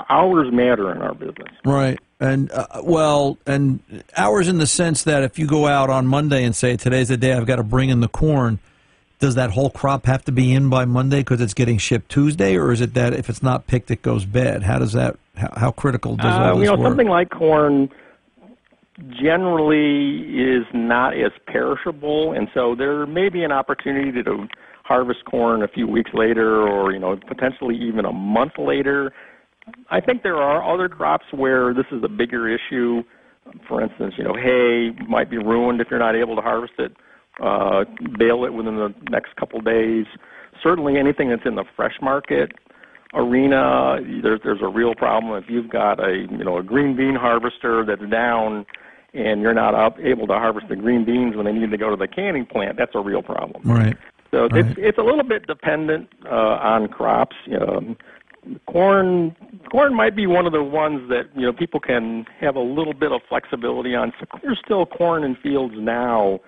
Hours 0.09 0.52
matter 0.52 0.90
in 0.92 1.02
our 1.02 1.14
business. 1.14 1.52
Right. 1.64 1.98
And 2.20 2.50
uh, 2.52 2.66
well, 2.83 3.38
and 3.46 3.80
hours 4.16 4.48
in 4.48 4.59
the 4.59 4.66
sense 4.66 5.04
that 5.04 5.22
if 5.22 5.38
you 5.38 5.46
go 5.46 5.66
out 5.66 5.90
on 5.90 6.07
Monday 6.07 6.44
and 6.44 6.54
say 6.54 6.76
today's 6.76 7.09
the 7.09 7.16
day 7.16 7.33
I've 7.33 7.46
got 7.46 7.57
to 7.57 7.62
bring 7.62 7.90
in 7.90 8.00
the 8.00 8.09
corn, 8.09 8.61
does 9.18 9.35
that 9.37 9.50
whole 9.50 9.70
crop 9.70 10.07
have 10.07 10.24
to 10.24 10.33
be 10.33 10.53
in 10.53 10.68
by 10.68 10.85
Monday 10.85 11.20
because 11.20 11.40
it's 11.40 11.55
getting 11.55 11.79
shipped 11.79 12.11
Tuesday, 12.11 12.57
or 12.57 12.72
is 12.72 12.81
it 12.81 12.94
that 12.94 13.12
if 13.14 13.29
it's 13.31 13.42
not 13.42 13.66
picked 13.66 13.90
it 13.90 14.03
goes 14.03 14.24
bad? 14.24 14.62
How 14.62 14.79
does 14.79 14.92
that? 14.92 15.16
How, 15.37 15.53
how 15.57 15.70
critical 15.70 16.16
does 16.16 16.27
Uh, 16.27 16.53
all 16.53 16.59
you 16.61 16.66
know, 16.66 16.77
work? 16.77 16.90
something 16.90 17.09
like 17.09 17.31
corn 17.31 17.90
generally 19.11 20.20
is 20.38 20.64
not 20.72 21.14
as 21.14 21.33
perishable, 21.46 22.33
and 22.33 22.48
so 22.55 22.74
there 22.77 23.07
may 23.07 23.29
be 23.29 23.42
an 23.42 23.53
opportunity 23.53 24.22
to 24.22 24.46
harvest 24.85 25.24
corn 25.24 25.62
a 25.62 25.68
few 25.68 25.87
weeks 25.88 26.11
later, 26.14 26.62
or 26.62 26.92
you 26.92 26.98
know, 26.98 27.16
potentially 27.27 27.77
even 27.77 28.05
a 28.05 28.12
month 28.12 28.53
later. 28.59 29.12
I 29.90 30.00
think 30.00 30.22
there 30.22 30.37
are 30.37 30.62
other 30.62 30.88
crops 30.88 31.24
where 31.33 31.72
this 31.72 31.87
is 31.90 32.03
a 32.05 32.09
bigger 32.09 32.48
issue. 32.48 33.03
For 33.66 33.83
instance, 33.83 34.14
you 34.18 34.24
know, 34.24 34.35
hay 34.35 34.90
might 35.09 35.31
be 35.31 35.38
ruined 35.38 35.81
if 35.81 35.88
you're 35.90 35.98
not 35.98 36.14
able 36.14 36.37
to 36.37 36.42
harvest 36.42 36.74
it. 36.79 36.92
Uh, 37.42 37.85
bale 38.16 38.44
it 38.44 38.55
within 38.55 38.77
the 38.77 38.94
next 39.11 39.35
couple 39.37 39.61
days. 39.61 40.07
Certainly, 40.62 40.99
anything 40.99 41.31
that's 41.31 41.44
in 41.44 41.57
the 41.57 41.64
fresh 41.75 41.94
market 42.01 42.53
arena, 43.12 43.99
there, 44.23 44.38
there's 44.42 44.62
a 44.62 44.68
real 44.68 44.94
problem. 44.94 45.40
If 45.42 45.51
you've 45.51 45.68
got 45.68 45.99
a 45.99 46.27
you 46.31 46.44
know 46.44 46.59
a 46.59 46.62
green 46.62 46.97
bean 46.97 47.16
harvester 47.16 47.85
that's 47.85 48.09
down, 48.11 48.66
and 49.14 49.40
you're 49.40 49.55
not 49.55 49.75
up, 49.75 49.99
able 49.99 50.27
to 50.29 50.35
harvest 50.35 50.68
the 50.68 50.77
green 50.77 51.05
beans 51.05 51.35
when 51.37 51.44
they 51.47 51.53
need 51.53 51.70
to 51.70 51.77
go 51.77 51.90
to 51.90 51.97
the 51.97 52.09
canning 52.09 52.47
plant, 52.47 52.77
that's 52.77 52.94
a 52.94 53.01
real 53.01 53.23
problem. 53.23 53.62
right. 53.64 53.97
So 54.31 54.49
Right. 54.49 54.66
it's 54.66 54.79
it's 54.79 54.99
a 54.99 55.03
little 55.03 55.23
bit 55.23 55.47
dependent 55.47 56.09
uh, 56.27 56.59
on 56.61 56.88
crops. 56.88 57.37
You 57.47 57.59
know, 57.59 57.97
corn 58.66 59.35
corn 59.70 59.94
might 59.94 60.16
be 60.16 60.27
one 60.27 60.47
of 60.47 60.53
the 60.53 60.62
ones 60.62 61.09
that 61.09 61.25
you 61.37 61.42
know 61.42 61.53
people 61.53 61.81
can 61.81 62.27
have 62.40 62.57
a 62.57 62.61
little 62.61 62.94
bit 62.94 63.12
of 63.12 63.20
flexibility 63.29 63.94
on. 63.94 64.12
So 64.18 64.27
there's 64.42 64.59
still 64.64 64.87
corn 64.87 65.23
in 65.25 65.37
fields 65.37 65.75
now 65.79 66.40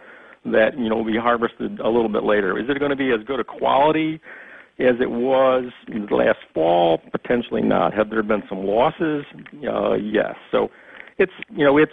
that 0.53 0.79
you 0.79 0.89
know 0.89 0.97
will 0.97 1.05
be 1.05 1.19
harvested 1.19 1.81
a 1.81 1.89
little 1.89 2.09
bit 2.09 2.25
later. 2.25 2.59
Is 2.59 2.69
it 2.69 2.79
going 2.79 2.91
to 2.91 2.97
be 2.97 3.13
as 3.13 3.25
good 3.27 3.41
a 3.41 3.45
quality 3.45 4.21
as 4.79 4.97
it 5.01 5.11
was 5.11 5.65
last 6.11 6.39
fall? 6.55 6.99
Potentially 7.11 7.63
not. 7.63 7.95
Have 7.95 8.11
there 8.11 8.23
been 8.23 8.43
some 8.49 8.65
losses? 8.65 9.25
Uh, 9.67 9.95
yes. 9.95 10.35
So 10.51 10.71
it's 11.19 11.33
you 11.51 11.65
know 11.65 11.79
it's 11.79 11.93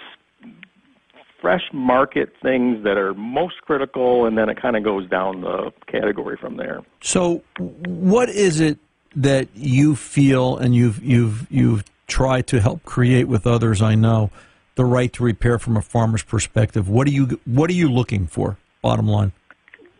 fresh 1.43 1.63
market 1.73 2.33
things 2.41 2.83
that 2.85 2.97
are 2.97 3.13
most 3.13 3.55
critical, 3.61 4.25
and 4.25 4.37
then 4.37 4.47
it 4.47 4.59
kind 4.61 4.77
of 4.77 4.83
goes 4.83 5.09
down 5.09 5.41
the 5.41 5.73
category 5.87 6.37
from 6.37 6.55
there. 6.55 6.81
So, 7.01 7.43
what 7.59 8.29
is 8.29 8.61
it 8.61 8.79
that 9.15 9.49
you 9.53 9.95
feel 9.95 10.57
and 10.57 10.73
you've 10.73 11.03
you've 11.03 11.51
you've 11.51 11.83
tried 12.07 12.47
to 12.47 12.61
help 12.61 12.83
create 12.83 13.27
with 13.27 13.45
others? 13.45 13.81
I 13.81 13.95
know 13.95 14.31
the 14.75 14.85
right 14.85 15.11
to 15.13 15.23
repair 15.23 15.59
from 15.59 15.77
a 15.77 15.81
farmer's 15.81 16.23
perspective. 16.23 16.89
What 16.89 17.07
are 17.07 17.11
you 17.11 17.39
what 17.45 17.69
are 17.69 17.73
you 17.73 17.89
looking 17.91 18.27
for? 18.27 18.57
Bottom 18.81 19.07
line. 19.07 19.31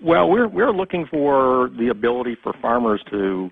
Well, 0.01 0.29
we're 0.29 0.47
we're 0.47 0.73
looking 0.73 1.05
for 1.05 1.69
the 1.77 1.87
ability 1.89 2.37
for 2.43 2.53
farmers 2.61 3.01
to 3.11 3.49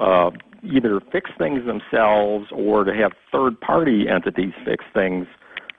uh, 0.00 0.30
either 0.62 1.00
fix 1.12 1.30
things 1.38 1.64
themselves 1.64 2.46
or 2.50 2.84
to 2.84 2.92
have 2.92 3.12
third-party 3.30 4.08
entities 4.08 4.52
fix 4.64 4.84
things, 4.92 5.26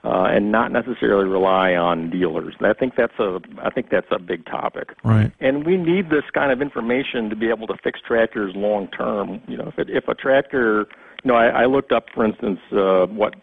uh, 0.04 0.24
and 0.30 0.50
not 0.50 0.72
necessarily 0.72 1.26
rely 1.26 1.74
on 1.74 2.08
dealers. 2.08 2.54
And 2.58 2.66
I 2.66 2.72
think 2.72 2.94
that's 2.96 3.18
a 3.18 3.40
I 3.62 3.70
think 3.70 3.90
that's 3.90 4.06
a 4.10 4.18
big 4.18 4.46
topic. 4.46 4.94
Right. 5.04 5.30
And 5.40 5.66
we 5.66 5.76
need 5.76 6.08
this 6.08 6.24
kind 6.32 6.52
of 6.52 6.62
information 6.62 7.28
to 7.28 7.36
be 7.36 7.50
able 7.50 7.66
to 7.66 7.76
fix 7.82 8.00
tractors 8.00 8.54
long 8.56 8.88
term. 8.88 9.42
You 9.46 9.58
know, 9.58 9.68
if 9.68 9.78
it, 9.78 9.90
if 9.90 10.08
a 10.08 10.14
tractor, 10.14 10.86
you 11.22 11.30
know, 11.30 11.34
I, 11.34 11.48
I 11.48 11.66
looked 11.66 11.92
up, 11.92 12.06
for 12.14 12.24
instance, 12.24 12.60
uh, 12.72 13.06
what 13.06 13.34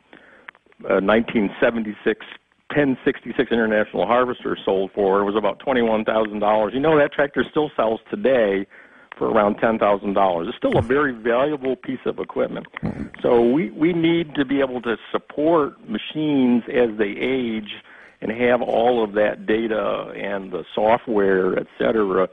uh, 0.84 1.00
1976 1.00 2.26
1066 2.70 3.52
International 3.52 4.08
Harvester 4.08 4.58
sold 4.66 4.92
for. 4.94 5.22
It 5.22 5.24
was 5.24 5.36
about 5.36 5.60
$21,000. 5.60 6.74
You 6.74 6.80
know 6.80 6.98
that 6.98 7.14
tractor 7.14 7.46
still 7.50 7.70
sells 7.76 8.00
today 8.10 8.66
for 9.18 9.30
around 9.30 9.58
$10,000. 9.58 10.48
It's 10.48 10.58
still 10.58 10.78
a 10.78 10.82
very 10.82 11.14
valuable 11.14 11.76
piece 11.76 12.00
of 12.06 12.20
equipment. 12.20 12.68
So 13.22 13.42
we, 13.50 13.70
we 13.72 13.94
need 13.94 14.36
to 14.36 14.46
be 14.46 14.60
able 14.60 14.82
to 14.82 14.98
support 15.12 15.88
machines 15.88 16.64
as 16.68 16.98
they 16.98 17.16
age 17.18 17.76
and 18.22 18.32
have 18.32 18.62
all 18.62 19.04
of 19.04 19.14
that 19.14 19.46
data 19.46 20.12
and 20.16 20.52
the 20.52 20.66
software, 20.74 21.58
et 21.58 21.68
cetera, 21.78 22.28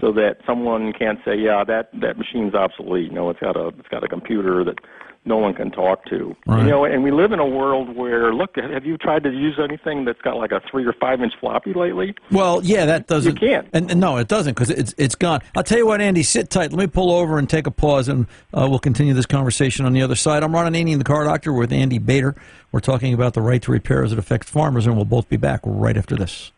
so 0.00 0.12
that 0.12 0.38
someone 0.46 0.92
can't 0.92 1.20
say, 1.24 1.36
yeah, 1.36 1.64
that, 1.64 1.88
that 2.00 2.18
machine's 2.18 2.54
obsolete. 2.54 3.12
No, 3.12 3.30
it's 3.30 3.40
got 3.40 3.56
a, 3.56 3.68
it's 3.68 3.88
got 3.88 4.04
a 4.04 4.08
computer 4.08 4.64
that 4.64 4.78
no 5.26 5.36
one 5.36 5.54
can 5.54 5.70
talk 5.70 6.04
to. 6.06 6.34
Right. 6.46 6.62
You 6.62 6.70
know, 6.70 6.84
and 6.84 7.02
we 7.02 7.10
live 7.10 7.32
in 7.32 7.38
a 7.38 7.46
world 7.46 7.94
where, 7.96 8.32
look, 8.32 8.56
have 8.56 8.84
you 8.84 8.96
tried 8.96 9.24
to 9.24 9.30
use 9.30 9.58
anything 9.62 10.04
that's 10.04 10.20
got 10.22 10.36
like 10.36 10.52
a 10.52 10.60
three 10.70 10.84
or 10.84 10.92
five 10.92 11.20
inch 11.20 11.32
floppy 11.40 11.74
lately? 11.74 12.14
Well, 12.30 12.60
yeah, 12.62 12.86
that 12.86 13.06
doesn't. 13.06 13.40
You 13.40 13.48
can't. 13.48 13.68
And, 13.72 13.90
and 13.90 14.00
no, 14.00 14.16
it 14.16 14.28
doesn't 14.28 14.54
because 14.54 14.70
it's 14.70 14.94
it's 14.96 15.14
gone. 15.14 15.40
I'll 15.54 15.64
tell 15.64 15.78
you 15.78 15.86
what, 15.86 16.00
Andy, 16.00 16.22
sit 16.22 16.50
tight. 16.50 16.72
Let 16.72 16.78
me 16.78 16.86
pull 16.86 17.10
over 17.10 17.38
and 17.38 17.48
take 17.48 17.66
a 17.66 17.70
pause, 17.70 18.08
and 18.08 18.26
uh, 18.54 18.66
we'll 18.68 18.78
continue 18.78 19.14
this 19.14 19.26
conversation 19.26 19.84
on 19.84 19.92
the 19.92 20.02
other 20.02 20.16
side. 20.16 20.42
I'm 20.42 20.54
Ron 20.54 20.72
Ananian, 20.72 20.98
the 20.98 21.04
car 21.04 21.24
doctor, 21.24 21.52
with 21.52 21.72
Andy 21.72 21.98
Bader. 21.98 22.36
We're 22.72 22.80
talking 22.80 23.14
about 23.14 23.34
the 23.34 23.42
right 23.42 23.62
to 23.62 23.72
repair 23.72 24.04
as 24.04 24.12
it 24.12 24.18
affects 24.18 24.50
farmers, 24.50 24.86
and 24.86 24.96
we'll 24.96 25.04
both 25.04 25.28
be 25.28 25.36
back 25.36 25.60
right 25.64 25.96
after 25.96 26.16
this. 26.16 26.52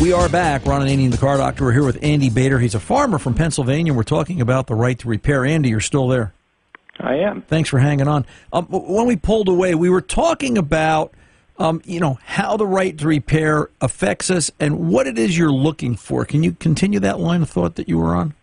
We 0.00 0.12
are 0.12 0.28
back. 0.28 0.66
Ron 0.66 0.82
Ananian, 0.82 1.12
the 1.12 1.16
car 1.16 1.36
doctor. 1.38 1.64
We're 1.64 1.72
here 1.72 1.84
with 1.84 2.02
Andy 2.02 2.28
Bader. 2.28 2.58
He's 2.58 2.74
a 2.74 2.80
farmer 2.80 3.18
from 3.18 3.34
Pennsylvania. 3.34 3.94
We're 3.94 4.02
talking 4.02 4.40
about 4.40 4.66
the 4.66 4.74
right 4.74 4.98
to 4.98 5.08
repair. 5.08 5.44
Andy, 5.46 5.70
you're 5.70 5.80
still 5.80 6.08
there. 6.08 6.34
I 6.98 7.14
am. 7.14 7.42
Thanks 7.42 7.70
for 7.70 7.78
hanging 7.78 8.08
on. 8.08 8.26
Um, 8.52 8.66
when 8.66 9.06
we 9.06 9.16
pulled 9.16 9.48
away, 9.48 9.74
we 9.74 9.88
were 9.88 10.02
talking 10.02 10.58
about, 10.58 11.14
um, 11.58 11.80
you 11.84 12.00
know, 12.00 12.18
how 12.24 12.56
the 12.56 12.66
right 12.66 12.98
to 12.98 13.06
repair 13.06 13.70
affects 13.80 14.30
us 14.30 14.50
and 14.60 14.90
what 14.90 15.06
it 15.06 15.16
is 15.16 15.38
you're 15.38 15.52
looking 15.52 15.94
for. 15.94 16.24
Can 16.24 16.42
you 16.42 16.52
continue 16.52 17.00
that 17.00 17.20
line 17.20 17.42
of 17.42 17.48
thought 17.48 17.76
that 17.76 17.88
you 17.88 17.96
were 17.98 18.14
on? 18.14 18.34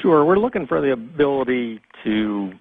Sure. 0.00 0.24
We're 0.24 0.38
looking 0.38 0.66
for 0.66 0.80
the 0.80 0.92
ability 0.92 1.80
to 2.04 2.52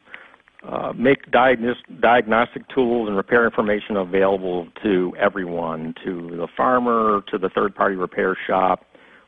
uh, 0.68 0.92
make 0.96 1.32
diagnos- 1.32 2.02
diagnostic 2.02 2.68
tools 2.68 3.08
and 3.08 3.16
repair 3.16 3.46
information 3.46 3.96
available 3.96 4.68
to 4.84 5.14
everyone, 5.18 5.96
to 6.04 6.36
the 6.36 6.48
farmer, 6.58 7.22
to 7.32 7.38
the 7.38 7.50
third 7.50 7.74
party 7.74 7.96
repair 7.96 8.38
shop. 8.46 8.86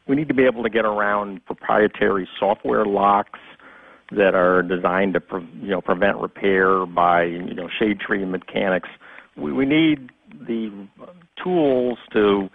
We 0.08 0.16
need 0.16 0.28
to 0.28 0.34
be 0.34 0.44
able 0.44 0.64
to 0.64 0.70
get 0.70 0.86
around 0.86 1.46
proprietary 1.46 2.28
software 2.38 2.86
locks 2.86 3.40
that 4.12 4.36
are 4.36 4.64
designed 4.64 5.14
to 5.14 5.22
pre- 5.22 5.48
you 5.62 5.70
know 5.70 5.82
prevent 5.82 6.18
repair 6.18 6.86
by 6.86 7.24
you 7.24 7.54
know 7.54 7.70
shade 7.80 8.00
tree 8.00 8.26
mechanics. 8.26 8.90
We, 9.38 9.54
we 9.54 9.66
need 9.66 10.10
the 10.46 10.88
tools 11.42 12.00
to 12.12 12.50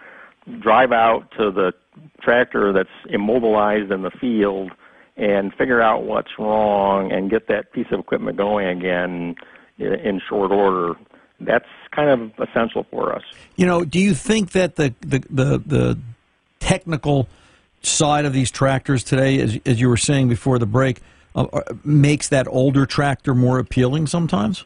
drive 0.60 0.92
out 0.92 1.30
to 1.38 1.50
the 1.50 1.72
tractor 2.20 2.72
that's 2.72 2.88
immobilized 3.08 3.90
in 3.90 4.02
the 4.02 4.10
field 4.10 4.72
and 5.16 5.54
figure 5.54 5.80
out 5.80 6.04
what's 6.04 6.30
wrong 6.38 7.12
and 7.12 7.30
get 7.30 7.48
that 7.48 7.72
piece 7.72 7.86
of 7.92 8.00
equipment 8.00 8.36
going 8.36 8.66
again 8.66 9.36
in 9.78 10.20
short 10.28 10.50
order. 10.50 10.94
That's 11.40 11.68
kind 11.94 12.08
of 12.08 12.48
essential 12.48 12.86
for 12.90 13.14
us. 13.14 13.22
You 13.56 13.66
know, 13.66 13.84
do 13.84 13.98
you 13.98 14.14
think 14.14 14.52
that 14.52 14.76
the 14.76 14.94
the 15.00 15.18
the, 15.30 15.58
the 15.64 15.98
technical 16.60 17.28
side 17.82 18.24
of 18.24 18.32
these 18.32 18.50
tractors 18.50 19.04
today, 19.04 19.40
as, 19.40 19.58
as 19.66 19.80
you 19.80 19.88
were 19.88 19.96
saying 19.96 20.28
before 20.28 20.58
the 20.58 20.66
break, 20.66 21.00
uh, 21.34 21.46
uh 21.52 21.62
makes 21.84 22.28
that 22.28 22.46
older 22.48 22.86
tractor 22.86 23.34
more 23.34 23.58
appealing 23.58 24.06
sometimes? 24.06 24.64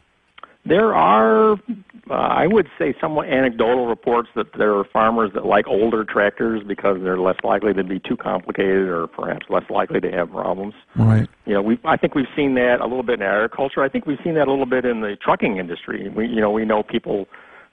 There 0.69 0.95
are, 0.95 1.53
uh, 1.53 2.13
I 2.13 2.47
would 2.47 2.69
say, 2.79 2.95
somewhat 3.01 3.29
anecdotal 3.29 3.87
reports 3.87 4.29
that 4.35 4.53
there 4.55 4.75
are 4.77 4.85
farmers 4.85 5.33
that 5.35 5.47
like 5.47 5.67
older 5.67 6.05
tractors 6.05 6.63
because 6.63 6.99
they're 7.03 7.19
less 7.19 7.37
likely 7.43 7.75
to 7.75 7.85
be 7.85 7.99
too 8.01 8.17
complicated 8.17 8.89
or 8.89 9.07
perhaps 9.07 9.47
less 9.49 9.69
likely 9.71 10.01
to 10.01 10.11
have 10.11 10.31
problems. 10.31 10.75
Right. 10.97 11.29
You 11.47 11.55
know, 11.55 11.63
we 11.63 11.79
I 11.85 11.97
think 11.97 12.15
we've 12.15 12.29
seen 12.37 12.55
that 12.55 12.81
a 12.81 12.87
little 12.87 13.03
bit 13.03 13.21
in 13.21 13.23
agriculture. 13.23 13.83
I 13.83 13.89
think 13.89 14.07
we've 14.07 14.21
seen 14.23 14.35
that 14.35 14.49
a 14.49 14.51
little 14.51 14.67
bit 14.67 14.85
in 14.85 15.01
the 15.01 15.17
trucking 15.17 15.57
industry. 15.57 16.09
We, 16.09 16.27
you 16.27 16.41
know, 16.41 16.51
we 16.51 16.65
know 16.65 16.83
people 16.83 17.29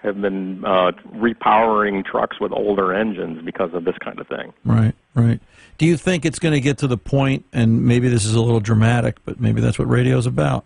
have 0.06 0.22
been 0.22 0.64
uh, 0.64 0.92
repowering 1.16 2.06
trucks 2.06 2.40
with 2.40 2.52
older 2.52 2.94
engines 2.94 3.44
because 3.44 3.74
of 3.74 3.86
this 3.86 3.98
kind 3.98 4.20
of 4.20 4.28
thing. 4.28 4.54
Right, 4.64 4.94
right. 5.16 5.40
Do 5.78 5.86
you 5.86 5.98
think 5.98 6.26
it's 6.26 6.40
going 6.40 6.54
to 6.54 6.62
get 6.62 6.78
to 6.80 6.88
the 6.88 6.98
point, 6.98 7.46
and 7.52 7.86
maybe 7.86 8.08
this 8.08 8.24
is 8.24 8.36
a 8.36 8.42
little 8.42 8.60
dramatic, 8.60 9.18
but 9.26 9.40
maybe 9.40 9.62
that's 9.62 9.80
what 9.80 9.90
radio's 9.90 10.28
about, 10.28 10.66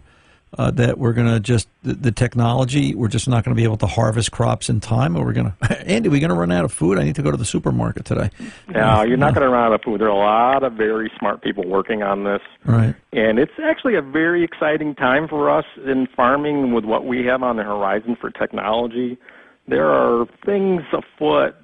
uh, 0.57 0.71
that 0.71 0.97
we're 0.97 1.13
going 1.13 1.27
to 1.27 1.39
just 1.39 1.67
the, 1.83 1.93
the, 1.93 2.12
technology 2.12 2.95
we're 2.95 3.07
just 3.07 3.27
not 3.27 3.45
going 3.45 3.55
to 3.55 3.59
be 3.59 3.63
able 3.63 3.77
to 3.77 3.85
harvest 3.85 4.31
crops 4.31 4.69
in 4.69 4.79
time 4.79 5.15
or 5.15 5.23
we're 5.23 5.33
going 5.33 5.53
to 5.62 5.88
andy 5.88 6.09
we're 6.09 6.19
going 6.19 6.29
to 6.29 6.35
run 6.35 6.51
out 6.51 6.65
of 6.65 6.73
food? 6.73 6.97
I 6.97 7.03
need 7.03 7.15
to 7.15 7.21
go 7.21 7.31
to 7.31 7.38
the 7.38 7.45
supermarket 7.45 8.05
today. 8.05 8.29
No 8.67 9.03
you're 9.03 9.17
not 9.17 9.33
going 9.33 9.45
to 9.45 9.49
run 9.49 9.65
out 9.65 9.73
of 9.73 9.81
food. 9.83 10.01
There 10.01 10.07
are 10.07 10.12
a 10.12 10.15
lot 10.15 10.63
of 10.63 10.73
very 10.73 11.12
smart 11.19 11.41
people 11.41 11.67
working 11.67 12.03
on 12.03 12.23
this. 12.23 12.41
Right. 12.65 12.95
And 13.13 13.39
it's 13.39 13.53
actually 13.63 13.95
a 13.95 14.01
very 14.01 14.43
exciting 14.43 14.95
time 14.95 15.27
for 15.27 15.49
us 15.49 15.65
in 15.85 16.07
farming 16.15 16.73
with 16.73 16.85
what 16.85 17.05
we 17.05 17.25
have 17.25 17.43
on 17.43 17.57
the 17.57 17.63
horizon 17.63 18.17
for 18.19 18.29
technology. 18.29 19.17
There 19.67 19.89
are 19.89 20.25
things 20.45 20.81
afoot 20.91 21.55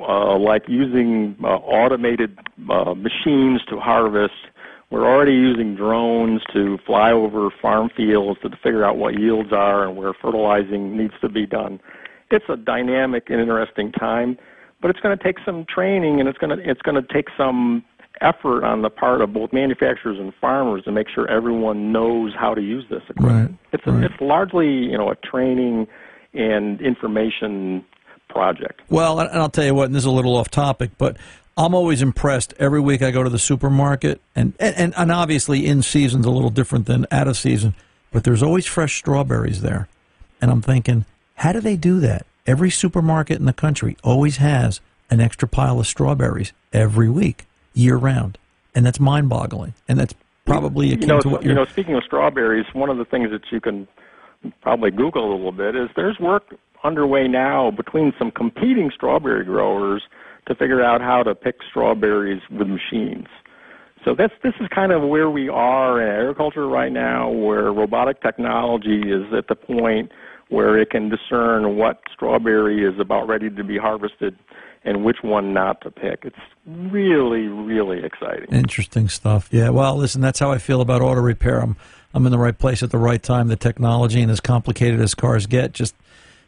uh, 0.00 0.38
like 0.38 0.68
using 0.68 1.36
uh, 1.42 1.48
automated 1.48 2.38
uh, 2.70 2.94
machines 2.94 3.62
to 3.68 3.78
harvest 3.78 4.34
we're 4.90 5.06
already 5.06 5.32
using 5.32 5.74
drones 5.74 6.42
to 6.52 6.78
fly 6.86 7.10
over 7.10 7.50
farm 7.60 7.90
fields 7.96 8.40
to 8.42 8.50
figure 8.62 8.84
out 8.84 8.96
what 8.96 9.18
yields 9.18 9.52
are 9.52 9.86
and 9.86 9.96
where 9.96 10.12
fertilizing 10.14 10.96
needs 10.96 11.14
to 11.20 11.28
be 11.28 11.46
done. 11.46 11.80
It's 12.30 12.44
a 12.48 12.56
dynamic 12.56 13.28
and 13.28 13.40
interesting 13.40 13.92
time, 13.92 14.38
but 14.80 14.90
it's 14.90 15.00
going 15.00 15.16
to 15.16 15.22
take 15.22 15.38
some 15.44 15.64
training 15.68 16.20
and 16.20 16.28
it's 16.28 16.38
going 16.38 16.56
to 16.56 16.70
it's 16.70 16.82
going 16.82 17.00
to 17.00 17.12
take 17.12 17.28
some 17.36 17.84
effort 18.20 18.64
on 18.64 18.82
the 18.82 18.90
part 18.90 19.20
of 19.20 19.32
both 19.32 19.52
manufacturers 19.52 20.18
and 20.18 20.32
farmers 20.40 20.82
to 20.84 20.92
make 20.92 21.08
sure 21.08 21.28
everyone 21.28 21.92
knows 21.92 22.32
how 22.38 22.54
to 22.54 22.62
use 22.62 22.84
this 22.88 23.02
equipment. 23.08 23.50
Right. 23.50 23.58
It's 23.72 23.86
a, 23.86 23.92
right. 23.92 24.04
it's 24.04 24.20
largely 24.20 24.68
you 24.68 24.96
know 24.96 25.10
a 25.10 25.16
training 25.16 25.86
and 26.32 26.80
information 26.80 27.84
project. 28.28 28.82
Well, 28.88 29.20
and 29.20 29.30
I'll 29.30 29.50
tell 29.50 29.64
you 29.64 29.74
what, 29.74 29.86
and 29.86 29.94
this 29.94 30.02
is 30.02 30.06
a 30.06 30.10
little 30.10 30.36
off 30.36 30.50
topic, 30.50 30.92
but 30.98 31.16
I'm 31.56 31.74
always 31.74 32.02
impressed. 32.02 32.52
Every 32.58 32.80
week 32.80 33.00
I 33.00 33.10
go 33.10 33.22
to 33.22 33.30
the 33.30 33.38
supermarket, 33.38 34.20
and, 34.34 34.52
and, 34.60 34.94
and 34.94 35.10
obviously 35.10 35.66
in 35.66 35.82
season's 35.82 36.26
a 36.26 36.30
little 36.30 36.50
different 36.50 36.84
than 36.84 37.06
out 37.10 37.28
of 37.28 37.36
season, 37.36 37.74
but 38.12 38.24
there's 38.24 38.42
always 38.42 38.66
fresh 38.66 38.98
strawberries 38.98 39.62
there. 39.62 39.88
And 40.42 40.50
I'm 40.50 40.60
thinking, 40.60 41.06
how 41.36 41.52
do 41.52 41.60
they 41.60 41.76
do 41.76 41.98
that? 42.00 42.26
Every 42.46 42.70
supermarket 42.70 43.38
in 43.38 43.46
the 43.46 43.54
country 43.54 43.96
always 44.04 44.36
has 44.36 44.80
an 45.10 45.20
extra 45.20 45.48
pile 45.48 45.80
of 45.80 45.86
strawberries 45.86 46.52
every 46.74 47.08
week, 47.08 47.46
year 47.72 47.96
round. 47.96 48.36
And 48.74 48.84
that's 48.84 49.00
mind 49.00 49.30
boggling. 49.30 49.72
And 49.88 49.98
that's 49.98 50.14
probably 50.44 50.92
akin 50.92 51.00
you 51.00 51.06
know, 51.06 51.20
to 51.20 51.28
what 51.30 51.42
you 51.42 51.48
you're. 51.48 51.56
know, 51.56 51.64
speaking 51.64 51.94
of 51.94 52.04
strawberries, 52.04 52.66
one 52.74 52.90
of 52.90 52.98
the 52.98 53.06
things 53.06 53.30
that 53.30 53.50
you 53.50 53.62
can 53.62 53.88
probably 54.60 54.90
Google 54.90 55.30
a 55.30 55.32
little 55.34 55.52
bit 55.52 55.74
is 55.74 55.88
there's 55.96 56.18
work 56.20 56.54
underway 56.84 57.26
now 57.26 57.70
between 57.70 58.12
some 58.18 58.30
competing 58.30 58.90
strawberry 58.94 59.44
growers 59.44 60.02
to 60.46 60.54
figure 60.54 60.82
out 60.82 61.00
how 61.00 61.22
to 61.22 61.34
pick 61.34 61.56
strawberries 61.68 62.42
with 62.50 62.68
machines. 62.68 63.26
So 64.04 64.14
that's 64.14 64.34
this 64.42 64.54
is 64.60 64.68
kind 64.68 64.92
of 64.92 65.02
where 65.02 65.28
we 65.28 65.48
are 65.48 66.00
in 66.00 66.08
agriculture 66.08 66.68
right 66.68 66.92
now, 66.92 67.28
where 67.28 67.72
robotic 67.72 68.22
technology 68.22 69.00
is 69.00 69.32
at 69.36 69.48
the 69.48 69.56
point 69.56 70.12
where 70.48 70.78
it 70.78 70.90
can 70.90 71.08
discern 71.08 71.76
what 71.76 72.02
strawberry 72.12 72.84
is 72.84 73.00
about 73.00 73.26
ready 73.26 73.50
to 73.50 73.64
be 73.64 73.76
harvested 73.76 74.38
and 74.84 75.04
which 75.04 75.16
one 75.22 75.52
not 75.52 75.80
to 75.80 75.90
pick. 75.90 76.20
It's 76.22 76.36
really, 76.64 77.48
really 77.48 78.04
exciting. 78.04 78.46
Interesting 78.52 79.08
stuff. 79.08 79.48
Yeah. 79.50 79.70
Well, 79.70 79.96
listen, 79.96 80.20
that's 80.20 80.38
how 80.38 80.52
I 80.52 80.58
feel 80.58 80.80
about 80.80 81.02
auto 81.02 81.20
repair. 81.20 81.58
I'm 81.58 81.76
I'm 82.14 82.24
in 82.24 82.32
the 82.32 82.38
right 82.38 82.56
place 82.56 82.82
at 82.82 82.90
the 82.90 82.98
right 82.98 83.22
time. 83.22 83.48
The 83.48 83.56
technology 83.56 84.22
and 84.22 84.30
as 84.30 84.40
complicated 84.40 85.00
as 85.00 85.14
cars 85.14 85.46
get, 85.46 85.72
just 85.72 85.94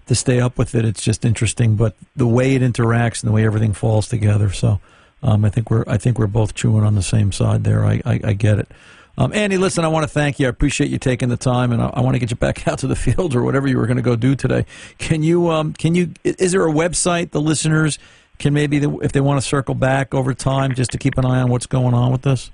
to 0.09 0.15
stay 0.15 0.41
up 0.41 0.59
with 0.59 0.75
it. 0.75 0.85
It's 0.85 1.03
just 1.03 1.25
interesting, 1.25 1.77
but 1.77 1.95
the 2.17 2.27
way 2.27 2.55
it 2.55 2.63
interacts 2.63 3.23
and 3.23 3.29
the 3.29 3.33
way 3.33 3.45
everything 3.45 3.73
falls 3.73 4.09
together. 4.09 4.51
So 4.51 4.81
um, 5.23 5.45
I 5.45 5.51
think 5.51 5.71
we're 5.71 5.85
I 5.87 5.99
think 5.99 6.19
we're 6.19 6.27
both 6.27 6.55
chewing 6.55 6.85
on 6.85 6.95
the 6.95 7.03
same 7.03 7.33
side 7.33 7.65
there. 7.65 7.85
I 7.85 8.01
I, 8.05 8.21
I 8.25 8.33
get 8.33 8.59
it. 8.59 8.69
Um, 9.17 9.33
Andy, 9.33 9.59
listen, 9.59 9.85
I 9.85 9.89
want 9.89 10.05
to 10.05 10.09
thank 10.09 10.39
you. 10.39 10.47
I 10.47 10.49
appreciate 10.49 10.91
you 10.91 10.99
taking 10.99 11.29
the 11.29 11.37
time, 11.37 11.73
and 11.73 11.83
I, 11.83 11.89
I 11.95 12.01
want 12.03 12.15
to 12.15 12.21
get 12.21 12.31
you 12.31 12.37
back 12.37 12.69
out 12.69 12.79
to 12.81 12.87
the 12.87 12.97
fields 12.97 13.35
or 13.35 13.43
whatever 13.43 13.67
you 13.67 13.77
were 13.77 13.87
going 13.87 13.97
to 13.97 14.03
go 14.03 14.17
do 14.17 14.35
today. 14.35 14.65
Can 14.99 15.23
you 15.23 15.51
um, 15.51 15.73
can 15.73 15.95
you 15.95 16.13
is 16.25 16.53
there 16.53 16.67
a 16.67 16.73
website 16.73 17.33
the 17.33 17.41
listeners 17.41 17.99
can 18.39 18.55
maybe 18.55 18.77
if 18.77 19.13
they 19.13 19.21
want 19.21 19.41
to 19.41 19.47
circle 19.47 19.75
back 19.75 20.15
over 20.15 20.33
time 20.35 20.75
just 20.75 20.93
to 20.93 20.99
keep 20.99 21.19
an 21.19 21.25
eye 21.25 21.41
on 21.41 21.51
what's 21.51 21.67
going 21.67 21.95
on 21.95 22.13
with 22.13 22.23
this? 22.23 22.51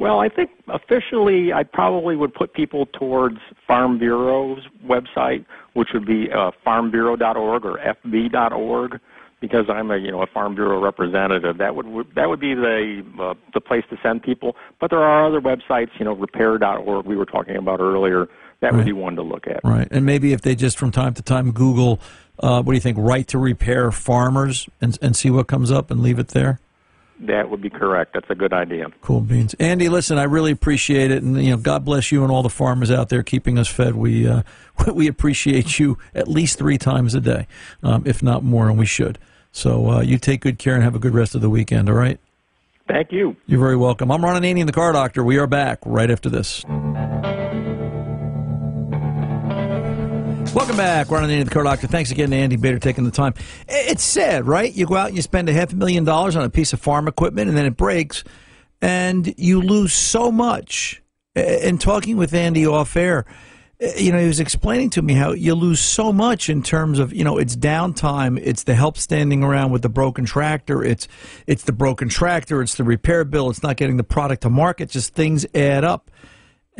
Well, 0.00 0.18
I 0.18 0.30
think 0.30 0.50
officially 0.68 1.52
I 1.52 1.62
probably 1.62 2.16
would 2.16 2.32
put 2.32 2.54
people 2.54 2.86
towards 2.86 3.36
Farm 3.66 3.98
Bureau's 3.98 4.66
website, 4.86 5.44
which 5.74 5.88
would 5.92 6.06
be 6.06 6.30
uh, 6.32 6.52
farmbureau.org 6.66 7.66
or 7.66 7.78
fb.org, 7.78 8.98
because 9.42 9.66
I'm 9.68 9.90
a 9.90 9.98
you 9.98 10.10
know 10.10 10.22
a 10.22 10.26
Farm 10.26 10.54
Bureau 10.54 10.80
representative. 10.80 11.58
That 11.58 11.76
would 11.76 12.14
that 12.14 12.30
would 12.30 12.40
be 12.40 12.54
the 12.54 13.04
uh, 13.20 13.34
the 13.52 13.60
place 13.60 13.84
to 13.90 13.98
send 14.02 14.22
people. 14.22 14.56
But 14.80 14.88
there 14.88 15.00
are 15.00 15.26
other 15.26 15.42
websites, 15.42 15.90
you 15.98 16.06
know, 16.06 16.14
repair.org 16.14 17.04
we 17.04 17.16
were 17.16 17.26
talking 17.26 17.56
about 17.56 17.80
earlier. 17.80 18.26
That 18.60 18.68
right. 18.68 18.76
would 18.76 18.86
be 18.86 18.92
one 18.94 19.16
to 19.16 19.22
look 19.22 19.46
at. 19.46 19.60
Right, 19.64 19.88
and 19.90 20.06
maybe 20.06 20.32
if 20.32 20.40
they 20.40 20.54
just 20.54 20.78
from 20.78 20.92
time 20.92 21.12
to 21.12 21.22
time 21.22 21.52
Google, 21.52 22.00
uh, 22.38 22.62
what 22.62 22.72
do 22.72 22.74
you 22.74 22.80
think, 22.80 22.96
right 22.98 23.28
to 23.28 23.38
repair 23.38 23.92
farmers, 23.92 24.66
and 24.80 24.98
and 25.02 25.14
see 25.14 25.28
what 25.28 25.46
comes 25.46 25.70
up, 25.70 25.90
and 25.90 26.00
leave 26.00 26.18
it 26.18 26.28
there. 26.28 26.58
That 27.20 27.50
would 27.50 27.60
be 27.60 27.68
correct. 27.68 28.14
That's 28.14 28.30
a 28.30 28.34
good 28.34 28.54
idea. 28.54 28.86
Cool 29.02 29.20
beans, 29.20 29.54
Andy. 29.60 29.90
Listen, 29.90 30.16
I 30.16 30.22
really 30.22 30.52
appreciate 30.52 31.10
it, 31.10 31.22
and 31.22 31.42
you 31.42 31.50
know, 31.50 31.58
God 31.58 31.84
bless 31.84 32.10
you 32.10 32.22
and 32.22 32.32
all 32.32 32.42
the 32.42 32.48
farmers 32.48 32.90
out 32.90 33.10
there 33.10 33.22
keeping 33.22 33.58
us 33.58 33.68
fed. 33.68 33.94
We 33.94 34.26
uh, 34.26 34.42
we 34.92 35.06
appreciate 35.06 35.78
you 35.78 35.98
at 36.14 36.28
least 36.28 36.58
three 36.58 36.78
times 36.78 37.14
a 37.14 37.20
day, 37.20 37.46
um, 37.82 38.04
if 38.06 38.22
not 38.22 38.42
more, 38.42 38.70
and 38.70 38.78
we 38.78 38.86
should. 38.86 39.18
So 39.52 39.90
uh, 39.90 40.00
you 40.00 40.16
take 40.16 40.40
good 40.40 40.58
care 40.58 40.74
and 40.74 40.82
have 40.82 40.94
a 40.94 40.98
good 40.98 41.14
rest 41.14 41.34
of 41.34 41.42
the 41.42 41.50
weekend. 41.50 41.90
All 41.90 41.94
right. 41.94 42.18
Thank 42.88 43.12
you. 43.12 43.36
You're 43.46 43.60
very 43.60 43.76
welcome. 43.76 44.10
I'm 44.10 44.24
Ron 44.24 44.40
Ananian, 44.40 44.66
the 44.66 44.72
Car 44.72 44.92
Doctor. 44.92 45.22
We 45.22 45.38
are 45.38 45.46
back 45.46 45.78
right 45.84 46.10
after 46.10 46.28
this. 46.28 46.64
Welcome 50.52 50.76
back. 50.76 51.08
Ron 51.12 51.22
Ananian, 51.22 51.44
the 51.44 51.50
Car 51.50 51.62
Doctor. 51.62 51.86
Thanks 51.86 52.10
again 52.10 52.30
to 52.30 52.36
Andy 52.36 52.56
Bater 52.56 52.80
taking 52.80 53.04
the 53.04 53.12
time. 53.12 53.34
It's 53.68 54.02
sad, 54.02 54.48
right? 54.48 54.72
You 54.72 54.84
go 54.84 54.96
out 54.96 55.06
and 55.06 55.16
you 55.16 55.22
spend 55.22 55.48
a 55.48 55.52
half 55.52 55.72
a 55.72 55.76
million 55.76 56.02
dollars 56.02 56.34
on 56.34 56.42
a 56.42 56.50
piece 56.50 56.72
of 56.72 56.80
farm 56.80 57.06
equipment 57.06 57.48
and 57.48 57.56
then 57.56 57.66
it 57.66 57.76
breaks 57.76 58.24
and 58.82 59.32
you 59.38 59.62
lose 59.62 59.92
so 59.92 60.32
much. 60.32 61.02
And 61.36 61.80
talking 61.80 62.16
with 62.16 62.34
Andy 62.34 62.66
off 62.66 62.96
air, 62.96 63.26
eh, 63.78 63.92
you 63.98 64.10
know, 64.10 64.18
he 64.18 64.26
was 64.26 64.40
explaining 64.40 64.90
to 64.90 65.02
me 65.02 65.14
how 65.14 65.30
you 65.30 65.54
lose 65.54 65.78
so 65.78 66.12
much 66.12 66.48
in 66.48 66.64
terms 66.64 66.98
of, 66.98 67.12
you 67.12 67.22
know, 67.22 67.38
it's 67.38 67.54
downtime, 67.54 68.36
it's 68.42 68.64
the 68.64 68.74
help 68.74 68.98
standing 68.98 69.44
around 69.44 69.70
with 69.70 69.82
the 69.82 69.88
broken 69.88 70.24
tractor, 70.24 70.82
it's 70.82 71.06
it's 71.46 71.62
the 71.62 71.72
broken 71.72 72.08
tractor, 72.08 72.60
it's 72.60 72.74
the 72.74 72.82
repair 72.82 73.24
bill, 73.24 73.50
it's 73.50 73.62
not 73.62 73.76
getting 73.76 73.98
the 73.98 74.04
product 74.04 74.42
to 74.42 74.50
market, 74.50 74.90
just 74.90 75.14
things 75.14 75.46
add 75.54 75.84
up. 75.84 76.10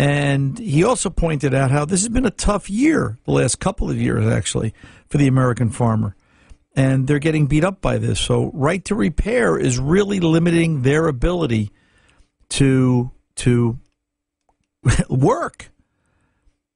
And 0.01 0.59
he 0.59 0.83
also 0.83 1.11
pointed 1.11 1.53
out 1.53 1.71
how 1.71 1.85
this 1.85 2.01
has 2.01 2.09
been 2.09 2.25
a 2.25 2.31
tough 2.31 2.71
year, 2.71 3.19
the 3.27 3.33
last 3.33 3.61
couple 3.61 3.91
of 3.91 4.01
years 4.01 4.27
actually, 4.27 4.73
for 5.11 5.19
the 5.19 5.27
American 5.27 5.69
farmer. 5.69 6.17
And 6.75 7.07
they're 7.07 7.19
getting 7.19 7.49
beat 7.49 7.65
up 7.65 7.83
by 7.83 7.99
this. 7.99 8.19
So 8.19 8.51
right 8.55 8.83
to 8.87 8.95
repair 8.95 9.59
is 9.59 9.79
really 9.79 10.19
limiting 10.19 10.81
their 10.81 11.07
ability 11.07 11.71
to 12.49 13.11
to 13.37 13.79
work. 15.11 15.71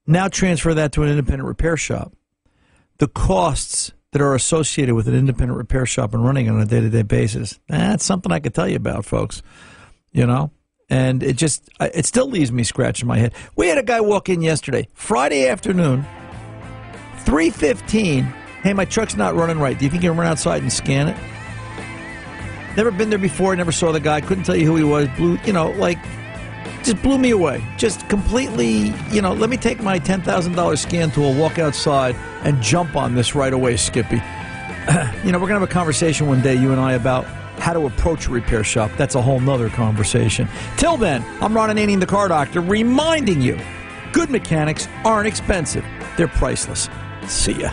Now 0.06 0.28
transfer 0.28 0.74
that 0.74 0.92
to 0.92 1.02
an 1.02 1.08
independent 1.08 1.48
repair 1.48 1.78
shop. 1.78 2.12
The 2.98 3.08
costs 3.08 3.92
that 4.12 4.20
are 4.20 4.34
associated 4.34 4.96
with 4.96 5.08
an 5.08 5.14
independent 5.14 5.56
repair 5.56 5.86
shop 5.86 6.12
and 6.12 6.22
running 6.22 6.50
on 6.50 6.60
a 6.60 6.66
day 6.66 6.82
to 6.82 6.90
day 6.90 7.00
basis, 7.00 7.58
that's 7.70 8.04
something 8.04 8.30
I 8.30 8.40
could 8.40 8.52
tell 8.52 8.68
you 8.68 8.76
about, 8.76 9.06
folks. 9.06 9.42
You 10.12 10.26
know, 10.26 10.50
and 10.90 11.22
it 11.22 11.36
just 11.36 11.68
it 11.80 12.06
still 12.06 12.28
leaves 12.28 12.52
me 12.52 12.64
scratching 12.64 13.06
my 13.06 13.18
head. 13.18 13.34
We 13.56 13.68
had 13.68 13.78
a 13.78 13.82
guy 13.82 14.00
walk 14.00 14.28
in 14.28 14.42
yesterday, 14.42 14.88
Friday 14.94 15.48
afternoon, 15.48 16.04
three 17.18 17.50
fifteen. 17.50 18.24
Hey, 18.62 18.72
my 18.72 18.84
truck's 18.84 19.16
not 19.16 19.34
running 19.34 19.58
right. 19.58 19.78
Do 19.78 19.84
you 19.84 19.90
think 19.90 20.02
you 20.02 20.10
can 20.10 20.18
run 20.18 20.26
outside 20.26 20.62
and 20.62 20.72
scan 20.72 21.08
it? 21.08 21.16
Never 22.76 22.90
been 22.90 23.10
there 23.10 23.18
before. 23.18 23.54
Never 23.54 23.72
saw 23.72 23.92
the 23.92 24.00
guy. 24.00 24.20
Couldn't 24.20 24.44
tell 24.44 24.56
you 24.56 24.66
who 24.66 24.76
he 24.76 24.84
was. 24.84 25.08
Blew, 25.16 25.38
you 25.44 25.52
know, 25.52 25.70
like 25.72 25.98
just 26.82 27.00
blew 27.02 27.18
me 27.18 27.30
away. 27.30 27.64
Just 27.76 28.08
completely, 28.08 28.92
you 29.10 29.22
know. 29.22 29.32
Let 29.32 29.48
me 29.50 29.56
take 29.56 29.80
my 29.80 29.98
ten 29.98 30.22
thousand 30.22 30.54
dollars 30.54 30.80
scan 30.80 31.10
tool, 31.10 31.34
walk 31.34 31.58
outside, 31.58 32.16
and 32.42 32.60
jump 32.62 32.96
on 32.96 33.14
this 33.14 33.34
right 33.34 33.52
away, 33.52 33.76
Skippy. 33.76 34.16
you 35.24 35.32
know, 35.32 35.38
we're 35.38 35.48
gonna 35.48 35.60
have 35.60 35.62
a 35.62 35.66
conversation 35.66 36.26
one 36.26 36.42
day, 36.42 36.54
you 36.54 36.72
and 36.72 36.80
I, 36.80 36.92
about 36.92 37.26
how 37.64 37.72
to 37.72 37.86
approach 37.86 38.26
a 38.26 38.30
repair 38.30 38.62
shop. 38.62 38.90
That's 38.98 39.14
a 39.14 39.22
whole 39.22 39.40
nother 39.40 39.70
conversation. 39.70 40.46
Till 40.76 40.98
then, 40.98 41.24
I'm 41.40 41.56
Ron 41.56 41.70
Ananian, 41.70 41.98
the 41.98 42.04
car 42.04 42.28
doctor, 42.28 42.60
reminding 42.60 43.40
you 43.40 43.58
good 44.12 44.28
mechanics 44.28 44.86
aren't 45.02 45.26
expensive, 45.26 45.82
they're 46.18 46.28
priceless. 46.28 46.90
See 47.26 47.54
ya. 47.54 47.72